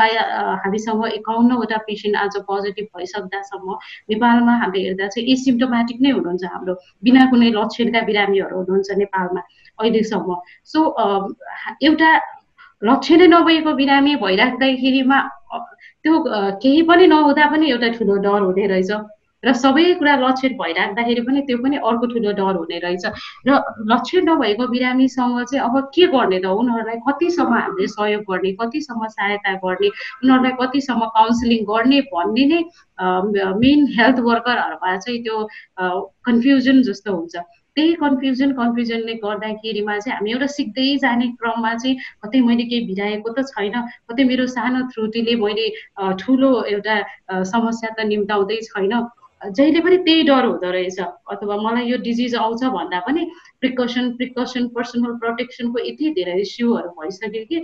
हामीसँग 0.62 1.06
एकाउन्नवटा 1.10 1.78
पेसेन्ट 1.90 2.16
आज 2.24 2.38
पोजिटिभ 2.50 2.88
भइसक्दासम्म 2.98 3.78
नेपालमा 4.14 4.54
हामीले 4.62 4.86
हेर्दा 4.88 5.08
चाहिँ 5.10 5.26
एसिम्टोमेटिक 5.34 6.02
नै 6.06 6.12
हुनुहुन्छ 6.18 6.44
हाम्रो 6.54 6.74
बिना 7.02 7.26
कुनै 7.34 7.50
लक्षणका 7.58 8.02
बिरामीहरू 8.10 8.56
हुनुहुन्छ 8.62 8.90
नेपालमा 9.04 9.42
अहिलेसम्म। 9.80 10.30
सो 10.70 10.80
एउटा 11.82 12.12
लक्षणै 12.82 13.28
नभएको 13.28 13.72
बिरामी 13.76 14.16
भइराख्दाखेरिमा 14.24 15.20
त्यो 16.04 16.14
केही 16.64 16.82
पनि 16.90 17.06
नहुँदा 17.08 17.46
पनि 17.52 17.70
एउटा 17.70 17.88
ठुलो 18.00 18.16
डर 18.24 18.42
हुने 18.42 18.68
रहेछ। 18.72 18.92
र 19.44 19.52
सबै 19.56 19.84
कुरा 20.00 20.16
लक्षण 20.20 20.56
भइराख्दाखेरि 20.60 21.22
पनि 21.28 21.42
त्यो 21.48 21.58
पनि 21.64 21.78
अर्को 21.80 22.06
ठुलो 22.12 22.32
डर 22.40 22.56
हुने 22.60 22.78
रहेछ। 22.80 23.06
र 23.48 23.50
लक्षण 23.92 24.24
नभएको 24.30 24.68
बिरामीसँग 24.68 25.38
चाहिँ 25.48 25.64
अब 25.64 25.76
के 25.96 26.08
गर्ने 26.12 26.40
त? 26.40 26.46
उनीहरूलाई 26.60 27.00
कतिसम्म 27.08 27.54
हामीले 27.56 27.88
सहयोग 27.88 28.24
गर्ने 28.32 28.52
कतिसम्म 28.60 29.08
सहायता 29.16 29.54
गर्ने 29.64 29.88
उनीहरूलाई 30.24 30.54
कतिसम्म 30.60 31.04
काउन्सिलिङ 31.20 31.64
गर्ने 31.72 32.00
भन्ने 32.12 32.46
नै 32.52 32.60
मेन 33.64 33.80
हेल्थ 33.96 34.20
वर्करहरूमा 34.28 34.96
चाहिँ 35.04 35.20
त्यो 35.24 35.38
कन्फ्युजन 36.28 36.82
जस्तो 36.88 37.16
हुन्छ। 37.16 37.36
त्यही 37.80 37.94
कन्फ्युजन 37.96 38.52
कन्फ्युजनले 38.54 39.14
गर्दाखेरिमा 39.24 39.98
चाहिँ 40.00 40.16
हामी 40.16 40.32
एउटा 40.32 40.48
सिक्दै 40.54 40.88
जाने 41.04 41.28
क्रममा 41.40 41.74
चाहिँ 41.76 41.96
कतै 42.24 42.40
मैले 42.48 42.64
केही 42.72 42.82
भिराएको 42.90 43.30
त 43.32 43.46
छैन। 43.52 43.76
कतै 44.12 44.24
मेरो 44.32 44.48
सानो 44.52 44.82
त्रुटिले 44.92 45.36
मैले 45.44 45.68
ठुलो 46.20 46.52
एउटा 46.74 46.96
समस्या 47.54 47.90
त 47.96 48.08
निम्ताउँदै 48.12 48.60
छैन। 48.68 48.94
जहिले 49.42 49.80
पनि 49.82 49.98
त्यही 50.06 50.24
डर 50.24 50.46
हुँदो 50.46 50.72
रहेछ। 50.72 51.00
अथवा 51.32 51.56
मलाई 51.58 51.86
यो 51.90 51.98
डिजिज 52.04 52.36
आउँछ 52.36 52.64
भन्दा 52.76 53.00
पनि 53.08 53.26
प्रिकसन 53.62 54.12
प्रिकसन 54.20 54.68
पर्सनल 54.76 55.14
प्रोटेक्सनको 55.20 55.80
यति 55.80 56.10
धेरै 56.18 56.36
इस्युहरू 56.42 56.90
भइसक्यो 57.00 57.44
कि 57.50 57.58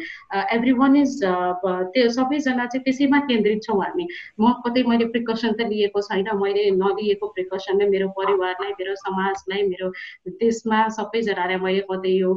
एभ्री 0.56 0.72
वान 0.80 0.96
इज 0.96 1.20
त्यो 1.24 2.10
सबैजना 2.18 2.66
चाहिँ 2.66 2.84
त्यसैमा 2.84 3.20
केन्द्रित 3.28 3.64
छौँ 3.64 3.80
हामी। 3.84 4.08
म 4.40 4.54
कतै 4.66 4.84
मैले 4.88 5.06
प्रिकसन 5.16 5.52
त 5.60 5.68
लिएको 5.72 6.02
छैन 6.08 6.32
मैले 6.44 6.70
नलिएको 6.80 7.28
प्रिकसनले 7.36 7.90
मेरो 7.90 8.08
परिवारलाई 8.20 8.72
मेरो 8.80 8.96
समाजलाई 9.04 9.68
मेरो 9.68 9.92
देशमा 10.40 10.88
सबैजनालाई 11.00 11.60
मैले 11.66 11.84
कतै 11.92 12.16
यो 12.16 12.34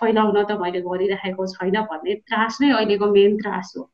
फैलाउन 0.00 0.42
त 0.44 0.58
मैले 0.64 0.80
गरिराखेको 0.88 1.46
छैन 1.54 1.80
भन्ने 1.92 2.14
त्रास 2.24 2.58
नै 2.60 2.72
अहिलेको 2.72 3.06
मेन 3.12 3.36
त्रास 3.44 3.74
हो। 3.76 3.88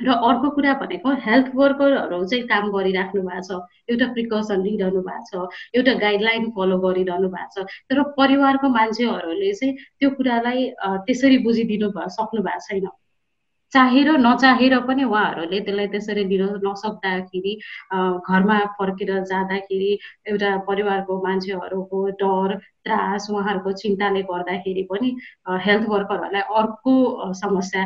र 0.00 0.08
अर्को 0.28 0.50
कुरा 0.50 0.72
भनेको 0.80 1.10
हेल्थ 1.24 1.50
वर्करहरू 1.54 2.24
चाहिँ 2.24 2.46
काम 2.48 2.70
गरिराख्नु 2.72 3.22
भएको 3.22 3.42
छ 3.48 3.60
एउटा 3.90 4.06
प्रिकसन 4.12 4.62
लिइरहनु 4.62 5.02
भएको 5.08 5.44
छ 5.44 5.76
एउटा 5.76 5.92
गाइडलाइन 6.00 6.50
फलो 6.56 6.78
गरिरहनु 6.78 7.28
भएको 7.28 7.62
छ। 7.62 7.66
तर 7.90 8.02
परिवारको 8.16 8.68
मान्छेहरूले 8.68 9.52
चाहिँ 9.52 9.76
त्यो 9.76 10.10
कुरालाई 10.16 10.70
त्यसरी 11.06 11.38
बुझिदिनु 11.44 11.90
भ 11.92 12.08
सक्नु 12.16 12.42
भएको 12.42 12.66
छैन। 12.68 12.88
चाहेर 13.72 14.08
नचाहेर 14.20 14.78
पनि 14.86 15.04
उहाँहरूले 15.04 15.60
त्यसलाई 15.60 15.86
त्यसरी 15.88 16.24
लिन 16.28 16.42
नसक्दाखेरि 16.64 17.52
घरमा 18.28 18.58
फर्केर 18.78 19.12
जाँदाखेरि 19.24 19.92
एउटा 20.28 20.50
परिवारको 20.68 21.12
मान्छेहरूको 21.26 22.00
डर 22.20 22.56
त्रास 22.84 23.30
उहाँहरूको 23.30 23.72
चिन्ताले 23.82 24.22
गर्दाखेरि 24.28 24.82
पनि 24.90 25.16
हेल्थ 25.66 25.88
वर्करहरूलाई 25.88 26.42
अर्को 26.60 26.96
समस्या 27.34 27.84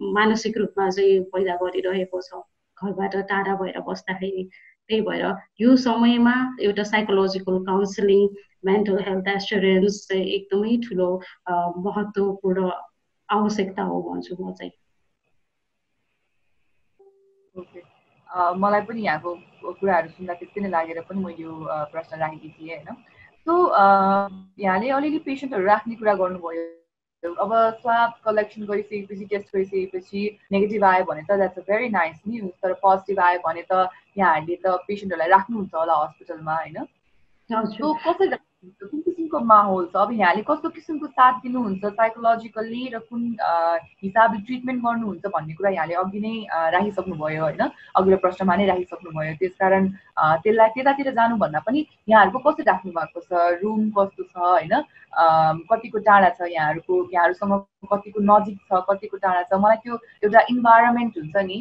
मानसिक 0.00 0.58
रूपमा 0.58 0.88
चाहिँ 0.90 1.20
पैदा 1.32 1.54
गरिरहेको 1.62 2.20
छ। 2.22 2.42
घरबाट 2.76 3.14
टाढा 3.30 3.54
भएर 3.60 3.80
बस्दाखेरि 3.86 4.42
त्यही 4.88 5.00
भएर 5.08 5.24
यो 5.60 5.76
समयमा 5.76 6.34
एउटा 6.60 6.84
psychological 6.90 7.58
counselling 7.66 8.22
mental 8.64 8.98
health 9.08 9.28
assurance 9.28 10.06
चाहिँ 10.08 10.24
एकदमै 10.36 10.76
ठुलो 10.88 11.08
महत्त्वपूर्ण 11.86 12.70
आवश्यकता 13.28 13.82
हो 13.90 14.00
भन्छु 14.08 14.36
म 14.40 14.52
चाहिँ। 14.52 14.72
मलाई 18.62 18.82
पनि 18.88 19.00
यहाँको 19.04 19.30
कुराहरू 19.80 20.08
सुन्दा 20.08 20.34
त्यस्तै 20.40 20.60
नै 20.60 20.70
लागेर 20.70 21.00
पनि 21.08 21.20
मैले 21.24 21.42
यो 21.42 21.52
प्रश्न 21.92 22.18
राखेकी 22.18 22.48
थिएँ 22.48 22.74
होइन? 22.74 22.88
सो 23.46 23.52
यहाँले 24.64 24.90
अलिअलि 24.96 25.18
पेसेन्टहरू 25.26 25.64
राख्ने 25.66 25.94
कुरा 26.00 26.14
गर्नुभयो। 26.20 26.79
अब 27.22 27.52
स्वाब 27.80 28.12
कलेक्सन 28.24 28.64
गरिसकेपछि 28.64 29.24
टेस्ट 29.24 29.48
गरिसकेपछि 29.54 30.22
नेगेटिभ 30.52 30.84
आयो 30.84 31.04
भने 31.04 31.22
त 31.22 31.36
that's 31.36 31.58
a 31.58 31.62
very 31.62 31.88
nice 31.88 32.20
news 32.28 32.50
तर 32.62 32.72
पोजिटिभ 32.82 33.20
आयो 33.20 33.40
भने 33.44 33.64
त 33.72 33.80
यहाँहरूले 34.18 34.56
त 34.56 34.76
पेसेन्टहरूलाई 34.86 35.28
राख्नुहुन्छ 35.28 35.74
होला 35.74 35.98
हस्पिटलमा 36.02 36.54
होइन? 36.54 36.86
कसरी 37.50 38.28
कुन 38.62 39.00
किसिमको 39.00 39.38
माहौल 39.40 39.86
छ 39.92 39.96
अब 39.96 40.10
यहाँले 40.12 40.42
कस्तो 40.48 40.68
किसिमको 40.70 41.06
साथ 41.08 41.34
दिनुहुन्छ 41.42 41.84
साइकोलोजिकल्ली 41.96 42.82
र 42.94 42.98
कुन 43.08 43.22
हिसाबले 44.04 44.40
ट्रिटमेन्ट 44.46 44.82
गर्नुहुन्छ 44.84 45.32
भन्ने 45.36 45.54
कुरा 45.56 45.70
यहाँले 45.70 45.94
अघि 45.96 46.20
नै 46.20 46.34
राखिसक्नुभयो 46.74 47.42
होइन। 47.42 47.62
अघिल्लो 47.96 48.18
प्रश्नमा 48.24 48.56
नै 48.60 48.66
राखिसक्नुभयो। 48.68 49.32
त्यसकारण 49.40 49.88
त्यसलाई 50.44 50.68
त्यतातिर 50.76 51.08
जानुभन्दा 51.16 51.60
पनि 51.66 51.80
यहाँहरूको 52.12 52.38
कसरी 52.50 52.64
राख्नु 52.68 52.92
भएको 52.92 53.20
छ? 53.20 53.32
रुम 53.64 53.80
कस्तो 53.96 54.22
छ? 54.28 54.36
होइन? 54.36 54.74
कतिको 55.72 55.98
टाढा 56.04 56.28
छ 56.36 56.52
यहाँहरूको? 56.52 56.94
यहाँहरूसँग 57.16 57.52
कतिको 57.92 58.20
नजिक 58.28 58.58
छ? 58.68 58.84
कतिको 58.90 59.16
टाढा 59.24 59.42
छ? 59.48 59.56
मलाई 59.56 59.80
त्यो 59.88 59.94
एउटा 60.28 60.40
इन्भाइरोमेन्ट 60.52 61.16
हुन्छ 61.16 61.48
नि 61.48 61.58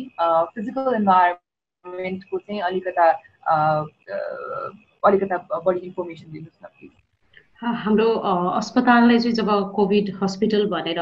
फिजिकल 0.52 0.94
इन्भाइरोमेन्टको 1.00 2.38
चाहिँ 2.44 2.62
अलिकता 2.68 3.08
अलिकता 5.08 5.38
बढी 5.66 5.80
इन्फर्मेसन 5.80 6.32
दिनुहोस् 6.32 6.64
न 6.64 6.68
प्लिज 6.80 6.92
हाम्रो 7.84 8.10
अस्पतालले 8.60 9.20
चाहिँ 9.20 9.36
जब 9.36 9.50
कोभिड 9.76 10.12
हस्पिटल 10.22 10.66
भनेर 10.70 11.00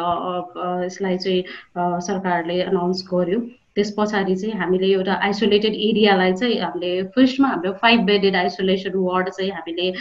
यसलाई 0.85 1.17
चाहिँ 1.17 2.01
सरकारले 2.07 2.61
अनाउन्स 2.63 3.03
गर्यो 3.13 3.39
त्यस 3.75 3.93
पछाडि 3.97 4.35
चाहिँ 4.35 4.55
हामीले 4.59 4.87
एउटा 4.93 5.13
आइसोलेटेड 5.25 5.73
एरियालाई 5.87 6.33
चाहिँ 6.33 6.59
हामीले 6.61 6.91
फर्स्टमा 7.15 7.47
हाम्रो 7.47 7.71
फाइभ 7.81 8.05
बेडेड 8.05 8.35
आइसोलेसन 8.35 8.97
वार्ड 8.97 9.29
चाहिँ 9.29 9.51
हामीले 9.51 9.91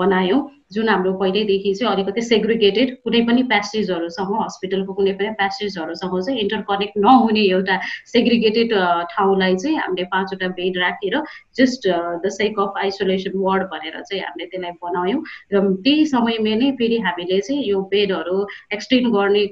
बनायौँ। 0.00 0.40
जुन 0.70 0.88
हाम्रो 0.88 1.12
पहिल्यैदेखि 1.18 1.72
चाहिँ 1.74 1.92
अलिकति 1.92 2.22
सेग्रिगेटेड 2.22 2.94
कुनै 3.04 3.20
पनि 3.26 3.42
प्यासेजहरूसँग 3.50 4.30
हस्पिटलको 4.42 4.92
कुनै 4.92 5.12
पनि 5.18 5.30
प्यासेजहरूसँग 5.38 6.14
चाहिँ 6.20 6.40
इन्टरकनेक्ट 6.40 6.96
नहुने 6.98 7.42
एउटा 7.50 7.76
सेग्रिगेटेड 8.12 8.74
ठाउँलाई 9.12 9.56
चाहिँ 9.56 9.76
हामीले 9.78 10.04
पाँचवटा 10.14 10.48
बेड 10.58 10.78
राखेर 10.78 11.16
just 11.58 11.88
the 12.24 12.28
sake 12.38 12.58
of 12.60 12.80
isolation 12.82 13.38
ward 13.38 13.62
भनेर 13.74 14.00
चाहिँ 14.00 14.22
हामीले 14.22 14.46
त्यसलाई 14.46 14.72
बनायौँ। 14.82 15.22
र 15.54 15.62
त्यही 15.86 16.06
समयमा 16.06 16.54
नै 16.56 16.70
फेरि 16.80 16.98
हामीले 17.06 17.40
चाहिँ 17.40 17.62
यो 17.64 17.80
बेडहरू 17.92 18.38
एक्सटेन्ड 18.72 19.06
गर्ने 19.14 19.44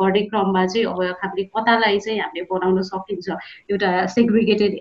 गर्ने 0.00 0.22
क्रममा 0.32 0.64
चाहिँ 0.66 0.86
अब 0.86 1.02
हामीले 1.22 1.44
कतालाई 1.56 1.98
चाहिँ 1.98 2.20
हामीले 2.20 2.46
बनाउन 2.50 2.82
सकिन्छ 2.88 3.28
एउटा 3.70 3.90
सेग्रिगेटेड 4.16 4.72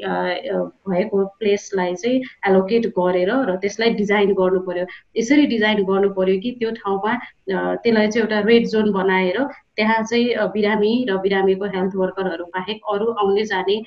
भएको 0.88 1.26
प्लेसलाई 1.40 1.94
चाहिँ 1.96 2.22
एलोकेट 2.48 2.88
गरेर 3.00 3.32
र 3.52 3.56
त्यसलाई 3.62 3.90
डिजाइन 4.00 4.34
गर्नु 4.40 4.60
पर्यो। 4.68 4.86
यसरी 5.20 5.46
डिजाइन 5.54 5.73
डिजाइन 5.74 5.86
गर्नु 5.86 6.10
पर्यो 6.14 6.40
कि 6.42 6.52
त्यो 6.60 6.72
ठाउँमा 6.72 7.14
त्यसलाई 7.50 8.08
चाहिँ 8.08 8.24
एउटा 8.24 8.40
रेड 8.48 8.66
जोन 8.68 8.92
बनाएर 8.92 9.38
त्यहाँ 9.76 10.02
चाहिँ 10.04 10.48
बिरामी 10.54 10.94
र 11.10 11.18
बिरामीको 11.18 11.66
हेल्थ 11.76 11.96
वर्करहरू 11.96 12.46
बाहेक 12.54 12.82
अरू 12.94 13.12
आउने 13.14 13.46
जाने 13.46 13.78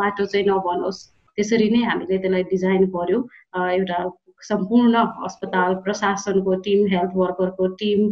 बाटो 0.00 0.26
चाहिँ 0.26 0.46
नबनोस्। 0.48 1.00
त्यसरी 1.38 1.68
नै 1.70 1.82
हामीले 1.84 2.18
त्यसलाई 2.18 2.42
डिजाइन 2.52 2.84
गर्यौँ 2.88 3.22
एउटा 3.70 3.98
सम्पूर्ण 4.42 5.02
अस्पताल 5.26 5.74
प्रशासनको 5.84 6.54
टिम 6.64 6.86
हेल्थ 6.86 7.12
वर्करको 7.16 7.66
टिम 7.82 8.10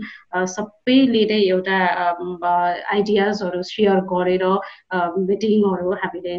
सबैले 0.54 1.24
नै 1.30 1.40
एउटा 1.48 1.78
आइडियाजहरू 2.96 3.62
सेयर 3.70 4.00
गरेर 4.12 4.44
मिटिङहरू 5.30 5.96
हामीले 6.02 6.36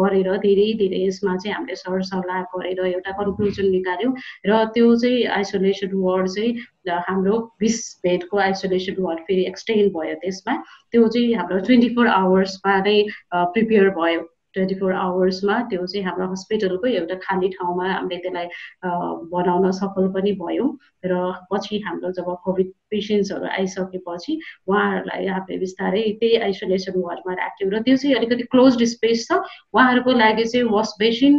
गरेर 0.00 0.30
धेरै 0.46 0.68
धेरै 0.82 1.02
यसमा 1.06 1.36
चाहिँ 1.36 1.54
हामीले 1.56 1.76
सरसल्लाह 1.82 2.42
गरेर 2.56 2.84
एउटा 2.86 3.16
कन्क्लुजन 3.22 3.70
निकाल्यौँ 3.76 4.14
र 4.50 4.64
त्यो 4.74 4.94
चाहिँ 5.04 5.24
आइसोलेसन 5.38 5.96
वार्ड 6.04 6.28
चाहिँ 6.36 7.00
हाम्रो 7.08 7.38
बिस 7.60 7.80
बेडको 8.04 8.38
आइसोलेसन 8.46 9.02
वार्ड 9.02 9.20
फेरि 9.28 9.44
एक्सटेन्ड 9.46 9.92
भयो 9.96 10.14
त्यसमा। 10.24 10.54
त्यो 10.92 11.08
चाहिँ 11.08 11.34
हाम्रो 11.34 11.58
ट्वेन्टी 11.66 11.88
फोर 11.94 12.06
आवर्समा 12.20 12.78
नै 12.86 12.96
प्रिपेयर 13.34 13.90
भयो। 13.98 14.22
ट्वेन्टी 14.54 14.74
फोर 14.80 14.92
आवर्समा 14.94 15.58
त्यो 15.70 15.86
चाहिँ 15.86 16.04
हाम्रो 16.06 16.26
हस्पिटलको 16.32 16.86
एउटा 16.86 17.14
खाली 17.22 17.48
ठाउँमा 17.56 17.86
हामीले 17.92 18.20
त्यसलाई 18.22 18.46
बनाउन 19.34 19.70
सफल 19.80 20.08
पनि 20.14 20.32
भयौँ। 20.42 20.68
र 21.04 21.32
पछि 21.52 21.78
हाम्रो 21.86 22.10
जब 22.18 22.34
कोभिड 22.44 22.72
पेसेन्ट्सहरू 22.94 23.46
आइसकेपछि 23.58 24.38
उहाँहरूलाई 24.70 25.26
हामीले 25.34 25.58
बिस्तारै 25.66 26.06
त्यही 26.22 26.36
आइसोलेसन 26.46 27.00
वार्डमा 27.02 27.34
राख्यौँ 27.42 27.70
र 27.74 27.82
त्यो 27.82 27.96
चाहिँ 27.98 28.16
अलिकति 28.16 28.48
क्लोज 28.54 28.82
स्पेस 28.94 29.28
छ। 29.28 29.42
उहाँहरूको 29.74 30.10
लागि 30.22 30.44
चाहिँ 30.54 30.66
वास 30.70 30.94
बेसिन 30.98 31.34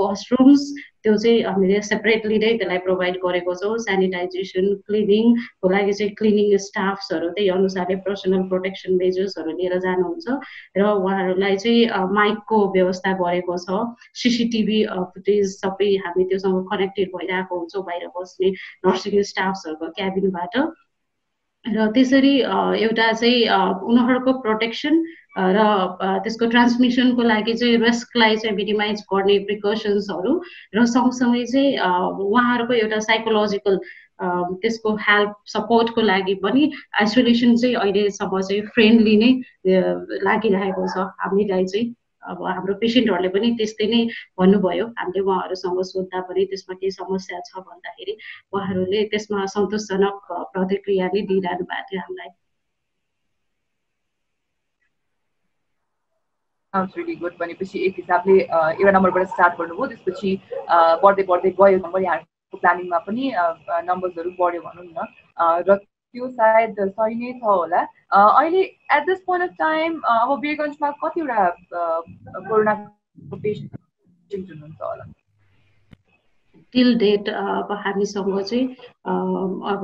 वासरुम्स 0.00 0.62
त्यो 1.06 1.14
चाहिँ 1.22 1.42
हामीले 1.46 1.80
सेपरेटली 1.86 2.36
नै 2.42 2.50
त्यसलाई 2.58 2.78
प्रोभाइड 2.82 3.16
गरेको 3.22 3.52
छौँ। 3.54 3.78
सेनिटाइजेसन 3.78 4.64
क्लिनिङको 4.86 5.66
लागि 5.70 5.92
चाहिँ 5.98 6.14
क्लिनिङ 6.18 6.56
स्टाफ्सहरू 6.58 7.28
त्यही 7.36 7.48
अनुसारले 7.56 7.96
पर्सनल 8.06 8.42
प्रोटेक्सन 8.50 8.90
मेजर्सहरू 9.02 9.50
लिएर 9.58 9.74
जानुहुन्छ 9.86 10.26
र 10.74 10.82
उहाँहरूलाई 10.82 11.56
चाहिँ 11.62 12.10
माइकको 12.10 12.58
व्यवस्था 12.74 13.12
गरेको 13.22 13.54
छ। 13.56 13.68
सिसिटिभी 14.22 14.78
फुटेज 15.14 15.44
सबै 15.62 15.90
हामी 16.02 16.24
त्योसँग 16.26 16.58
कनेक्टेड 16.72 17.08
भइरहेको 17.14 17.54
हुन्छौँ 17.54 17.82
बाहिर 17.86 18.06
बस्ने 18.16 18.48
नर्सिङ 18.82 19.22
स्टाफ्सहरूको 19.30 19.86
क्याबिनबाट। 19.98 20.45
र 20.54 21.86
त्यसरी 21.90 22.34
एउटा 22.80 23.12
चाहिँ 23.12 23.48
उनीहरूको 23.82 24.32
प्रोटेक्सन 24.32 25.02
र 25.38 25.64
त्यसको 26.24 26.46
ट्रान्समिसनको 26.46 27.22
लागि 27.22 27.54
चाहिँ 27.54 27.76
रिस्कलाई 27.78 28.36
चाहिँ 28.36 28.56
मिनिमाइज 28.56 29.02
गर्ने 29.12 29.38
प्रिकसन्सहरू 29.50 30.32
र 30.74 30.84
सँगसँगै 30.86 31.44
चाहिँ 31.44 31.78
उहाँहरूको 32.28 32.74
एउटा 32.74 32.98
साइकोलोजिकल 33.00 33.78
त्यसको 34.62 34.94
हेल्प 35.08 35.34
सपोर्टको 35.46 36.00
लागि 36.00 36.34
पनि 36.44 36.70
आइसोलेसन 37.00 37.56
चाहिँ 37.56 37.74
अहिलेसम्म 37.76 38.40
चाहिँ 38.40 38.62
फ्रेन्डली 38.74 39.16
नै 39.16 39.30
लागिरहेको 40.24 40.86
छ। 40.86 41.06
हामीलाई 41.20 41.64
चाहिँ 41.66 41.86
अब 42.32 42.42
हाम्रो 42.46 42.74
पेसेन्टहरूले 42.82 43.30
पनि 43.36 43.48
त्यस्तै 43.58 43.86
नै 43.92 44.00
भन्नुभयो। 44.40 44.86
हामीले 44.98 45.20
उहाँहरूसँग 45.26 45.82
सोद्धा 45.92 46.20
पनि 46.30 46.44
त्यसमा 46.54 46.74
केही 46.80 46.90
समस्या 47.00 47.40
छ 47.48 47.66
भन्दाखेरि 47.68 48.16
उहाँहरूले 48.54 49.04
त्यसमा 49.12 49.46
सन्तोषजनक 49.54 50.32
प्रतिक्रिया 50.56 51.06
नै 51.14 51.22
दिइरहनु 51.30 51.64
भएको 51.70 51.88
थियो 51.92 52.00
हामीलाई। 52.06 52.30
रिली 56.96 57.14
गुड 57.16 57.34
भनेपछि 57.40 57.78
एक 57.86 57.94
हिसाबले 57.96 58.34
एउटा 58.40 58.90
नम्बरबाट 58.96 59.26
स्टार्ट 59.34 59.54
गर्नुभयो। 59.58 59.86
त्यसपछि 59.90 60.30
बढ्दै 61.02 61.24
बढ्दै 61.30 61.50
गयो 61.60 61.78
नम्बर 61.84 62.00
यहाँको 62.02 62.56
प्लानिङमा 62.62 62.98
पनि 63.06 63.24
नम्बर्सहरू 63.88 64.30
बढ्यो 64.40 64.60
भनौँ 64.66 64.84
न। 64.84 65.06
र 65.68 65.78
त्यो 66.16 66.28
सायद 66.40 66.80
सही 66.80 67.14
नै 67.20 67.32
छ 67.38 67.44
होला। 67.44 67.80
अहिले 68.16 68.62
at 68.96 69.06
this 69.06 69.20
point 69.26 69.48
of 69.48 69.54
time 69.58 70.00
अब 70.16 70.34
वीरगन्जमा 70.42 70.90
कतिवटा 71.04 71.46
कोरोनाको 72.48 73.36
पेसेन्ट 73.36 74.50
हुनुहुन्छ 74.50 74.80
होला? 74.82 75.04
टिल 76.74 76.94
डेट 76.98 77.28
अब 77.30 77.72
हामीसँग 77.84 78.40
चाहिँ 78.42 78.66
अब 79.72 79.82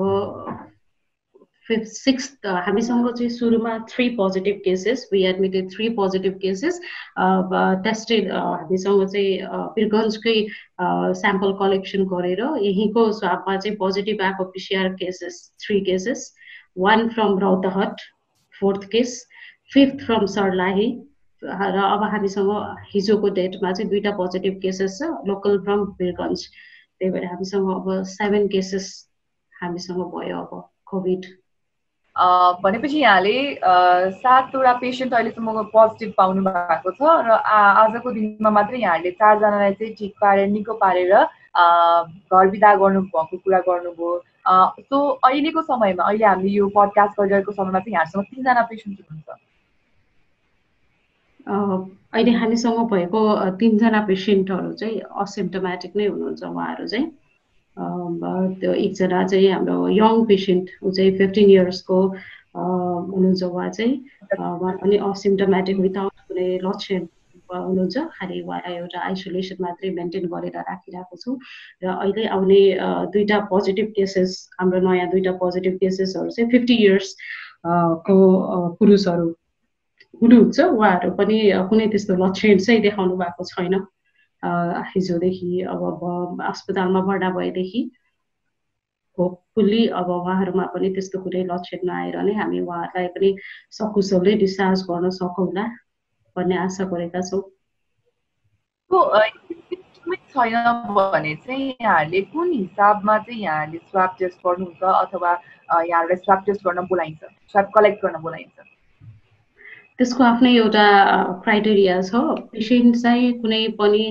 फिफ्थ 1.69 1.91
सिक्स 1.95 2.29
हामीसँग 2.45 3.09
चाहिँ 3.09 3.29
सुरुमा 3.31 3.77
three 3.89 4.09
positive 4.17 4.61
cases 4.65 5.09
we 5.13 5.23
admitted 5.25 5.71
three 5.71 5.89
positive 5.95 6.39
cases 6.43 6.81
tested 7.85 8.31
हामीसँग 8.33 9.05
चाहिँ 9.07 9.39
पिरगन्जकै 9.77 10.35
स्याम्पल 11.15 11.53
कलेक्सन 11.59 12.05
गरेर 12.07 12.43
यहीँको 12.63 13.11
स्वापमा 13.13 13.57
चाहिँ 13.57 13.77
पोजिटिभ 13.77 14.23
आएको 14.23 14.45
PCR 14.51 14.89
cases 14.95 15.39
three 15.61 15.81
cases 15.81 16.33
one 16.79 17.09
from 17.09 17.39
Rautahat 17.39 18.01
fourth 18.55 18.89
case 18.91 19.23
fifth 19.73 20.05
from 20.07 20.27
Sarlahi 20.33 20.91
र 21.43 21.79
अब 21.85 22.03
हामीसँग 22.11 22.51
हिजोको 22.89 23.29
डेटमा 23.35 23.73
चाहिँ 23.73 23.89
दुईवटा 23.91 24.11
पोजिटिभ 24.17 24.59
केसेस 24.63 24.99
छ 24.99 25.11
लोकल 25.27 25.59
फ्रम 25.61 25.81
वीरगन्ज 26.01 26.45
त्यही 26.47 27.13
भएर 27.13 27.25
हामीसँग 27.27 27.71
अब 27.71 27.89
सेभेन 28.09 28.47
केसेस 28.49 28.91
हामीसँग 29.53 30.05
भयो 30.11 30.41
अब 30.41 30.69
कोभिड 30.87 31.27
भनेपछि 32.17 32.99
यहाँले 32.99 33.37
सातवटा 34.21 34.73
पेसेन्ट 34.81 35.15
अहिलेसम्म 35.15 35.63
पोजिटिभ 35.73 36.13
पाउनु 36.17 36.43
भएको 36.45 36.91
छ 36.93 37.01
र 37.27 37.31
आजको 37.33 38.13
दिनमा 38.13 38.51
मात्रै 38.51 38.79
यहाँहरूले 38.81 39.11
चारजनालाई 39.17 39.73
चाहिँ 39.73 39.95
ठिक 39.97 40.13
पारेर 40.21 40.49
निको 40.49 40.75
पारेर 40.83 41.13
घर 41.13 42.47
विदा 42.51 42.75
गर्नुभएको 42.83 43.37
कुरा 43.37 43.61
गर्नुभयो। 43.69 44.11
सो 44.83 44.97
अहिलेको 45.25 45.63
समयमा 45.63 46.05
अहिले 46.05 46.25
हामीले 46.27 46.53
यो 46.53 46.69
पडकास्ट 46.77 47.21
गरिरहेको 47.21 47.53
समयमा 47.53 47.81
चाहिँ 47.81 47.95
यहाँहरूसँग 47.95 48.25
तिनजना 48.29 48.63
पेसेन्ट 48.69 48.99
हुनुहुन्छ। 49.01 49.29
अहिले 52.13 52.33
हामीसँग 52.39 52.79
भएको 52.93 53.21
तिनजना 53.61 54.01
पेसेन्टहरू 54.07 54.73
चाहिँ 54.85 55.01
असिम्टोमेटिक 55.25 55.97
नै 55.97 56.07
हुनुहुन्छ 56.07 56.43
उहाँहरू 56.45 56.87
चाहिँ। 56.93 57.07
त्यो 57.77 58.73
एकजना 58.75 59.27
चाहिँ 59.27 59.49
हाम्रो 59.49 59.77
यङ 59.91 60.25
पेसेन्ट 60.27 60.71
ऊ 60.83 60.91
चाहिँ 60.91 61.17
फिफ्टिन 61.19 61.51
इयर्सको 61.51 61.99
हुनुहुन्छ 62.55 63.43
उहाँ 63.45 63.69
चाहिँ 63.71 63.95
उहाँ 64.39 64.73
पनि 64.77 64.97
असिम्टोमेटिक 65.09 65.79
विदाउट 65.81 66.13
कुनै 66.29 66.49
लक्षण 66.63 67.07
हुनुहुन्छ 67.51 67.99
खालि 68.13 68.41
उहाँलाई 68.43 68.75
एउटा 68.75 69.01
आइसोलेसन 69.03 69.57
मात्रै 69.61 69.91
मेन्टेन 69.91 70.27
गरेर 70.29 70.57
राखिरहेको 70.61 71.17
छु 71.17 71.39
र 71.83 71.89
अहिले 71.95 72.27
आउने 72.29 72.61
दुईवटा 73.13 73.39
पोजिटिभ 73.49 73.89
केसेस 73.97 74.37
हाम्रो 74.61 74.81
नयाँ 74.81 75.09
दुईवटा 75.11 75.33
पोजिटिभ 75.39 75.77
केसेसहरू 75.77 76.31
चाहिँ 76.31 76.51
फिफ्टी 76.51 76.77
इयर्स 76.77 77.17
को 78.09 78.17
पुरुषहरू 78.77 79.27
हुनुहुन्छ 80.23 80.61
उहाँहरू 80.61 81.11
पनि 81.17 81.41
कुनै 81.69 81.87
त्यस्तो 81.89 82.21
लक्षण 82.21 82.59
चाहिँ 82.59 82.81
देखाउनु 82.83 83.17
भएको 83.17 83.45
छैन 83.47 83.75
हिजोदेखि 84.43 85.63
अब 85.63 86.41
अस्पतालमा 86.43 87.01
भर्ना 87.01 87.31
भएदेखि 87.31 87.91
होपफुल्ली 89.19 89.87
अब 89.89 90.11
उहाँहरूमा 90.11 90.65
पनि 90.67 90.89
त्यस्तो 90.91 91.19
कुनै 91.23 91.43
लक्षण 91.45 91.87
नआएर 91.87 92.17
नै 92.23 92.35
हामी 92.35 92.61
उहाँहरूलाई 92.61 93.09
पनि 93.17 93.31
सकुशलै 93.71 94.35
डिस्चार्ज 94.37 94.83
गर्न 94.83 95.11
सकौँला 95.11 95.65
भन्ने 96.37 96.57
आशा 96.57 96.85
गरेका 96.85 97.21
छौँ। 97.21 97.43
छैन 100.33 100.55
भने 100.95 101.35
चाहिँ 101.37 101.69
यहाँहरूले 101.81 102.21
कुन 102.33 102.53
हिसाबमा 102.53 103.19
चाहिँ 103.19 103.41
यहाँहरूले 103.43 103.79
स्वाब 103.91 104.17
टेस्ट 104.19 104.39
गर्नुहुन्छ 104.39 104.83
अथवा 104.83 105.33
यहाँहरूलाई 105.85 106.17
स्वाब 106.17 106.43
टेस्ट 106.47 106.65
गर्न 106.65 106.87
बोलाइन्छ 106.87 107.21
स्वाब 107.53 107.71
कलेक्ट 107.75 108.03
गर्न 108.05 108.21
बोलाइन्छ? 108.23 108.57
त्यसको 110.03 110.23
आफ्नै 110.27 110.51
एउटा 110.53 110.85
क्राइटेरिया 111.43 111.97
छ 112.07 112.21
पेसेन्ट 112.55 112.97
चाहिँ 113.03 113.27
कुनै 113.43 113.59
पनि 113.81 114.07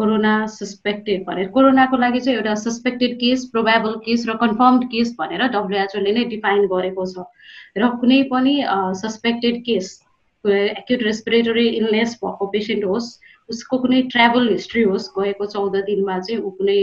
कोरोना 0.00 0.32
सस्पेक्टेड 0.54 1.22
भनेर 1.28 1.48
कोरोनाको 1.54 2.00
लागि 2.02 2.20
चाहिँ 2.26 2.38
एउटा 2.38 2.56
सस्पेक्टेड 2.64 3.14
केस 3.22 3.46
प्रोभाबल 3.54 3.94
केस 4.04 4.26
र 4.28 4.36
कन्फर्मड 4.44 4.84
केस 4.96 5.14
भनेर 5.22 5.46
डब्लुएचओले 5.56 6.14
नै 6.18 6.26
डिफाइन 6.34 6.68
गरेको 6.74 7.08
छ। 7.14 7.24
र 7.78 7.90
कुनै 8.04 8.20
पनि 8.34 8.54
suspected 9.00 9.64
case 9.70 9.90
acute 10.44 11.08
respiratory 11.10 11.66
illness 11.80 12.16
भएको 12.20 12.52
पेसेन्ट 12.52 12.88
होस् 12.92 13.10
उसको 13.48 13.82
कुनै 13.84 14.06
ट्राभल 14.12 14.48
हिस्ट्री 14.52 14.82
होस् 14.94 15.10
गएको 15.18 15.52
चौध 15.54 15.84
दिनमा 15.90 16.22
चाहिँ 16.24 16.42
ऊ 16.42 16.50
कुनै 16.58 16.80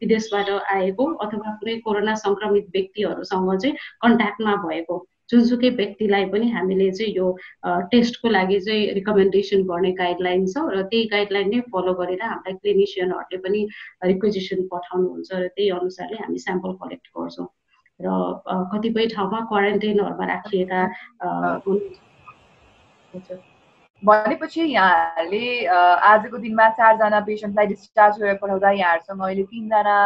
विदेशबाट 0.00 0.56
आएको 0.78 1.12
अथवा 1.26 1.60
कुनै 1.60 1.82
कोरोना 1.86 2.22
सङ्क्रमित 2.24 2.74
व्यक्तिहरूसँग 2.74 3.54
चाहिँ 3.56 3.78
कन्ट्याक्टमा 4.04 4.62
भएको। 4.64 5.06
जुनसुकै 5.32 5.70
व्यक्तिलाई 5.78 6.24
पनि 6.32 6.50
हामीले 6.50 6.90
चाहिँ 6.98 7.12
यो 7.16 7.26
टेस्टको 7.92 8.28
लागि 8.28 8.58
चाहिँ 8.60 8.92
रिकमेन्डेसन 8.98 9.62
गर्ने 9.70 9.92
गाइडलाइन 10.00 10.46
छ 10.46 10.64
र 10.74 10.82
त्यही 10.92 11.04
गाइडलाइन 11.14 11.48
नै 11.54 11.60
फलो 11.72 11.94
गरेर 12.00 12.22
हामीलाई 12.24 12.54
क्लिनिसियनहरूले 12.62 13.38
पनि 13.44 13.60
रिक्वेजिसन 14.04 14.66
पठाउनुहुन्छ 14.72 15.30
र 15.34 15.46
त्यही 15.56 15.70
अनुसारले 15.78 16.22
हामी 16.22 16.38
स्याम्पल 16.46 16.72
कलेक्ट 16.82 17.06
गर्छौँ। 17.18 17.48
र 18.00 18.08
कतिपय 18.72 19.06
ठाउँमा 19.14 19.40
क्वारेन्टाइनहरूमा 19.52 20.26
राखिएका 20.26 20.80
भनेपछि 24.02 24.62
यहाँहरूले 24.62 25.46
आजको 26.08 26.38
दिनमा 26.38 26.68
चारजना 26.78 27.20
पेसेन्टलाई 27.28 27.66
डिस्चार्ज 27.66 28.18
गरेर 28.20 28.36
पठाउँदा 28.42 28.70
यहाँहरूसँग 28.70 29.22
अहिले 29.22 29.44
तिनजना 29.52 29.96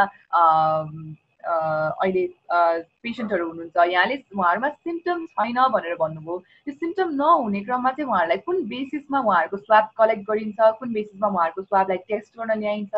अहिले 1.44 2.24
पेसेन्टहरू 2.52 3.46
हुनुहुन्छ। 3.48 3.76
यहाँले 3.92 4.14
उहाँहरूमा 4.36 4.68
सिम्टम 4.68 5.24
छैन 5.26 5.58
भनेर 5.74 5.94
भन्नुभयो। 6.02 6.36
त्यो 6.64 6.74
सिम्टम 6.74 7.08
नहुने 7.20 7.60
क्रममा 7.66 7.90
चाहिँ 7.90 8.08
उहाँहरूलाई 8.10 8.38
कुन 8.46 8.62
बेसिसमा 8.72 9.18
उहाँहरूको 9.20 9.56
स्वाब 9.66 9.88
कलेक्ट 9.98 10.22
गरिन्छ 10.30 10.58
कुन 10.78 10.92
बेसिसमा 10.92 11.28
उहाँहरूको 11.28 11.62
स्वाबलाई 11.62 11.98
टेस्ट 12.08 12.30
गर्न 12.38 12.58
ल्याइन्छ? 12.60 12.94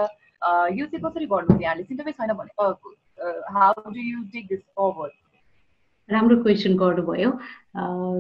यो 0.79 0.85
चाहिँ 0.87 1.03
कसरी 1.05 1.27
गर्नुहुन्छ 1.27 1.63
यहाँले? 1.63 1.83
सिम्टमै 1.89 2.13
छैन 2.13 2.33
भने 2.37 2.53
how 3.57 3.73
do 3.91 4.01
you 4.01 4.23
take 4.33 4.47
this 4.49 4.63
राम्रो 6.09 6.37
क्वेसन 6.43 6.77
गर्नुभयो। 6.77 7.31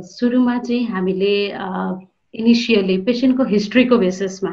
सुरुमा 0.08 0.58
चाहिँ 0.58 0.86
हामीले 0.88 1.34
इनिसियली 2.34 2.96
पेसेन्टको 3.06 3.44
हिस्ट्रीको 3.50 3.98
बेसिसमा 3.98 4.50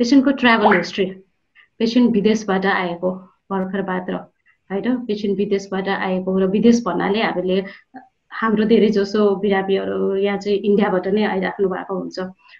पेसेन्टको 0.00 0.30
ट्राभल 0.42 0.76
हिस्ट्री 0.76 1.06
पेसेन्ट 1.80 2.12
विदेशबाट 2.12 2.66
आएको 2.66 3.10
भर्खर 3.50 3.82
मात्र 3.88 4.18
होइन? 4.70 4.96
पेसेन्ट 5.06 5.36
विदेशबाट 5.38 5.88
आएको 5.90 6.38
र 6.38 6.46
विदेश 6.50 6.82
भन्नाले 6.86 7.20
हामीले 7.22 7.58
हाम्रो 8.32 8.64
धेरै 8.64 8.88
जसो 8.88 9.20
बिरामीहरू 9.42 10.16
यहाँ 10.16 10.38
चाहिँ 10.38 10.58
इन्डियाबाट 10.62 11.06
नै 11.14 11.22
आइराख्नु 11.26 11.68
भएको 11.68 11.94
हुन्छ। 11.94 12.18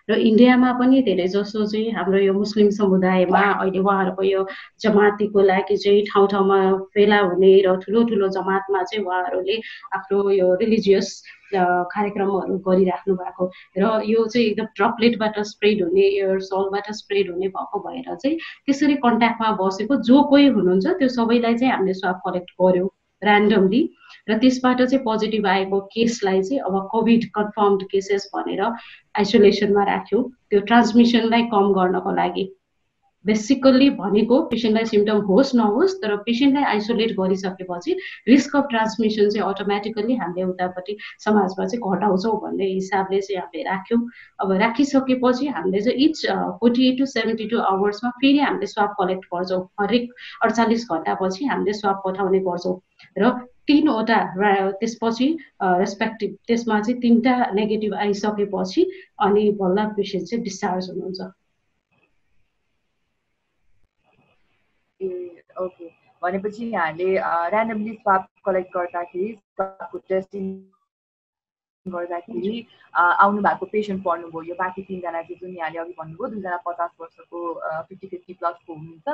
र 0.09 0.17
इन्डियामा 0.21 0.73
पनि 0.81 1.03
धेरै 1.03 1.27
जसो 1.29 1.67
चाहिँ 1.67 1.93
हाम्रो 1.95 2.19
यो 2.19 2.33
मुस्लिम 2.35 2.71
समुदायमा 2.79 3.43
अहिले 3.53 3.79
उहाँहरूको 3.79 4.23
यो 4.25 4.41
जमातीको 4.83 5.41
लागि 5.43 5.77
चाहिँ 5.77 6.03
ठाउँ 6.11 6.29
ठाउँमा 6.29 6.59
फेला 6.95 7.19
हुने 7.23 7.53
र 7.63 7.77
ठुलो 7.85 8.03
ठुलो 8.11 8.29
जमातमा 8.29 8.83
चाहिँ 8.83 9.05
उहाँहरूले 9.07 9.57
आफ्नो 9.95 10.31
यो 10.31 10.55
रिलिजियस 10.57 11.09
कार्यक्रमहरू 11.55 12.59
गरिराख्नु 12.69 13.15
भएको 13.15 13.51
र 13.79 13.91
यो 14.07 14.27
चाहिँ 14.27 14.47
एकदम 14.47 14.67
ड्रपलेटबाट 14.77 15.39
स्प्रेड 15.47 15.83
हुने 15.83 16.07
एयर 16.07 16.41
सलबाट 16.41 16.91
स्प्रेड 16.93 17.31
हुने 17.31 17.49
भएको 17.49 17.79
भएर 17.89 18.15
चाहिँ 18.15 18.39
त्यसरी 18.67 18.95
कन्ट्याक्टमा 19.07 19.51
बसेको 19.61 19.97
जो 20.03 20.23
कोही 20.23 20.47
हुनुहुन्छ 20.47 20.87
त्यो 20.87 21.09
सबैलाई 21.09 21.55
चाहिँ 21.55 21.73
हामीले 21.73 21.95
स्वाब 21.95 22.21
कलेक्ट 22.27 22.51
गऱ्यौँ 22.63 22.89
ऱ्यान्डमली 23.23 23.83
र 24.31 24.39
त्यसबाट 24.39 24.83
चाहिँ 24.83 25.05
पोजिटिभ 25.05 25.47
आएको 25.47 25.81
केसलाई 25.95 26.43
चाहिँ 26.43 26.61
अब 26.61 26.89
कोभिड 26.93 27.25
कन्फर्मड 27.35 27.83
केसेस 27.91 28.31
भनेर 28.35 28.63
आइसोलेसनमा 28.63 29.85
राख्यो। 29.85 30.23
त्यो 30.51 30.61
ट्रान्समिसनलाई 30.61 31.43
कम 31.53 31.73
गर्नको 31.73 32.15
लागि। 32.15 32.45
बेसिकल्ली 33.25 33.89
भनेको 33.97 34.41
पेसेन्टलाई 34.51 34.85
सिम्टम 34.91 35.19
होस् 35.29 35.55
नहोस् 35.57 35.95
तर 36.03 36.17
पेसेन्टलाई 36.27 36.65
आइसोलेट 36.65 37.11
गरिसकेपछि 37.19 37.97
रिस्क 38.29 38.57
अफ 38.57 38.67
ट्रान्समिसन 38.71 39.29
चाहिँ 39.31 39.47
अटोमेटिकल्ली 39.49 40.15
हामीले 40.17 40.45
उतापट्टि 40.51 40.97
समाजमा 41.25 41.67
चाहिँ 41.67 41.83
घटाउँछौँ 41.91 42.37
भन्ने 42.43 42.67
हिसाबले 42.73 43.21
चाहिँ 43.21 43.41
हामीले 43.41 43.63
राख्यौँ। 43.65 44.01
अब 44.41 44.53
राखिसकेपछि 44.63 45.47
हामीले 45.49 45.81
चाहिँ 45.81 45.99
each 46.09 46.27
forty 46.61 46.89
eight 46.89 46.99
to 46.99 47.07
seventy 47.13 47.47
two 47.49 47.59
आवर्समा 47.71 48.11
फेरि 48.21 48.39
हामीले 48.39 48.67
स्वाप 48.67 48.95
कलेक्ट 49.01 49.25
गर्छौँ। 49.35 49.63
हरेक 49.81 50.13
अडचालिस 50.45 50.89
घन्टापछि 50.91 51.45
हामीले 51.45 51.73
स्वाप 51.81 52.03
पठाउने 52.07 52.41
गर्छौँ। 52.49 52.77
र 53.19 53.31
तिनवटा 53.69 54.19
त्यसपछि 54.81 55.27
रेस्पेक्टिभ 55.63 56.31
त्यसमा 56.47 56.81
चाहिँ 56.81 57.01
तिनवटा 57.01 57.35
नेगेटिभ 57.55 57.95
आइसकेपछि 57.95 58.83
अनि 59.27 59.45
बल्ल 59.61 59.85
पेसेन्ट 59.97 60.27
चाहिँ 60.29 60.43
डिस्चार्ज 60.45 60.89
हुनुहुन्छ 60.91 61.21
ओके 65.61 65.87
भनेपछि 66.23 66.65
यहाँले 66.73 67.09
ऱ्यान्डमली 67.19 67.93
स्वाप 67.95 68.29
कलेक्ट 68.47 68.71
गर्दाखेरि 68.77 69.29
स्वापको 69.35 69.99
टेस्टिङ 70.09 70.45
गर्दाखेरि 71.87 72.55
आउनु 72.95 73.43
भएको 73.43 73.67
पेसेन्ट 73.73 74.03
पढ्नुभयो। 74.05 74.43
यो 74.49 74.55
बाँकी 74.55 74.83
तिनजना 74.89 75.23
चाहिँ 75.23 75.39
जुन 75.41 75.57
यहाँले 75.57 75.79
अघि 75.81 75.95
भन्नुभयो 75.99 76.29
दुईजना 76.31 76.57
पचास 76.67 76.91
वर्षको 77.01 77.39
फिफ्टी 77.89 78.07
फिफ्टी 78.07 78.33
प्लसको 78.41 78.75
हुनुहुन्छ। 78.75 79.07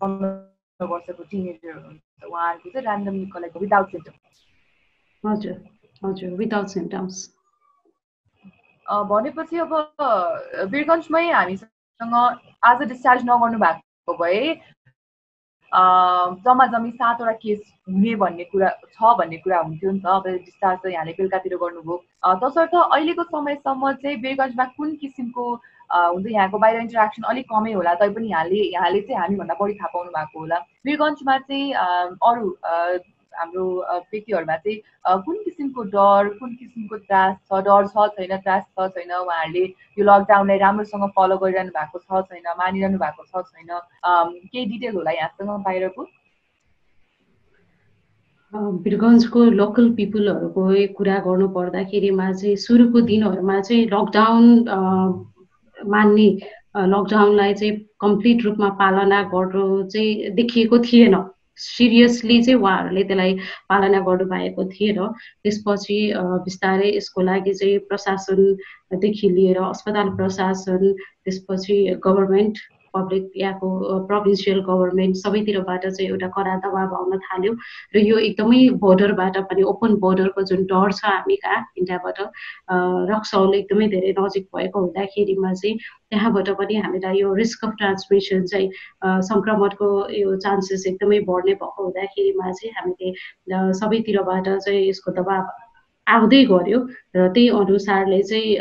पन्ध्र 0.00 0.86
वर्षको 0.86 1.22
टिनेजर 1.30 1.72
हुनुहुन्छ। 1.72 2.24
उहाँहरूको 2.24 2.70
चाहिँ 2.70 2.86
ऱ्यान्डमली 2.86 3.26
कलेक्ट 3.34 3.56
विदाउट 3.62 3.86
सिम्टम्स 3.90 4.44
हजुर 5.24 5.56
हजुर 6.02 6.30
विदाउट 6.38 6.68
सिम्टम्स 6.68 7.14
भनेपछि 9.10 9.56
अब 9.58 9.72
वीरगन्जमै 10.72 11.24
हामीसँग 11.30 11.70
आज 12.00 12.82
डिस्चार्ज 12.88 13.22
नगर्नु 13.24 13.58
भएको 13.58 14.14
भए 14.16 14.54
जम्मा 16.44 16.66
जम्मी 16.72 16.90
सातवटा 16.90 17.32
केस 17.42 17.60
हुने 17.88 18.14
भन्ने 18.16 18.44
कुरा 18.52 18.68
छ 18.92 19.16
भन्ने 19.18 19.36
कुरा 19.44 19.58
हुन्थ्यो 19.58 19.90
नि 19.90 20.00
त। 20.00 20.06
अब 20.06 20.26
डिस्चार्ज 20.28 20.78
त 20.82 20.86
यहाँले 20.92 21.12
बेलुकातिर 21.16 21.56
गर्नुभयो। 21.56 21.96
तसर्थ 22.44 22.74
अहिलेको 22.74 23.22
समयसम्म 23.32 23.92
चाहिँ 24.04 24.20
बेरगन्जमा 24.20 24.64
कुन 24.76 24.94
किसिमको 25.00 25.44
हुन्छ 25.90 26.26
यहाँको 26.26 26.58
बाहिर 26.58 26.80
इन्टरेक्सन 26.80 27.22
अलिक 27.32 27.46
कमै 27.50 27.72
होला 27.72 27.94
तैपनि 28.04 28.28
यहाँले 28.30 28.60
यहाँले 28.76 29.00
चाहिँ 29.00 29.20
हामीभन्दा 29.20 29.54
बढी 29.60 29.74
थाहा 29.80 29.88
पाउनु 29.96 30.10
भएको 30.16 30.38
होला। 30.40 30.58
वीरगन्जमा 30.86 31.38
चाहिँ 31.48 31.72
अरू 32.28 32.44
हाम्रो 33.38 33.64
व्यक्तिहरूमा 34.12 34.56
चाहिँ 34.56 34.78
कुन 35.24 35.36
किसिमको 35.44 35.82
डर 35.94 36.28
कुन 36.38 36.54
किसिमको 36.54 36.96
त्रास 36.96 37.34
छ? 37.36 37.60
डर 37.68 37.86
छ 37.86 38.08
छैन 38.16 38.36
त्रास 38.36 38.64
छ 38.64 38.88
छैन? 38.96 39.10
उहाँहरूले 39.12 39.64
यो 39.98 40.04
लकडाउनलाई 40.04 40.58
राम्रोसँग 40.58 41.08
फलो 41.16 41.36
गरिरहनु 41.38 41.72
भएको 41.78 41.98
छ 41.98 42.22
छैन 42.28 42.46
मानिरहनु 42.58 42.98
भएको 42.98 43.22
छ 43.24 43.44
छैन? 43.48 43.70
केही 44.52 44.64
डिटेल 44.66 44.94
होला 44.96 45.10
यहाँसँग 45.20 45.50
बाहिरको 45.64 46.06
वीरगन्जको 48.84 49.40
लोकल 49.60 49.88
पिपुलहरूको 49.94 50.62
कुरा 50.96 51.16
गर्नु 51.24 51.48
पर्दाखेरिमा 51.54 52.30
चाहिँ 52.32 52.56
सुरुको 52.64 53.00
दिनहरूमा 53.08 53.60
चाहिँ 53.60 53.86
लकडाउन 53.92 54.44
मान्ने 55.76 56.28
लकडाउनलाई 56.92 57.54
चाहिँ 57.54 57.74
कम्प्लिट 58.00 58.44
रूपमा 58.44 58.68
पालना 58.80 59.22
गर्नु 59.34 59.66
चाहिँ 59.92 60.30
देखिएको 60.36 60.78
थिएन। 60.86 61.14
सिरियसली 61.58 62.42
चाहिँ 62.42 62.58
उहाँहरूले 62.60 63.02
त्यसलाई 63.04 63.34
पालना 63.68 64.00
गर्नुभएको 64.00 64.64
थिएन 64.70 64.98
त्यसपछि 65.42 65.98
बिस्तारै 66.44 66.90
यसको 66.96 67.20
लागि 67.22 67.54
चाहिँ 67.54 67.78
प्रशासनदेखि 67.88 69.28
लिएर 69.30 69.58
अस्पताल 69.64 70.08
प्रशासन 70.16 70.92
त्यसपछि 70.92 71.78
गभर्मेन्ट 72.04 72.58
पब्लिक 72.96 73.30
यहाँको 73.36 73.68
प्रोभिन्सियल 74.06 74.60
गभर्मेन्ट 74.62 75.16
सबैतिरबाट 75.16 75.86
चाहिँ 75.88 76.08
एउटा 76.08 76.28
कडा 76.36 76.54
दबाब 76.60 76.94
आउन 76.94 77.18
थाल्यो 77.20 77.52
र 77.94 78.02
यो 78.02 78.18
एकदमै 78.20 78.62
बोर्डरबाट 78.78 79.38
पनि 79.50 79.62
ओपन 79.66 79.94
बोर्डरको 79.98 80.42
जुन 80.44 80.64
डर 80.66 80.92
छ 80.92 81.04
हामी 81.06 81.36
कहाँ 81.38 81.60
इन्डियाबाट 81.76 82.20
रक्सौल 83.12 83.54
एकदमै 83.56 83.88
धेरै 83.88 84.14
नजिक 84.18 84.48
भएको 84.50 84.80
हुँदाखेरिमा 84.80 85.52
चाहिँ 85.54 85.76
त्यहाँबाट 86.10 86.50
पनि 86.58 86.76
हामीलाई 86.78 87.18
यो 87.18 87.34
रिस्क 87.34 87.64
अफ 87.64 87.76
ट्रान्समिसन 87.78 88.44
चाहिँ 88.46 88.70
सङ्क्रमणको 89.24 89.92
यो 90.14 90.36
चान्सेस 90.38 90.86
एकदमै 90.86 91.20
बढ्ने 91.26 91.54
भएको 91.56 91.82
हुँदाखेरिमा 91.82 92.50
चाहिँ 92.52 92.74
हामीले 92.74 93.62
सबैतिरबाट 93.74 94.48
चाहिँ 94.58 94.88
यसको 94.88 95.12
दबाब 95.12 95.54
आउँदै 96.06 96.40
गऱ्यो 96.50 96.78
र 97.16 97.18
त्यही 97.34 97.48
अनुसारले 97.60 98.20
चाहिँ 98.30 98.52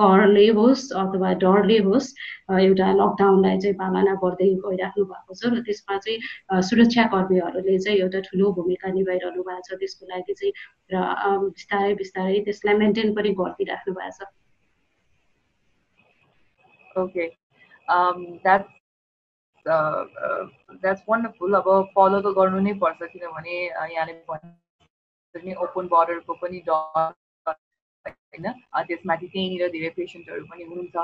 करले 0.00 0.46
होस् 0.58 0.84
अथवा 1.02 1.30
डरले 1.42 1.78
होस् 1.86 2.08
एउटा 2.56 2.86
लकडाउनलाई 3.00 3.56
चाहिँ 3.62 3.76
पालना 3.80 4.14
गर्दै 4.22 4.48
गइराख्नु 4.64 5.04
भएको 5.10 5.32
छ 5.40 5.42
र 5.52 5.60
त्यसमा 5.66 5.96
चाहिँ 6.04 6.18
सुरक्षाकर्मीहरूले 6.68 7.76
चाहिँ 7.84 7.98
एउटा 8.00 8.20
ठुलो 8.28 8.46
भूमिका 8.56 8.88
निभाइरहनु 8.96 9.40
भएको 9.48 9.62
छ। 9.68 9.70
त्यसको 9.80 10.04
लागि 10.12 10.34
चाहिँ 10.40 10.52
र 10.92 10.94
बिस्तारै 11.44 11.92
बिस्तारै 12.00 12.38
त्यसलाई 12.48 12.76
मेन्टेन 12.82 13.08
पनि 13.14 13.30
गरिदिइराख्नु 13.40 13.92
भएको 14.00 14.12
छ। 14.16 14.20
ओके 17.04 17.24
द्याट्स 20.82 21.02
वन्डरफुल 21.08 21.52
अब 21.60 21.68
फलो 21.94 22.18
त 22.20 22.26
गर्नु 22.40 22.58
नै 22.66 22.72
पर्छ 22.82 23.00
किनभने 23.12 23.56
यहाँले 23.94 24.14
पनि 25.34 25.54
ओपन 25.64 25.86
बोर्डरको 25.94 26.32
पनि 26.42 26.58
डर 26.68 27.12
होइन। 28.06 28.46
त्यसमाथि 28.88 29.26
त्यहीँनिर 29.32 29.68
धेरै 29.74 29.88
पेसेन्टहरू 29.96 30.44
पनि 30.50 30.62
हुनुहुन्छ। 30.64 30.96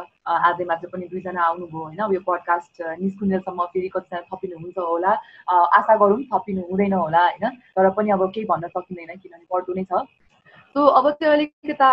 आजै 0.48 0.64
मात्र 0.70 0.88
पनि 0.92 1.06
दुईजना 1.12 1.40
आउनुभयो 1.46 1.82
होइन। 1.86 2.00
यो 2.14 2.20
पडकास्ट 2.28 2.74
निस्कुन्जेलसम्म 3.02 3.64
फेरि 3.72 3.88
कतिजना 3.94 4.20
थपिनुहुन्छ 4.30 4.78
होला। 4.90 5.12
आशा 5.78 5.94
गरौँ 6.02 6.20
थपिनु 6.32 6.62
हुँदैन 6.70 6.94
होला 7.02 7.22
होइन। 7.26 7.44
तर 7.76 7.90
पनि 7.98 8.10
अब 8.16 8.22
केही 8.34 8.46
भन्न 8.52 8.68
सकिँदैन 8.76 9.16
किनभने 9.22 9.46
बढ्दो 9.52 9.72
नै 9.78 9.84
छ। 9.90 10.06
सो 10.76 10.84
अब 10.92 11.08
त्यो 11.10 11.30
अलिकता 11.32 11.90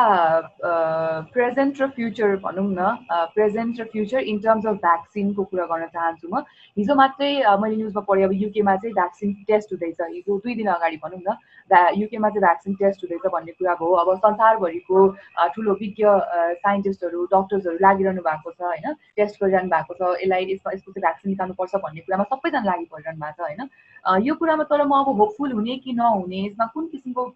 प्रेजेन्ट 1.33 1.81
र 1.81 1.87
फ्युचर 1.95 2.35
भनौँ 2.43 2.65
न। 2.67 2.87
प्रेजेन्ट 3.35 3.79
र 3.79 3.83
फ्युचर 3.91 4.19
इन 4.27 4.39
टर्म्स 4.43 4.65
अफ 4.67 4.75
भ्याक्सिनको 4.83 5.43
कुरा 5.43 5.65
गर्न 5.71 5.85
चाहन्छु 5.93 6.27
म। 6.27 6.43
हिजो 6.77 6.95
मात्रै 6.95 7.29
मैले 7.63 7.75
न्युजमा 7.75 8.01
पढेँ 8.03 8.23
अब 8.27 8.33
युकेमा 8.35 8.75
चाहिँ 8.83 8.93
भ्याक्सिन 8.93 9.31
टेस्ट 9.47 9.71
हुँदैछ। 9.73 10.01
हिजो 10.01 10.37
दुई 10.43 10.55
दिन 10.59 10.67
अगाडि 10.75 10.97
भनौँ 10.99 11.21
न। 11.23 11.31
युकेमा 11.95 12.29
चाहिँ 12.29 12.43
भ्याक्सिन 12.43 12.73
टेस्ट 12.83 12.99
हुँदैछ 13.07 13.31
भन्ने 13.31 13.51
कुरा 13.55 13.73
भयो। 13.79 13.91
अब 14.03 14.09
संसारभरिको 14.19 15.07
ठुलो 15.55 15.73
विज्ञ 15.79 16.03
साइन्टिस्टहरू 16.67 17.23
डक्टर्सहरू 17.31 17.77
लागिरहनु 17.87 18.21
भएको 18.27 18.51
छ 18.51 18.61
होइन? 18.67 18.99
टेस्ट 19.15 19.39
गरिरहनु 19.39 19.71
भएको 19.71 19.93
छ। 19.95 20.11
यसलाई 20.27 20.43
यसमा 20.51 20.75
यसको 20.75 20.91
चाहिँ 20.91 21.07
भ्याक्सिन 21.07 21.31
निकाल्नुपर्छ 21.31 21.73
भन्ने 21.87 22.01
कुरामा 22.03 22.27
सबैजना 22.35 22.67
लागि 22.67 22.85
परिरहनु 22.91 23.19
भएको 23.23 23.31
छ 23.31 23.47
होइन? 23.47 23.63
यो 24.27 24.33
कुरामा 24.35 24.63
तर 24.67 24.83
म 24.83 24.91
अब 24.99 25.15
होपफुल 25.23 25.51
हुने 25.55 25.79
कि 25.87 25.91
नहुने 25.95 26.45
यसमा 26.51 26.65
कुन 26.75 26.83
किसिमको 26.91 27.31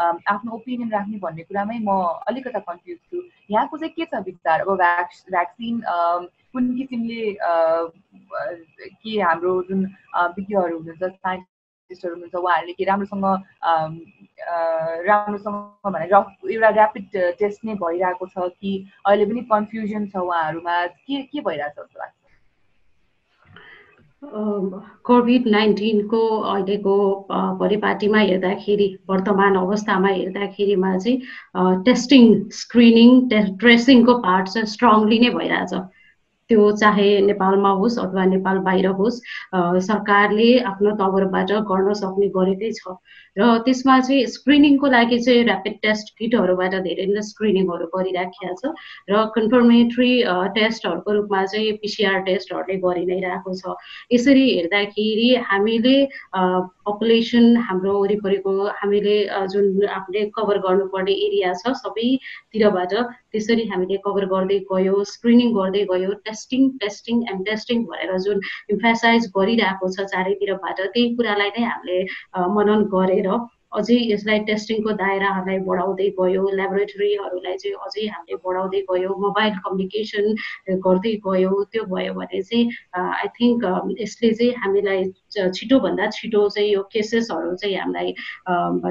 आफ्नो 0.00 0.52
ओपिनियन 0.54 0.90
राख्ने 0.92 1.18
भन्ने 1.24 1.42
कुरामै 1.50 1.78
म 1.82 1.90
अलिकता 2.30 2.58
कन्फ्युज 2.68 2.98
छु। 3.10 3.22
यहाँको 3.50 3.76
चाहिँ 3.78 3.92
के 3.96 4.04
छ 4.04 4.22
विचार? 4.26 4.60
अब 4.60 4.76
भ्याक्स 4.82 5.24
भ्याक्सिन 5.30 5.80
कुन 6.52 6.64
किसिमले 6.76 7.22
के 9.02 9.12
हाम्रो 9.20 9.52
जुन 9.68 9.80
विज्ञहरू 10.36 10.78
हुनुहुन्छ 10.78 11.02
न्युरोलोजिस्टहरू 11.90 12.14
हुनुहुन्छ 12.14 12.34
उहाँहरूले 12.34 12.72
के 12.78 12.84
राम्रोसँग 12.84 13.26
राम्रोसँग 15.10 15.56
भनेर 15.92 16.14
एउटा 16.54 16.68
ऱ्यापिड 16.70 17.06
टेस्ट 17.38 17.64
नै 17.64 17.74
भइरहेको 17.82 18.26
छ 18.26 18.48
कि 18.60 18.72
अहिले 19.06 19.24
पनि 19.26 19.40
कन्फ्युजन 19.52 20.06
छ 20.06 20.16
उहाँहरूमा? 20.16 20.74
के 20.86 21.22
के 21.22 21.40
भइरहेको 21.40 21.82
छ 21.82 21.86
जस्तो 21.86 21.98
लाग्छ? 22.00 22.19
कोभिड 25.08 25.46
नाइन्टिनको 25.52 26.18
अहिलेको 26.38 26.96
परिपाटीमा 27.60 28.18
हेर्दाखेरि 28.18 28.88
वर्तमान 29.10 29.56
अवस्थामा 29.60 30.08
हेर्दाखेरिमा 30.08 30.90
चाहिँ 30.98 31.82
टेस्टिङ 31.84 32.28
स्क्रिनिङ 32.58 33.20
ट्रेसिङको 33.32 34.18
पार्ट 34.26 34.48
चाहिँ 34.56 34.72
स्ट्रङली 34.74 35.18
नै 35.24 35.30
भइरहेछ। 35.38 35.72
त्यो 36.50 36.70
चाहे 36.82 37.08
नेपालमा 37.26 37.70
होस् 37.80 37.98
अथवा 38.04 38.24
नेपाल 38.34 38.58
बाहिर 38.66 38.86
होस् 39.00 39.22
सरकारले 39.88 40.50
आफ्नो 40.70 40.90
तवरबाट 41.00 41.50
गर्न 41.70 41.92
सक्ने 42.02 42.28
गरेकै 42.36 42.70
छ। 42.78 42.98
र 43.38 43.48
त्यसमा 43.66 43.98
चाहिँ 44.00 44.26
स्क्रिनिङको 44.26 44.86
लागि 44.90 45.18
चाहिँ 45.26 45.44
ऱ्यापिड 45.44 45.74
टेस्ट 45.82 46.06
किटहरूबाट 46.18 46.74
धेरै 46.86 47.06
नै 47.14 47.22
स्क्रिनिङहरू 47.30 47.86
गरिराखेको 47.94 48.54
छ 48.60 48.72
र 49.10 49.22
कन्फर्मेटरी 49.36 50.12
टेस्टहरूको 50.58 51.10
रूपमा 51.18 51.44
चाहिँ 51.52 51.72
पिसिआर 51.82 52.18
टेस्टहरूले 52.28 52.76
गरि 52.84 53.04
नै 53.06 53.20
रहेको 53.26 53.54
छ। 53.54 53.76
यसरी 54.10 54.46
हेर्दाखेरि 54.50 55.28
हामीले 55.50 55.96
पपुलेसन 56.90 57.56
हाम्रो 57.64 57.94
वरिपरिको 57.98 58.52
हामीले 58.76 59.16
जुन 59.48 59.88
आफूले 59.90 60.24
कभर 60.36 60.58
गर्नुपर्ने 60.62 61.12
एरिया 61.24 61.52
छ 61.56 61.72
सबैतिरबाट 61.80 62.94
त्यसरी 63.32 63.66
हामीले 63.68 63.98
कभर 64.06 64.26
गर्दै 64.30 64.58
गयो 64.70 65.04
स्क्रिनिङ 65.10 65.54
गर्दै 65.54 65.84
गयो 65.90 66.16
टेस्टिङ 66.24 66.68
टेस्टिङ 66.80 67.22
एन्ड 67.28 67.46
टेस्टिङ 67.46 67.86
भनेर 67.86 68.18
जुन 68.20 68.42
इम्फेसाइज 68.70 69.30
गरिरहेको 69.36 69.92
छ 69.92 70.08
चारैतिरबाट 70.12 70.82
त्यही 70.82 71.08
कुरालाई 71.16 71.56
नै 71.56 71.64
हामीले 71.66 71.98
मनन 72.54 72.86
गरेर 72.92 73.32
अझै 73.72 73.96
यसलाई 74.12 74.38
टेस्टिङको 74.46 74.92
दायराहरूलाई 75.00 75.58
बढाउँदै 75.66 76.06
गयो। 76.18 76.42
ल्याबोरेटरीहरूलाई 76.58 77.56
चाहिँ 77.62 77.76
अझै 77.86 78.06
हामीले 78.14 78.38
बढाउँदै 78.46 78.80
गयो। 78.90 79.10
मोबाइल 79.24 79.52
कम्युनिकेसन 79.66 80.26
गर्दै 80.86 81.14
गयो। 81.26 81.52
त्यो 81.72 81.84
भयो 81.92 82.14
भने 82.14 82.42
चाहिँ 82.42 82.64
आई 83.00 83.28
थिङ्क 83.38 83.62
यसले 84.00 84.32
चाहिँ 84.40 84.52
हामीलाई 84.62 85.04
छिटोभन्दा 85.58 86.10
छिटो 86.18 86.48
चाहिँ 86.56 86.72
यो 86.72 86.82
केसेसहरू 86.94 87.54
चाहिँ 87.62 87.76
हामीलाई 87.76 88.10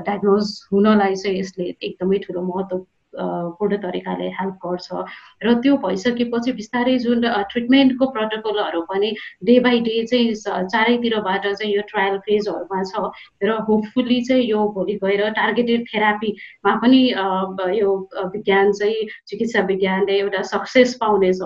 डायग्नोज 0.07 0.55
हुनलाई 0.71 1.15
चाहिँ 1.23 1.39
यसले 1.39 1.73
एकदमै 1.81 2.23
ठुलो 2.27 2.41
महत्त्व 2.51 2.85
पूर्ण 3.15 3.77
तरिकाले 3.83 4.27
हेल्प 4.39 4.55
गर्छ। 4.65 4.87
र 5.43 5.53
त्यो 5.61 5.77
भइसकेपछि 5.85 6.51
बिस्तारै 6.53 6.97
जुन 6.99 7.21
ट्रिटमेन्टको 7.51 8.05
प्रोटोकलहरू 8.15 8.81
पनि 8.89 9.09
डे 9.43 9.59
बाई 9.59 9.79
डे 9.87 9.95
चाहिँ 10.05 10.33
चारैतिरबाट 10.73 11.47
चाहिँ 11.47 11.73
यो 11.75 11.81
ट्रायल 11.89 12.17
फेजहरूमा 12.27 12.83
छ। 12.83 13.09
र 13.43 13.57
होपफुल्ली 13.69 14.19
चाहिँ 14.25 14.43
यो 14.49 14.59
भोलि 14.75 14.99
गएर 15.03 15.29
टार्गेटेड 15.39 15.85
थेरापीमा 15.93 16.75
पनि 16.81 17.01
यो 17.79 17.95
विज्ञान 18.35 18.71
चाहिँ 18.73 19.07
चिकित्सा 19.27 19.61
विज्ञानले 19.71 20.19
एउटा 20.19 20.41
सक्सेस 20.53 20.95
पाउनेछ 21.01 21.41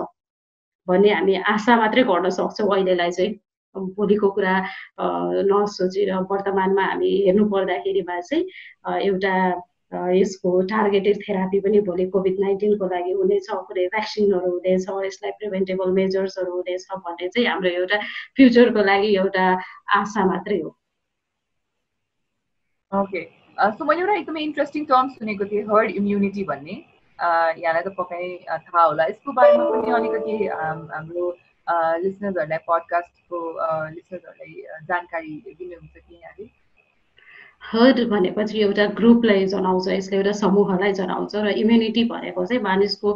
भन्ने 0.88 1.10
हामी 1.12 1.34
आशा 1.48 1.76
मात्रै 1.76 2.02
गर्न 2.04 2.30
सक्छौँ 2.30 2.72
अहिलेलाई 2.74 3.10
चाहिँ। 3.10 3.34
भोलिको 3.74 4.28
कुरा 4.30 4.54
नसोचेर 5.50 6.10
वर्तमानमा 6.30 6.82
हामी 6.84 7.10
हेर्नु 7.26 7.44
पर्दाखेरिमा 7.50 8.20
चाहिँ 8.20 8.44
एउटा 9.02 9.34
यसको 9.92 10.50
टार्गेटेड 10.70 11.18
थेरापी 11.22 11.60
पनि 11.64 11.80
भोलि 11.88 12.06
कोभिड 12.14 12.40
नाइन्टिनको 12.40 12.86
लागि 12.92 13.12
हुनेछ 13.18 13.46
कुनै 13.68 13.86
भ्याक्सिनहरू 13.94 14.50
हुनेछ 14.50 14.86
यसलाई 15.06 15.30
प्रिभेन्टेबल 15.42 15.92
मेजर्सहरू 15.98 16.52
हुनेछ 16.52 16.86
भन्ने 17.04 17.28
चाहिँ 17.28 17.48
हाम्रो 17.48 17.70
एउटा 17.82 17.98
फ्युचरको 18.36 18.84
लागि 18.88 19.14
एउटा 19.16 19.44
आशा 20.00 20.24
मात्रै 20.32 20.58
हो। 20.60 20.70
ओके 22.92 23.22
सो 23.78 23.84
मैले 23.84 24.00
एउटा 24.00 24.14
एकदमै 24.14 24.42
इन्ट्रेस्टिङ 24.48 24.84
टर्म 24.86 25.08
सुनेको 25.14 25.44
थिएँ 25.52 25.62
हर्ड 25.70 25.90
इम्युनिटी 26.02 26.44
भन्ने। 26.50 26.76
यहाँलाई 27.18 27.82
त 27.82 27.94
पक्कै 27.98 28.26
थाहा 28.50 28.84
होला। 28.84 29.04
यसको 29.06 29.32
बारेमा 29.38 29.64
पनि 29.70 29.92
अलिकति 30.00 30.36
हाम्रो 30.92 31.30
लिसनर्सहरूलाई 32.02 32.58
पडकास्टको 32.68 33.38
लिसनर्सहरूलाई 33.94 34.52
जानकारी 34.90 35.32
दिनुहुन्छ 35.46 35.94
कि 35.96 36.14
यहाँले? 36.14 36.50
हर्ड 37.64 38.00
भनेपछि 38.08 38.58
एउटा 38.60 38.84
ग्रुपलाई 38.94 39.46
जनाउँछ 39.46 39.86
यसले 39.88 40.16
एउटा 40.16 40.32
समूहलाई 40.34 40.92
जनाउँछ 40.94 41.34
र 41.36 41.52
इम्युनिटी 41.56 42.02
भनेको 42.06 42.44
चाहिँ 42.44 42.62
मानिसको 42.62 43.12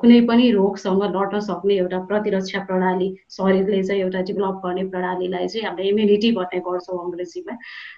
कुनै 0.00 0.20
पनि 0.22 0.50
रोगसँग 0.52 1.02
लड्न 1.06 1.40
सक्ने 1.42 1.74
एउटा 1.76 1.98
प्रतिरक्षा 2.06 2.60
प्रणाली 2.64 3.08
शरीरले 3.30 3.82
चाहिँ 3.82 4.02
एउटा 4.02 4.20
डेभलप 4.22 4.60
गर्ने 4.64 4.84
प्रणालीलाई 4.88 5.46
चाहिँ 5.48 5.66
हामीले 5.66 5.88
इम्युनिटी 5.88 6.30
भन्ने 6.32 6.60
गर्छौँ 6.60 6.98
अङ्ग्रेजीमा 6.98 7.54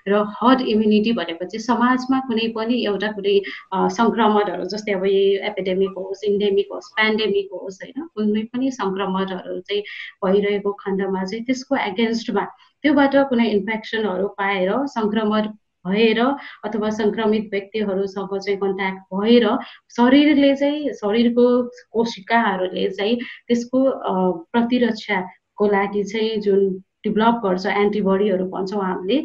र 0.06 0.22
हर्ड 0.34 0.60
इम्युनिटी 0.68 1.12
भनेपछि 1.14 1.58
समाजमा 1.60 2.20
कुनै 2.28 2.48
पनि 2.52 2.76
एउटा 2.84 3.10
कुनै 3.12 3.36
सङ्क्रमणहरू 3.94 4.68
जस्तै 4.68 4.92
अब 4.94 5.06
यही 5.06 5.32
एपिडेमिक 5.50 5.98
होस् 6.00 6.24
इन्डेमिक 6.26 6.72
होस् 6.72 6.92
पेन्डेमिक 6.94 7.56
होस् 7.56 7.80
होइन 7.82 8.06
कुनै 8.12 8.44
पनि 8.52 8.70
सङ्क्रमणहरू 8.72 9.58
चाहिँ 9.62 9.82
भइरहेको 10.22 10.76
खण्डमा 10.78 11.24
चाहिँ 11.24 11.44
त्यसको 11.46 11.82
एगेन्स्टमा 11.84 12.46
त्योबाट 12.84 13.16
कुनै 13.28 13.50
इन्फेक्सनहरू 13.52 14.28
पाएर 14.36 14.76
सङ्क्रमण 14.90 15.50
भएर 15.84 16.20
अथवा 16.64 16.90
सङ्क्रमित 16.90 17.48
व्यक्तिहरूसँग 17.52 18.38
चाहिँ 18.38 18.58
कन्ट्याक्ट 18.60 19.00
भएर 19.14 19.46
शरीरले 19.96 20.54
चाहिँ 20.56 20.92
शरीरको 21.00 21.46
कोशिकाहरूले 21.92 22.88
चाहिँ 22.90 23.16
त्यसको 23.48 23.78
प्रतिरक्षाको 24.52 25.66
लागि 25.72 26.04
चाहिँ 26.12 26.40
जुन 26.40 26.68
डेभलप 27.04 27.40
गर्छ 27.44 27.66
एन्टिबडीहरू 27.66 28.44
भन्छौँ 28.50 28.82
हामीले 28.84 29.18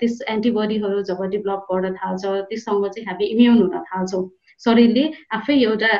त्यस 0.00 0.20
एन्टिबडीहरू 0.30 1.02
जब 1.10 1.22
डेभलप 1.30 1.66
गर्न 1.72 1.94
थाल्छ 1.94 2.24
त्यससँग 2.50 2.86
चाहिँ 2.88 3.06
हामी 3.06 3.24
इम्युन 3.26 3.62
हुन 3.62 3.82
थाल्छौँ। 3.90 4.22
शरीरले 4.64 5.04
आफै 5.36 5.54
एउटा 5.58 5.90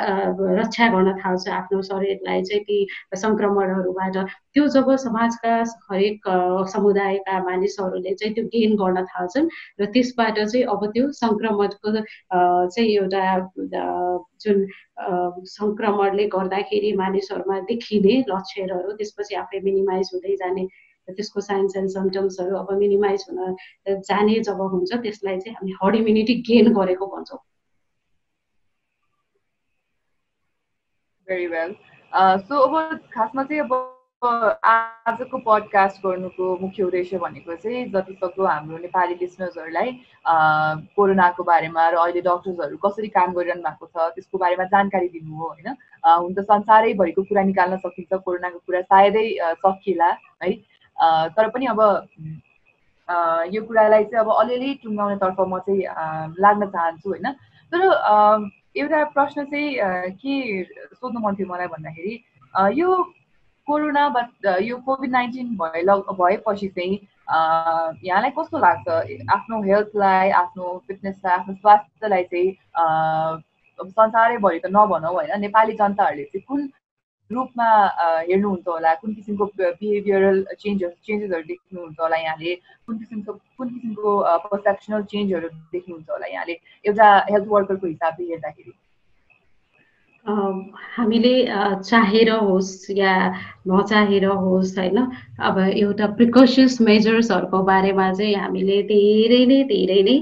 रक्षा 0.60 0.86
गर्न 0.94 1.12
थाल्छ 1.20 1.48
आफ्नो 1.58 1.80
शरीरलाई 1.88 2.42
चाहिँ 2.48 2.62
ती 2.64 2.76
सङ्क्रमणहरूबाट। 3.22 4.16
त्यो 4.54 4.66
जब 4.74 4.90
समाजका 5.04 5.52
हरेक 5.90 6.28
समुदायका 6.74 7.38
मानिसहरूले 7.48 8.14
चाहिँ 8.14 8.34
त्यो 8.34 8.44
गेन 8.54 8.76
गर्न 8.82 9.04
थाल्छन् 9.12 9.48
र 9.80 9.86
त्यसबाट 9.94 10.38
चाहिँ 10.42 10.64
अब 10.74 10.86
त्यो 10.94 11.04
सङ्क्रमणको 11.22 11.94
चाहिँ 11.96 12.90
एउटा 12.96 13.24
जुन 14.44 14.66
सङ्क्रमणले 15.56 16.26
गर्दाखेरि 16.36 16.92
मानिसहरूमा 17.02 17.58
देखिने 17.72 18.14
लक्षणहरू 18.28 18.96
त्यसपछि 19.00 19.34
आफै 19.44 19.60
मिनिमाइज 19.68 20.10
हुँदै 20.14 20.36
जाने 20.44 20.66
त्यसको 21.08 21.40
साइन्स 21.40 21.76
एन्ड 21.76 21.90
सिम्टम्सहरू 21.90 22.56
अब 22.56 22.72
मिनिमाइज 22.78 23.24
हुन 23.28 24.00
जाने 24.10 24.40
जब 24.50 24.60
हुन्छ 24.74 24.90
त्यसलाई 25.06 25.38
चाहिँ 25.44 25.54
हामी 25.60 25.78
हर्ड 25.82 25.96
इम्युनिटी 26.02 26.34
गेन 26.50 26.72
गरेको 26.80 27.06
भन्छौँ। 27.16 27.40
भेरी 31.30 31.46
वेल 31.46 31.74
सो 32.48 32.60
अब 32.66 33.00
खासमा 33.14 33.42
चाहिँ 33.44 33.62
अब 33.62 33.72
आजको 34.22 35.38
पडकास्ट 35.44 36.02
गर्नुको 36.06 36.46
मुख्य 36.60 36.82
उद्देश्य 36.82 37.18
भनेको 37.18 37.54
चाहिँ 37.56 37.84
जति 37.92 38.14
सक्दो 38.14 38.44
हाम्रो 38.46 38.78
नेपाली 38.78 39.14
लिसनर्सहरूलाई 39.20 39.92
कोरोनाको 40.96 41.44
बारेमा 41.50 41.88
र 41.88 41.96
अहिले 42.02 42.20
डक्टर्सहरू 42.26 42.76
कसरी 42.84 43.08
काम 43.16 43.32
गरिरहनु 43.38 43.62
भएको 43.62 43.86
छ 43.86 44.10
त्यसको 44.16 44.38
बारेमा 44.44 44.64
जानकारी 44.74 45.08
दिनु 45.14 45.36
हो 45.36 45.46
होइन? 45.48 45.68
हुन 46.04 46.34
त 46.34 46.44
संसारैभरिको 46.52 47.22
कुरा 47.32 47.42
निकाल्न 47.48 47.76
सकिन्छ 47.86 48.20
कोरोनाको 48.28 48.58
कुरा 48.66 48.80
सायदै 48.92 49.26
सकिएला 49.64 50.10
है? 50.42 50.52
तर 51.32 51.48
पनि 51.56 51.66
अब 51.72 51.80
यो 53.56 53.62
कुरालाई 53.64 54.04
चाहिँ 54.04 54.24
अब 54.24 54.30
अलिअलि 54.36 54.74
टुङ्गाउनेतर्फ 54.84 55.40
म 55.40 55.58
चाहिँ 55.64 55.82
लाग्न 56.44 56.70
चाहन्छु 56.76 57.08
होइन? 57.08 57.32
तर 57.72 57.80
एउटा 58.76 59.04
प्रश्न 59.04 59.44
चाहिँ 59.44 59.76
के 60.22 60.64
सोध्नु 60.64 61.20
मन 61.20 61.34
थियो 61.34 61.46
मलाई 61.46 61.66
भन्दाखेरि 61.66 62.14
यो 62.80 62.96
कोरोना 63.66 64.04
यो 64.60 64.76
कोभिड 64.76 65.10
नाइन्टिन 65.10 65.56
भए 65.56 65.82
भएपछि 66.20 66.68
चाहिँ 66.68 66.94
यहाँलाई 68.04 68.30
कस्तो 68.38 68.58
लाग्छ? 68.58 68.88
आफ्नो 69.32 69.62
हेल्थलाई 69.62 70.30
आफ्नो 70.30 70.82
फिटनेसलाई 70.86 71.34
आफ्नो 71.38 71.54
स्वास्थ्यलाई 71.54 72.22
चाहिँ 72.22 72.50
संसारैभरि 73.80 74.58
त 74.58 74.66
नभनौँ 74.66 75.12
होइन 75.14 75.40
नेपाली 75.40 75.72
जनताहरूले 75.72 76.24
चाहिँ 76.24 76.44
कुन 76.48 76.66
रूपमा 77.30 77.68
हेर्नुहुन्छ 78.28 78.66
होला 78.68 78.94
कुन 79.00 79.14
किसिमको 79.14 79.44
बिहेभियरल 79.58 80.42
चेन्जेस 80.60 80.92
चेन्जेसहरू 81.06 81.42
देख्नुहुन्छ 81.50 82.00
होला 82.00 82.16
यहाँले 82.16 82.54
कुन 82.54 82.98
किसिमको 82.98 83.32
कुन 83.58 83.68
किसिमको 83.74 84.18
पर्सेप्सनल 84.46 85.02
चेन्जहरू 85.14 85.48
देख्नुहुन्छ 85.72 86.10
होला 86.10 86.26
यहाँले 86.34 86.60
एउटा 86.84 87.08
हेल्थ 87.30 87.48
वर्करको 87.48 87.86
हिसाबले 87.86 88.30
हेर्दाखेरि। 88.32 88.72
हामीले 90.24 91.34
चाहेर 91.84 92.30
होस् 92.30 92.90
या 92.96 93.12
नचाहेर 93.68 94.24
होस् 94.26 94.78
होइन? 94.78 94.98
अब 95.40 95.58
एउटा 95.58 96.06
प्रिकसियस 96.16 96.80
मेजर्सहरूको 96.80 97.62
बारेमा 97.64 98.12
चाहिँ 98.12 98.34
हामीले 98.36 98.76
धेरै 98.90 99.40
नै 99.48 99.58
धेरै 99.72 100.00
नै 100.08 100.16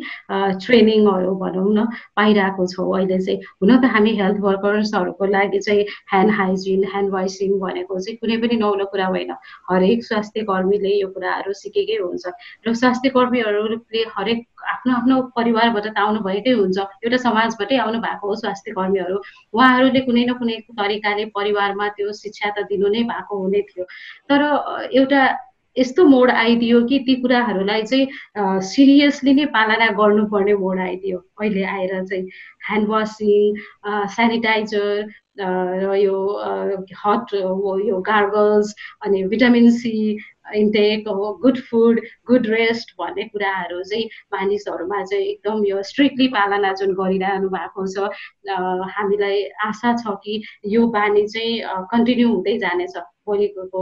ट्रेनिङहरू 0.62 1.34
भनौँ 1.42 1.66
न 1.74 1.86
पाइरहेको 2.16 2.66
छौँ 2.72 2.86
अहिले 2.94 3.18
चाहिँ। 3.18 3.38
हुन 3.60 3.70
त 3.82 3.84
हामी 3.94 4.12
हेल्थ 4.20 4.38
वर्कर्सहरूको 4.46 5.24
लागि 5.34 5.58
चाहिँ 5.66 5.82
ह्यान्ड 6.12 6.30
हाइजिन 6.38 6.84
ह्यान्ड 6.94 7.10
वाइसिङ 7.12 7.58
भनेको 7.58 7.98
चाहिँ 7.98 8.16
कुनै 8.22 8.36
पनि 8.38 8.56
नौलो 8.62 8.84
कुरा 8.94 9.06
होइन। 9.10 9.32
हरेक 9.70 10.04
स्वास्थ्य 10.04 10.42
कर्मीले 10.46 10.94
यो 11.00 11.08
कुराहरू 11.10 11.52
सिकेकै 11.62 11.98
हुन्छ। 12.06 12.24
र 12.66 12.74
स्वास्थ्य 12.74 13.08
कर्मीहरूले 13.10 14.04
हरेक 14.14 14.46
आफ्नो 14.74 14.92
आफ्नो 15.00 15.16
परिवारबाट 15.36 15.86
त 15.86 15.98
आउनु 16.04 16.20
भएकै 16.28 16.52
हुन्छ। 16.60 16.78
एउटा 17.04 17.18
समाजबाटै 17.26 17.76
आउनु 17.84 17.98
भएको 18.06 18.24
हो 18.28 18.34
स्वास्थ्य 18.42 18.72
कर्मीहरू। 18.78 19.16
उहाँहरूले 19.54 20.00
कुनै 20.08 20.24
न 20.28 20.32
कुनै 20.40 20.56
तरिकाले 20.78 21.24
परिवारमा 21.36 21.88
त्यो 21.98 22.12
शिक्षा 22.22 22.48
त 22.56 22.66
दिनु 22.70 22.88
नै 22.94 23.02
भएको 23.12 23.42
हुने 23.42 23.60
थियो। 23.68 23.84
तर 24.30 24.40
एउटा 25.00 25.22
यस्तो 25.76 26.04
मोड 26.10 26.30
आइदियो 26.30 26.82
कि 26.90 26.98
ती 27.06 27.14
कुराहरूलाई 27.22 27.82
चाहिँ 27.90 28.60
सिरियसली 28.68 29.34
नै 29.34 29.44
पालना 29.56 29.88
गर्नुपर्ने 30.00 30.54
मोड 30.64 30.78
आइदियो। 30.80 31.18
अहिले 31.40 31.64
आएर 31.64 31.92
चाहिँ 32.04 32.24
ह्यान्ड 32.68 32.88
वासिङ 32.88 33.56
सेनिटाइजर 34.16 35.06
र 35.38 35.94
यो 36.02 36.16
हट 37.04 37.34
यो 37.88 38.00
गार्गल्स 38.10 38.74
अनि 39.06 39.22
vitamin 39.30 39.70
C 39.70 39.92
intake 40.56 41.08
good 41.42 41.58
food 41.70 42.00
good 42.26 42.46
rest 42.46 42.94
भन्ने 43.00 43.24
कुराहरू 43.34 43.82
चाहिँ 43.82 44.08
मानिसहरूमा 44.34 45.02
चाहिँ 45.04 45.26
एकदम 45.26 45.64
यो 45.66 45.82
स्ट्रिक्टली 45.90 46.28
पालना 46.38 46.72
जुन 46.80 46.94
गरिरहनु 46.94 47.48
भएको 47.48 47.86
छ 47.92 48.08
हामीलाई 48.96 49.44
आशा 49.68 49.96
छ 49.96 50.16
कि 50.24 50.42
यो 50.74 50.86
बानी 50.96 51.26
चाहिँ 51.28 51.86
कन्टिन्यू 51.92 52.28
हुँदै 52.28 52.58
जानेछ। 52.58 52.98
भोलिको 53.28 53.80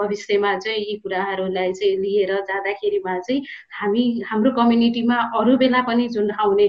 भविष्यमा 0.00 0.50
चाहिँ 0.58 0.78
यी 0.80 0.96
कुराहरूलाई 0.98 1.72
चाहिँ 1.72 1.96
लिएर 2.00 2.32
जाँदाखेरिमा 2.48 3.18
चाहिँ 3.18 3.42
हामी 3.80 4.04
हाम्रो 4.28 4.50
कम्युनिटीमा 4.56 5.16
अरू 5.38 5.56
बेला 5.62 5.80
पनि 5.88 6.08
जुन 6.08 6.30
आउने 6.40 6.68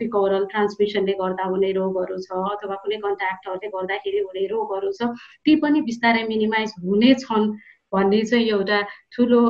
फिकोरल 0.00 0.44
ट्रान्समिसनले 0.52 1.12
गर्दा 1.20 1.44
हुने 1.52 1.72
रोगहरू 1.76 2.16
छ 2.24 2.32
अथवा 2.54 2.76
कुनै 2.84 2.96
कन्ट्याक्टहरूले 3.04 3.68
गर्दाखेरि 3.68 4.18
हुने 4.18 4.46
रोगहरू 4.48 4.92
छ 4.96 5.12
ती 5.44 5.56
पनि 5.60 5.80
बिस्तारै 5.90 6.24
मिनिमाइज 6.32 6.72
हुनेछन्। 6.86 7.52
भन्ने 7.92 8.22
चाहिँ 8.24 8.48
एउटा 8.48 8.80
ठुलो 9.12 9.40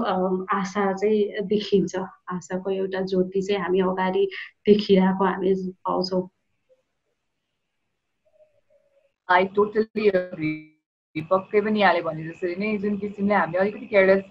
आशा 0.53 0.93
चाहिँ 0.93 1.47
देखिन्छ। 1.47 1.97
आशाको 2.34 2.70
एउटा 2.72 3.01
ज्योति 3.07 3.43
चाहिँ 3.43 3.62
हामी 3.62 3.80
अगाडि 3.90 4.24
देखिरहेको 4.66 5.24
हामी 5.24 5.55
पाउँछौँ। 5.84 6.22
आई 9.28 9.45
टोटली 9.57 10.11
पक्कै 11.16 11.61
पनि 11.61 11.80
यहाँले 11.80 12.01
भने 12.03 12.22
जसरी 12.24 12.55
नै 12.57 12.76
जुन 12.78 12.97
किसिमले 12.99 13.34
हामीले 13.34 13.59
अलिकति 13.61 13.86
केयरलेस 13.86 14.24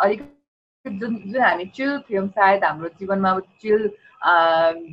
अलिकति 0.00 0.90
जुन 0.98 1.16
जुन 1.26 1.42
हामी 1.42 1.64
चिल 1.74 1.98
थियौँ 2.08 2.26
सायद 2.28 2.64
हाम्रो 2.64 2.88
जीवनमा 3.00 3.30
अब 3.30 3.40
चिल 3.62 3.88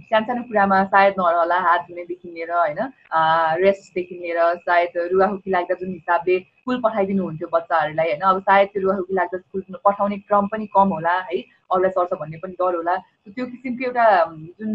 सानसानो 0.07 0.43
कुरामा 0.43 0.83
सायद 0.85 1.13
नरहला 1.19 1.59
हात 1.59 1.81
धुनेदेखि 1.87 2.29
लिएर 2.31 2.51
होइन 2.51 2.79
रेस्टदेखि 3.63 4.15
लिएर 4.15 4.39
सायद 4.67 4.97
रुवाहुकी 5.11 5.51
लाग्दा 5.51 5.75
जुन 5.75 5.91
हिसाबले 5.91 6.39
स्कुल 6.67 6.79
पठाइदिनु 6.83 7.23
हुन्थ्यो 7.23 7.47
बच्चाहरूलाई 7.51 8.07
होइन? 8.07 8.21
अब 8.27 8.39
सायद 8.43 8.67
त्यो 8.71 8.81
रुवाहुकी 8.81 9.13
लाग्दा 9.15 9.37
स्कुल 9.39 9.61
पठाउने 9.85 10.17
क्रम 10.27 10.47
पनि 10.51 10.65
कम 10.75 10.87
होला 10.93 11.13
है? 11.31 11.37
अरूलाई 11.71 11.91
सर्छ 11.91 12.13
भन्ने 12.19 12.37
पनि 12.43 12.53
डर 12.59 12.75
होला। 12.75 12.95
त्यो 13.31 13.45
किसिमको 13.45 13.85
एउटा 13.87 14.07
जुन 14.59 14.71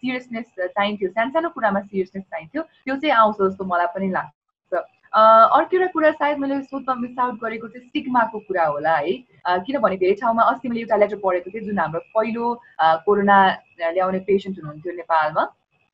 सिरियसनेस 0.00 0.46
चाहिन्थ्यो 0.60 1.08
सानसानो 1.12 1.48
कुरामा 1.56 1.80
सिरियसनेस 1.80 2.24
चाहिन्थ्यो 2.24 2.62
त्यो 2.62 2.96
चाहिँ 2.96 3.14
आउँछ 3.16 3.36
जस्तो 3.42 3.64
मलाई 3.68 3.92
पनि 3.96 4.08
लाग्छ। 4.16 4.32
अर्को 5.12 5.76
एउटा 5.76 5.86
कुरा 5.92 6.10
सायद 6.22 6.38
मैले 6.38 6.60
सोध्न 6.72 6.98
मिस 7.00 7.18
आउट 7.18 7.36
गरेको 7.44 7.68
चाहिँ 7.68 7.86
स्टिग्माको 7.88 8.38
कुरा 8.48 8.64
होला 8.72 8.96
है? 8.96 9.12
किनभने 9.68 9.96
धेरै 9.96 10.14
ठाउँमा 10.24 10.42
अस्ति 10.56 10.68
मैले 10.68 10.80
एउटा 10.80 10.96
लेटर 11.04 11.20
पढेको 11.24 11.50
थिएँ 11.52 11.64
जुन 11.68 11.78
हाम्रो 11.84 12.00
पहिलो 12.16 12.44
कोरोना 13.04 13.38
ल्याउने 13.92 14.20
पेसेन्ट 14.28 14.58
हुनुहुन्थ्यो 14.58 14.92
नेपालमा। 14.96 15.44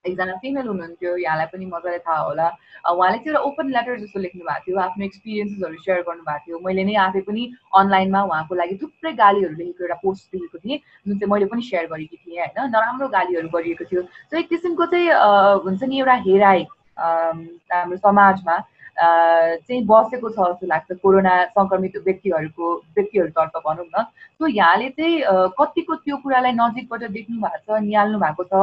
एकजना 0.05 0.35
फिमेल 0.37 0.67
हुनुहुन्थ्यो 0.67 1.17
यहाँलाई 1.17 1.47
पनि 1.47 1.67
मजाले 1.67 1.99
थाहा 1.99 2.21
होला 2.21 2.47
उहाँले 2.91 3.19
चाहिँ 3.19 3.29
एउटा 3.29 3.41
ओपन 3.41 3.69
लेटर 3.71 3.99
जस्तो 3.99 4.21
लेख्नु 4.21 4.43
भएको 4.43 4.65
थियो 4.65 4.79
आफ्नो 4.81 5.05
एक्सपिरियन्सेसहरू 5.05 5.77
सेयर 5.79 6.01
गर्नुभएको 6.03 6.45
थियो 6.47 6.59
मैले 6.59 6.85
नै 6.85 6.95
आफै 7.03 7.21
पनि 7.23 7.43
अनलाइनमा 7.75 8.23
उहाँको 8.23 8.55
लागि 8.55 8.75
थुप्रै 8.83 9.13
गालीहरू 9.15 9.55
लेखेको 9.55 9.85
एउटा 9.85 9.99
पोस्ट 10.03 10.25
देखेको 10.33 10.59
थिएँ 10.59 10.79
जुन 11.07 11.19
चाहिँ 11.19 11.33
मैले 11.33 11.47
पनि 11.47 11.63
सेयर 11.63 11.87
गरेकी 11.87 12.17
थिएँ 12.17 12.41
होइन 12.41 12.75
नराम्रो 12.75 13.09
गालीहरू 13.09 13.49
गरिएको 13.49 13.85
थियो 13.85 14.03
सो 14.03 14.39
एक 14.39 14.49
किसिमको 14.49 14.87
चाहिँ 14.87 15.09
हुन्छ 15.63 15.83
नि 15.85 15.99
एउटा 15.99 16.15
हेराइ 16.27 16.67
हाम्रो 16.99 17.97
समाजमा 17.99 18.59
चाहिँ 18.99 19.83
बसेको 19.87 20.29
छ 20.29 20.39
जस्तो 20.39 20.67
लाग्छ 20.67 20.93
कोरोना 21.03 21.35
सङ्क्रमित 21.57 21.97
व्यक्तिहरूको 22.05 22.73
व्यक्तिहरूतर्फ 22.97 23.63
भनौँ 23.67 23.87
न। 23.87 24.05
सो 24.39 24.47
यहाँले 24.47 24.89
चाहिँ 24.99 25.23
कतिको 25.59 25.95
त्यो 26.05 26.17
कुरालाई 26.23 26.53
नजिकबाट 26.53 27.03
देख्नु 27.11 27.41
भएको 27.41 27.77
छ 27.77 27.81
निहाल्नु 27.83 28.19
भएको 28.19 28.45
छ? 28.45 28.55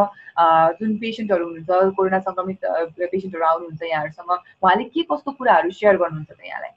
जुन 0.80 0.98
पेसेन्टहरू 0.98 1.46
हुनुहुन्छ 1.46 1.96
कोरोना 1.98 2.20
सङ्क्रमित 2.20 2.60
पेसेन्टहरू 3.00 3.46
आउनुहुन्छ 3.46 3.82
यहाँहरूसँग 3.84 4.32
उहाँले 4.64 4.84
के 4.94 5.04
कस्तो 5.12 5.32
कुराहरू 5.32 5.72
सेयर 5.72 5.98
गर्नुहुन्छ 5.98 6.32
त 6.32 6.46
यहाँलाई? 6.46 6.74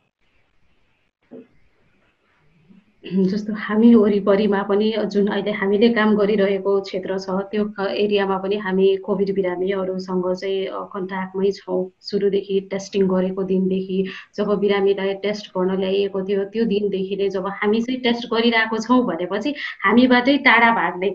जस्तो 3.04 3.52
हामी 3.58 3.94
वरिपरिमा 3.94 4.62
पनि 4.62 4.90
जुन 5.10 5.26
अहिले 5.28 5.52
हामीले 5.52 5.88
काम 5.94 6.14
गरिरहेको 6.16 6.74
क्षेत्र 6.80 7.16
छ 7.18 7.38
त्यो 7.50 7.64
एरियामा 7.94 8.36
पनि 8.38 8.56
हामी 8.56 8.86
कोभिड 9.02 9.34
बिरामीहरूसँग 9.34 10.28
चाहिँ 10.34 10.86
कन्ट्याक्टमै 10.92 11.50
छौँ। 11.50 11.80
सुरुदेखि 12.00 12.60
टेस्टिङ 12.70 13.08
गरेको 13.08 13.42
दिनदेखि 13.44 13.98
जब 14.36 14.54
बिरामीलाई 14.60 15.14
टेस्ट 15.26 15.50
गर्न 15.56 15.80
ल्याइएको 15.80 16.22
थियो 16.22 16.44
त्यो 16.54 16.64
दिनदेखि 16.74 17.16
नै 17.16 17.28
जब 17.30 17.46
हामी 17.58 17.82
चाहिँ 17.82 18.00
टेस्ट 18.00 18.30
गरिरहेको 18.30 18.78
छौँ 18.78 19.02
भनेपछि 19.06 19.54
हामीबाटै 19.84 20.36
टाढा 20.46 20.70
भाग्ने 20.74 21.10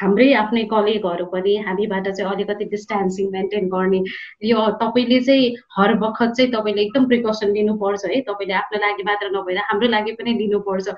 हाम्रै 0.00 0.26
आफ्नै 0.40 0.64
कलिगहरू 0.72 1.24
पनि 1.32 1.54
हामीबाट 1.66 2.08
चाहिँ 2.08 2.30
अलिकति 2.32 2.64
डिस्टेन्सिङ 2.74 3.30
मेन्टेन 3.32 3.68
गर्ने 3.68 4.00
यो 4.44 4.66
तपाईँले 4.82 5.20
चाहिँ 5.20 5.48
हर 5.76 5.94
बखत 6.02 6.32
चाहिँ 6.36 6.52
तपाईँले 6.52 6.82
एकदम 6.82 7.06
प्रिकसन 7.08 7.52
लिनुपर्छ 7.52 8.04
है। 8.04 8.20
तपाईँले 8.28 8.54
आफ्नो 8.54 8.78
लागि 8.78 9.02
मात्र 9.02 9.30
नभएर 9.36 9.58
हाम्रो 9.70 9.88
लागि 9.88 10.12
पनि 10.20 10.32
लिनुपर्छ। 10.38 10.88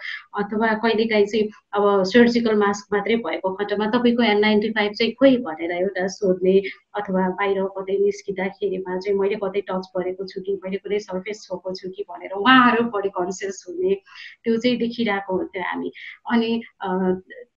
अथवा 0.42 0.72
कहिलेकाहीँ 0.84 1.26
चाहिँ 1.26 1.48
अब 1.72 2.02
सर्जिकल 2.12 2.54
मास्क 2.56 2.94
मात्रै 2.94 3.16
भएको 3.26 3.54
खण्डमा 3.54 3.86
तपाईँको 3.96 4.22
एन 4.22 4.40
नाइन्टी 4.40 4.70
फाइभ 4.70 4.92
चाहिँ 4.92 5.12
खोइ 5.14 5.36
भनेर 5.48 5.72
एउटा 5.72 6.06
सोध्ने 6.18 6.54
अथवा 6.94 7.28
बाहिर 7.38 7.62
कतै 7.76 7.96
निस्किँदाखेरिमा 8.04 8.98
चाहिँ 8.98 9.18
मैले 9.18 9.36
कतै 9.42 9.60
टच 9.68 9.90
गरेको 9.96 10.26
छु 10.30 10.40
कि 10.46 10.52
मैले 10.64 10.78
कुनै 10.84 10.98
सर्फेस 11.06 11.42
छोएको 11.46 11.74
छु 11.80 11.90
कि 11.96 12.04
भनेर 12.10 12.32
उहाँहरू 12.38 12.82
बढी 12.94 13.10
कन्सियस 13.18 13.64
हुने 13.68 13.94
त्यो 14.44 14.56
चाहिँ 14.56 14.76
देखिरहेको 14.78 15.36
हुन्थ्यो 15.36 15.62
हामी। 15.68 15.92
अनि 16.32 16.50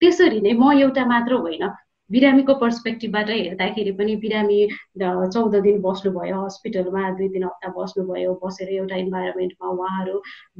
त्यसरी 0.00 0.40
नै 0.46 0.52
म 0.52 0.72
एउटा 0.84 1.04
मात्र 1.14 1.40
होइन 1.46 1.64
बिरामीको 2.10 2.54
पर्सपेक्टिभबाट 2.60 3.30
हेर्दाखेरि 3.30 3.92
पनि 3.98 4.14
बिरामी 4.22 4.60
चौध 5.02 5.54
दिन 5.66 5.80
बस्नुभयो 5.82 6.44
हस्पिटलमा 6.44 7.10
दुई 7.18 7.28
तिन 7.34 7.44
हप्ता 7.44 7.68
बस्नुभयो 7.78 8.34
बसेर 8.44 8.68
एउटा 8.78 8.96
इन्भाइरोमेन्टमा 9.04 9.68
उहाँहरू 9.76 10.16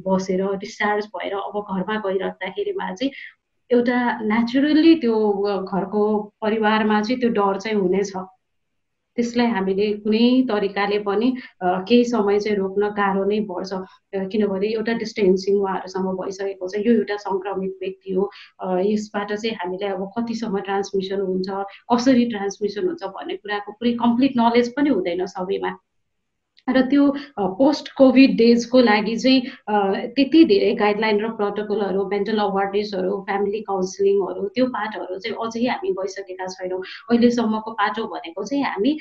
बसेर 0.07 0.45
डिस्चार्ज 0.63 1.05
भएर 1.15 1.35
अब 1.39 1.55
घरमा 1.63 1.95
गइराख्दाखेरिमा 2.07 2.93
चाहिँ 2.93 3.11
एउटा 3.71 3.99
नेचुरल्ली 4.31 4.95
त्यो 5.01 5.17
घरको 5.63 6.01
परिवारमा 6.41 7.01
चाहिँ 7.01 7.19
त्यो 7.21 7.29
डर 7.37 7.59
चाहिँ 7.59 7.77
हुनेछ। 7.77 8.11
त्यसलाई 9.17 9.47
हामीले 9.55 9.87
कुनै 10.03 10.25
तरिकाले 10.49 10.99
पनि 11.07 11.27
केही 11.63 12.03
समय 12.05 12.39
चाहिँ 12.39 12.57
रोक्न 12.57 12.89
गाह्रो 12.99 13.23
नै 13.31 13.39
पर्छ। 13.51 13.71
किनभने 14.31 14.67
एउटा 14.67 14.93
डिस्टेन्सिङ 15.03 15.55
उहाँहरूसँग 15.61 16.07
भइसकेको 16.21 16.67
छ। 16.67 16.83
यो 16.85 16.93
एउटा 16.99 17.17
सङ्क्रमित 17.25 17.73
व्यक्ति 17.81 18.13
हो। 18.13 18.29
यसबाट 18.91 19.33
चाहिँ 19.33 19.55
हामीलाई 19.63 19.89
अब 19.95 20.03
कतिसम्म 20.17 20.59
ट्रान्समिसन 20.67 21.21
हुन्छ 21.31 21.49
कसरी 21.93 22.25
ट्रान्समिसन 22.35 22.87
हुन्छ 22.87 23.03
भन्ने 23.17 23.35
कुराको 23.41 23.71
पुरै 23.79 23.91
कम्प्लिट 24.03 24.41
नलेज 24.43 24.73
पनि 24.75 24.89
हुँदैन 24.99 25.25
सबैमा। 25.35 25.71
र 26.67 26.81
त्यो 26.89 27.03
पोस्ट 27.57 27.91
कोभिड 27.97 28.35
डेजको 28.37 28.79
लागि 28.81 29.15
चाहिँ 29.15 29.41
त्यति 30.15 30.43
धेरै 30.51 30.73
गाइडलाइन 30.75 31.19
र 31.21 31.29
प्रोटोकलहरू 31.37 32.05
मेन्टल 32.09 32.39
अवेरनेसहरू 32.45 33.21
फ्यामिली 33.27 33.61
काउन्सिलिङहरू 33.69 34.47
त्यो 34.55 34.65
पाठहरू 34.75 35.19
चाहिँ 35.19 35.37
अझै 35.45 35.65
हामी 35.67 35.91
गइसकेका 35.99 36.47
छैनौँ। 36.55 36.81
अहिलेसम्मको 37.11 37.71
पाटो 37.81 38.05
भनेको 38.13 38.43
चाहिँ 38.43 38.63
हामी 38.65 38.97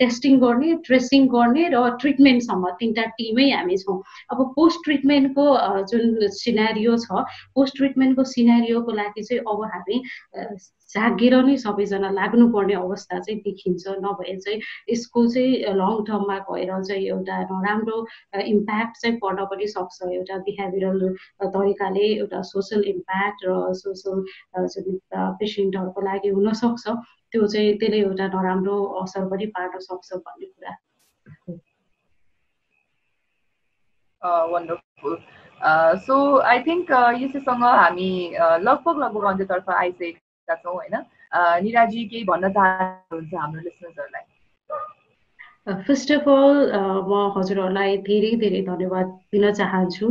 टेस्टिङ 0.00 0.38
गर्ने 0.44 0.74
ट्रेसिङ 0.86 1.26
गर्ने 1.36 1.68
र 1.74 1.88
ट्रिटमेन्टसम्म 2.00 2.70
तिनवटा 2.80 3.04
टिमै 3.18 3.50
हामी 3.50 3.76
छौँ। 3.84 3.98
अब 4.32 4.38
पोस्ट 4.56 4.84
ट्रिटमेन्टको 4.84 5.46
जुन 5.90 6.28
सिनारियो 6.38 6.96
छ 6.98 7.24
पोस्ट 7.54 7.76
ट्रिटमेन्टको 7.76 8.24
सिनारियोको 8.36 8.92
लागि 9.00 9.22
चाहिँ 9.22 9.42
अब 9.48 9.64
हामी 9.72 10.02
जागेर 10.94 11.34
नै 11.44 11.56
सबैजना 11.62 12.10
लाग्नुपर्ने 12.10 12.74
अवस्था 12.74 13.18
चाहिँ 13.20 13.40
देखिन्छ 13.46 13.94
नभए 14.04 14.36
चाहिँ 14.44 14.58
यसको 14.90 15.26
चाहिँ 15.34 15.74
लङ 15.80 15.94
टर्ममा 16.08 16.38
गएर 16.48 16.70
चाहिँ 16.88 17.04
एउटा 17.08 17.36
नराम्रो 17.50 17.96
इम्प्याक्ट 18.52 18.94
चाहिँ 19.02 19.16
पर्न 19.22 19.44
पनि 19.50 19.66
सक्छ। 19.68 19.96
एउटा 20.08 20.36
बिहेभियरल 20.48 21.00
तरिकाले 21.56 22.06
एउटा 22.14 22.40
सोसल 22.50 22.80
इम्प्याक्ट 22.94 23.38
र 23.46 23.48
सोसल 23.80 24.16
पेसेन्टहरूको 25.40 26.00
लागि 26.08 26.28
हुनसक्छ 26.36 26.84
त्यो 27.32 27.46
चाहिँ 27.46 27.76
त्यसले 27.78 27.98
एउटा 28.00 28.26
नराम्रो 28.36 28.76
असर 29.02 29.24
पनि 29.30 29.46
पार्न 29.58 29.74
सक्छ 29.88 30.08
भन्ने 30.14 30.46
कुरा। 30.46 30.72
सो 36.06 36.16
आई 36.52 36.58
थिङ्क 36.62 36.90
यसैसँग 37.22 37.62
हामी 37.64 38.10
लगभग 38.38 38.96
लगभग 39.04 39.24
अन्त्यतर्फ 39.32 39.70
आइसकेका 39.70 40.26
छौँ 40.54 40.74
होइन? 40.74 40.96
निराजी 41.62 42.04
केही 42.08 42.24
भन्न 42.24 42.48
चाहनुहुन्छ 42.52 43.34
हाम्रो 43.34 43.60
लिसनर्सहरूलाई 43.60 44.22
फर्स्ट 45.86 46.12
अफ 46.12 46.28
अल 46.28 46.58
म 47.08 47.16
हजुरहरूलाई 47.36 47.96
धेरै 48.04 48.30
धेरै 48.40 48.60
धन्यवाद 48.68 49.06
दिन 49.32 49.50
चाहन्छु। 49.52 50.06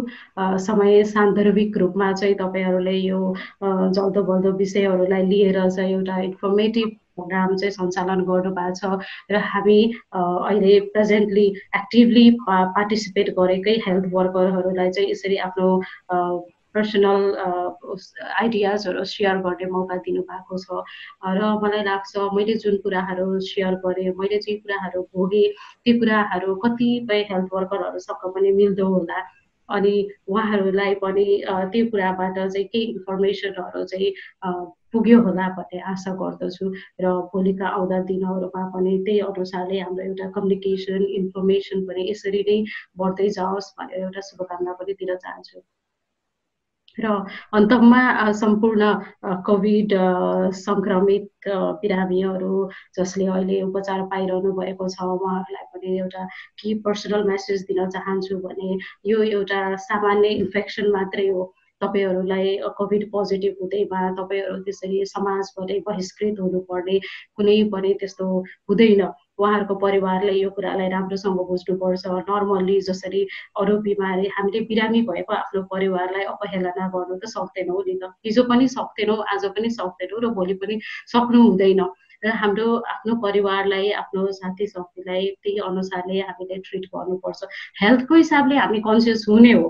समय 0.65 1.03
सान्दर्भिक 1.13 1.77
रूपमा 1.77 2.11
चाहिँ 2.13 2.35
तपाईँहरूले 2.41 2.93
यो 2.97 3.21
जल्दो 3.63 4.23
बल्दो 4.23 4.51
विषयहरूलाई 4.57 5.23
लिएर 5.25 5.57
चाहिँ 5.69 5.93
एउटा 5.93 6.17
इन्फर्मेटिभ 6.21 6.89
प्रोग्राम 7.17 7.55
चाहिँ 7.55 7.71
सञ्चालन 7.71 8.21
गर्नुभएको 8.25 8.73
छ 8.75 9.01
र 9.31 9.41
हामी 9.53 9.79
अहिले 10.13 10.79
प्रेजेन्टली 10.93 11.47
एक्टिभली 11.75 12.29
पार्टिसिपेट 12.49 13.33
गरेकै 13.39 13.75
हेल्थ 13.87 14.05
वर्करहरूलाई 14.13 14.91
चाहिँ 14.91 15.09
यसरी 15.11 15.37
आफ्नो 15.47 15.69
पर्सनल 16.77 17.21
आइडियाजहरू 18.39 19.03
सेयर 19.11 19.37
गर्ने 19.45 19.69
मौका 19.75 19.95
दिनुभएको 20.05 20.57
छ। 20.63 20.83
र 21.37 21.53
मलाई 21.63 21.83
लाग्छ 21.89 22.29
मैले 22.37 22.53
जुन 22.63 22.77
कुराहरू 22.85 23.27
सेयर 23.45 23.81
गरेँ 23.85 24.13
मैले 24.21 24.37
जे 24.45 24.55
कुराहरू 24.61 25.01
भोगेँ 25.13 25.47
त्यो 25.83 25.99
कुराहरू 25.99 26.55
कतिपय 26.63 27.27
हेल्थ 27.31 27.53
वर्करहरूसँग 27.53 28.31
पनि 28.35 28.51
मिल्दो 28.61 28.87
होला। 28.93 29.19
अनि 29.69 29.93
उहाँहरूलाई 30.31 30.93
पनि 31.03 31.25
त्यो 31.71 31.85
कुराबाट 31.91 32.37
चाहिँ 32.37 32.65
केही 32.67 32.83
इन्फर्मेसनहरू 32.91 33.83
चाहिँ 33.91 34.11
पुग्यो 34.93 35.17
होला 35.21 35.47
भन्ने 35.57 35.79
आशा 35.91 36.11
गर्दछु। 36.21 36.65
र 37.03 37.05
भोलिका 37.33 37.67
आउँदा 37.67 37.99
दिनहरूमा 38.11 38.63
पनि 38.75 38.97
त्यही 39.05 39.19
अनुसारले 39.27 39.79
हाम्रो 39.79 40.03
एउटा 40.05 40.29
कम्युनिकेसन 40.35 41.03
इन्फर्मेसन 41.19 41.87
पनि 41.87 42.09
यसरी 42.11 42.41
नै 42.49 42.57
बढ्दै 42.99 43.29
जाओस् 43.39 43.73
भनेर 43.79 43.99
एउटा 44.03 44.21
शुभकामना 44.29 44.73
पनि 44.79 44.93
दिन 45.01 45.15
चाहन्छु। 45.25 45.59
र 46.99 47.09
अन्तमा 47.53 48.01
सम्पूर्ण 48.33 48.93
कोभिड 49.45 49.93
सङ्क्रमित 50.59 51.49
बिरामीहरू 51.81 52.53
जसले 52.97 53.27
अहिले 53.27 53.61
उपचार 53.61 54.01
पाइरहनु 54.07 54.53
भएको 54.53 54.87
छ 54.89 55.09
उहाँहरूलाई 55.09 55.69
पनि 55.73 55.97
एउटा 55.99 56.25
के 56.57 56.73
पर्सनल 56.81 57.27
मेसेज 57.27 57.61
दिन 57.63 57.89
चाहन्छु 57.89 58.39
भने 58.39 58.77
यो 59.05 59.21
एउटा 59.29 59.61
सामान्य 59.83 60.33
इन्फेक्सन 60.37 60.91
मात्रै 60.91 61.27
हो 61.29 61.45
तपाईँहरूलाई 61.81 62.57
कोभिड 62.77 63.09
पोजिटिभ 63.11 63.61
हुँदैमा 63.61 64.01
तपाईँहरू 64.13 64.57
त्यसरी 64.63 65.05
समाजबाटै 65.05 65.79
बहिष्कृत 65.85 66.39
हुनुपर्ने 66.39 66.99
कुनै 67.35 67.57
पनि 67.69 67.93
त्यस्तो 67.99 68.27
हुँदैन 68.69 69.07
उहाँहरूको 69.39 69.75
परिवारले 69.75 70.33
यो 70.33 70.49
कुरालाई 70.49 70.89
राम्रोसँग 70.89 71.39
बुझ्नुपर्छ। 71.47 72.05
नर्मल्ली 72.29 72.79
जसरी 72.81 73.21
अरू 73.59 73.77
बिमारी 73.81 74.27
हामीले 74.27 74.59
बिरामी 74.65 75.01
भएको 75.01 75.33
आफ्नो 75.33 75.61
परिवारलाई 75.71 76.23
अपहेलना 76.25 76.87
गर्नु 76.87 77.17
त 77.17 77.25
सक्दैनौँ 77.27 77.83
नि 77.87 77.95
त। 78.03 78.11
हिजो 78.25 78.43
पनि 78.43 78.67
सक्दैनौँ 78.67 79.17
आज 79.33 79.45
पनि 79.53 79.69
सक्दैनौँ 79.69 80.21
र 80.21 80.33
भोलि 80.33 80.53
पनि 80.53 80.79
सक्नु 81.13 81.41
हुँदैन। 81.43 81.81
र 82.25 82.29
हाम्रो 82.33 82.67
आफ्नो 82.89 83.15
परिवारलाई 83.21 83.91
आफ्नो 83.93 84.31
साथी 84.33 84.67
साथीलाई 84.67 85.25
त्यही 85.43 85.57
अनुसारले 85.61 86.19
हामीले 86.19 86.57
ट्रिट 86.65 86.85
गर्नुपर्छ। 86.95 87.41
हेल्थको 87.81 88.15
हिसाबले 88.15 88.55
हामी 88.57 88.79
कन्सियस 88.81 89.25
हुने 89.29 89.51
हो। 89.51 89.67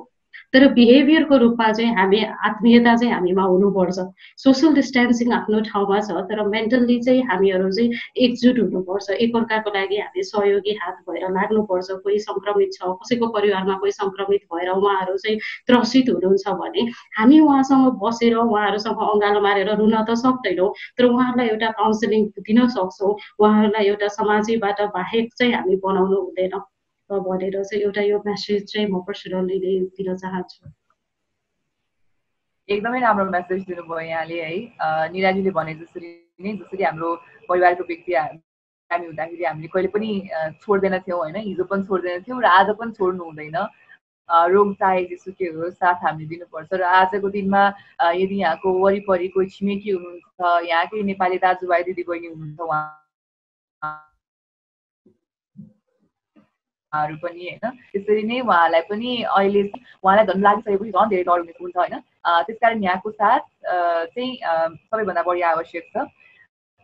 तर 0.54 0.68
बिहेभियरको 0.74 1.38
रूपमा 1.38 1.72
चाहिँ 1.72 1.96
हामी 1.96 2.24
आत्मीयता 2.50 2.96
चाहिँ 2.96 3.14
हामीमा 3.14 3.44
हुनुपर्छ। 3.44 3.98
सोसियल 4.44 4.74
डिस्टेन्सिङ 4.74 5.32
आफ्नो 5.34 5.60
ठाउँमा 5.70 6.00
छ 6.08 6.24
तर 6.30 6.44
मेन्टल्ली 6.48 7.00
चाहिँ 7.02 7.24
हामीहरू 7.32 7.72
चाहिँ 7.72 7.92
एकजुट 8.26 8.60
हुनुपर्छ। 8.60 9.10
एकअर्काको 9.26 9.70
लागि 9.78 9.98
हामी 9.98 10.24
सहयोगी 10.24 10.74
हात 10.82 10.98
भएर 11.10 11.30
लाग्नुपर्छ। 11.38 11.90
कोही 12.04 12.20
सङ्क्रमित 12.20 12.70
छ 12.74 12.94
कसैको 13.02 13.28
परिवारमा 13.38 13.76
कोही 13.82 13.92
सङ्क्रमित 13.92 14.42
भएर 14.54 14.70
उहाँहरू 14.78 15.18
चाहिँ 15.18 15.38
त्रसित 15.68 16.10
हुनुहुन्छ 16.10 16.48
भने 16.62 16.88
हामी 17.18 17.40
उहाँसँग 17.40 18.00
बसेर 18.04 18.36
उहाँहरूसँग 18.38 19.04
अँगालो 19.10 19.42
मारेर 19.42 19.76
रुन 19.76 19.96
त 20.10 20.16
सक्दैनौँ 20.24 20.72
तर 20.98 21.06
उहाँहरूलाई 21.12 21.48
एउटा 21.50 21.70
काउन्सिलिङ 21.82 22.26
दिन 22.40 22.68
सक्छौँ। 22.78 23.14
उहाँहरूलाई 23.40 23.86
एउटा 23.88 24.08
समाजबाट 24.18 24.82
बाहेक 24.96 25.34
चाहिँ 25.38 25.54
हामी 25.54 25.76
बनाउनु 25.84 26.18
हुँदैन। 26.22 26.77
भनेर 27.10 27.64
चाहिँ 27.64 27.84
एउटा 27.84 28.02
यो 28.02 28.18
मेसेज 28.26 28.64
चाहिँ 28.72 28.88
म 28.92 29.02
पर्सनली 29.08 29.60
दिन 29.60 30.16
चाहन्छु। 30.16 30.70
एकदमै 32.70 33.00
राम्रो 33.00 33.26
मेसेज 33.32 33.64
दिनुभयो 33.64 34.00
यहाँले 34.00 34.42
है। 34.44 35.10
निराजीले 35.12 35.52
भने 35.56 35.74
जसरी 35.74 36.10
नै 36.44 36.52
जसरी 36.58 36.84
हाम्रो 36.84 37.16
परिवारको 37.50 37.84
व्यक्ति 37.88 38.14
हामी 38.14 39.06
हुँदाखेरि 39.06 39.44
हामीले 39.44 39.68
कहिले 39.68 39.88
पनि 39.96 40.10
छोड्दैन 40.64 41.00
थियौँ 41.08 41.20
होइन। 41.20 41.36
हिजो 41.48 41.64
पनि 41.64 41.84
छोड्दैन 41.88 42.22
थियौँ 42.28 42.42
र 42.44 42.46
आज 42.46 42.70
पनि 42.76 42.92
छोड्नु 43.00 43.24
हुँदैन। 43.24 43.58
रोग 44.52 44.74
चाहे 44.76 45.04
जेसुकै 45.08 45.48
होस् 45.56 45.80
साथ 45.80 46.04
हामीले 46.04 46.28
दिनुपर्छ 46.28 46.74
र 46.76 46.84
आजको 46.84 47.30
दिनमा 47.32 47.64
यदि 48.20 48.36
यहाँको 48.36 48.68
वरिपरि 48.84 49.28
कोही 49.32 49.48
छिमेकी 49.56 49.90
हुनुहुन्छ 49.90 50.68
यहाँकै 50.68 51.04
नेपाली 51.08 51.38
दाजुभाइ 51.40 51.84
दिदीबहिनी 51.88 52.28
हुनुहुन्छ 52.28 52.60
उहाँ 52.60 52.84
हरू 56.94 57.16
पनि 57.24 57.48
होइन। 57.48 57.66
त्यसरी 57.92 58.24
नै 58.24 58.40
उहाँलाई 58.42 58.82
पनि 58.90 59.10
अहिले 59.24 59.62
उहाँलाई 60.04 60.26
धन 60.26 60.42
लागिसकेपछि 60.44 60.92
झन् 60.92 61.10
धेरै 61.10 61.24
डर 61.24 61.40
हुने 61.40 61.54
हुन्छ 61.62 61.76
होइन। 61.78 61.96
त्यस 62.48 62.58
कारण 62.62 62.84
यहाँको 62.84 63.12
साथ 63.12 63.44
चाहिँ 64.16 64.32
सबैभन्दा 64.92 65.24
बढी 65.28 65.42
आवश्यक 65.52 65.84
छ। 65.94 66.08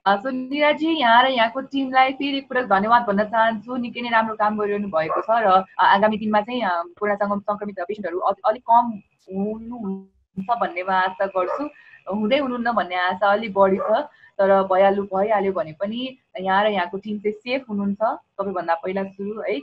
सो 0.06 0.30
निराजी 0.30 0.90
यहाँ 1.00 1.24
र 1.24 1.28
यहाँको 1.32 1.62
टिमलाई 1.72 2.12
फेरि 2.20 2.38
एकपटक 2.38 2.66
धन्यवाद 2.68 3.02
भन्न 3.08 3.24
चाहन्छु। 3.32 3.76
निकै 3.84 4.02
नै 4.04 4.10
राम्रो 4.12 4.36
काम 4.36 4.58
गरिरहनु 4.60 4.88
भएको 4.92 5.22
छ 5.24 5.40
र 5.48 5.64
आगामी 5.80 6.18
दिनमा 6.20 6.42
चाहिँ 6.44 6.62
कोरोना 7.00 7.40
सङ्क्रमित 7.48 7.80
पेसेन्टहरू 7.88 8.20
अलिक 8.20 8.64
कम 8.68 8.86
हुनुहुन्छ 9.32 10.50
भन्नेमा 10.60 10.96
आशा 11.08 11.26
गर्छु। 11.32 11.64
हुँदै 12.08 12.38
हुनुहुन्न 12.44 12.72
भन्ने 12.76 12.96
आशा 13.08 13.32
अलिक 13.32 13.54
बढी 13.56 13.80
छ। 13.80 14.04
तर 14.40 14.52
भइहाल्नु 14.72 15.04
भइहाल्यो 15.14 15.52
भने 15.54 15.74
पनि 15.82 16.00
यहाँ 16.40 16.64
र 16.64 16.68
यहाँको 16.74 16.98
टिम 16.98 17.18
चाहिँ 17.20 17.38
सेफ 17.38 17.70
हुनुहुन्छ। 17.70 18.02
सबैभन्दा 18.40 18.76
पहिला 18.84 19.04
सुरु 19.14 19.42
है। 19.42 19.58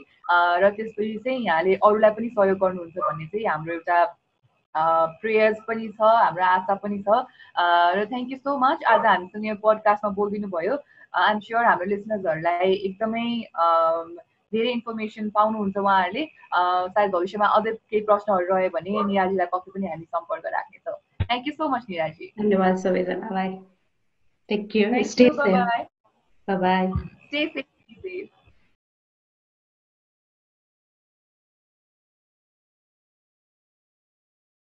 र 0.61 0.69
त्यसपछि 0.77 1.17
चाहिँ 1.25 1.45
यहाँले 1.45 1.75
अरूलाई 1.83 2.11
पनि 2.17 2.29
सहयोग 2.37 2.57
गर्नुहुन्छ 2.63 2.97
भन्ने 2.97 3.25
चाहिँ 3.31 3.45
हाम्रो 3.47 3.73
एउटा 3.73 3.99
प्रेयर्स 5.21 5.57
पनि 5.67 5.87
छ 5.87 6.01
हाम्रो 6.01 6.45
आशा 6.45 6.75
पनि 6.83 6.97
छ। 7.07 7.25
र 7.97 8.05
थ्याङ्क 8.11 8.31
यू 8.31 8.37
सो 8.37 8.57
मच 8.57 8.83
आज 8.87 9.05
हामीसँग 9.05 9.45
यो 9.45 9.55
पडकास्टमा 9.63 10.11
बोलिदिनु 10.19 10.47
भयो। 10.55 10.77
आइएम 11.11 11.39
स्योर 11.43 11.65
हाम्रो 11.65 11.85
लिसनर्सहरूलाई 11.91 12.71
एकदमै 12.87 13.27
धेरै 14.53 14.71
इन्फर्मेसन 14.71 15.29
पाउनुहुन्छ 15.35 15.77
उहाँहरूले। 15.77 16.23
सायद 16.95 17.11
भविष्यमा 17.11 17.47
अझै 17.57 17.71
केही 17.75 18.01
प्रश्नहरू 18.07 18.47
रह्यो 18.53 18.69
भने 18.75 19.03
निराजीलाई 19.11 19.47
पक्कै 19.51 19.71
पनि 19.75 19.87
हामी 19.91 20.05
सम्पर्क 20.15 20.45
राख्नेछौँ। 20.55 20.97
थ्याङ्क 21.27 21.47
यू 21.47 21.53
सो 21.59 21.67
मच 21.75 21.83
निराजी 21.89 22.31
धन्यवाद 22.39 22.75
सबैजनालाई। 22.85 23.51
Take 24.51 24.69
care. 24.69 24.91
Thank 24.91 25.07
Stay 25.07 25.25
you. 25.27 25.37
safe. 25.37 25.65
Bye 26.45 26.57
bye. 26.57 26.91
Stay 27.29 27.53
safe. 27.53 28.29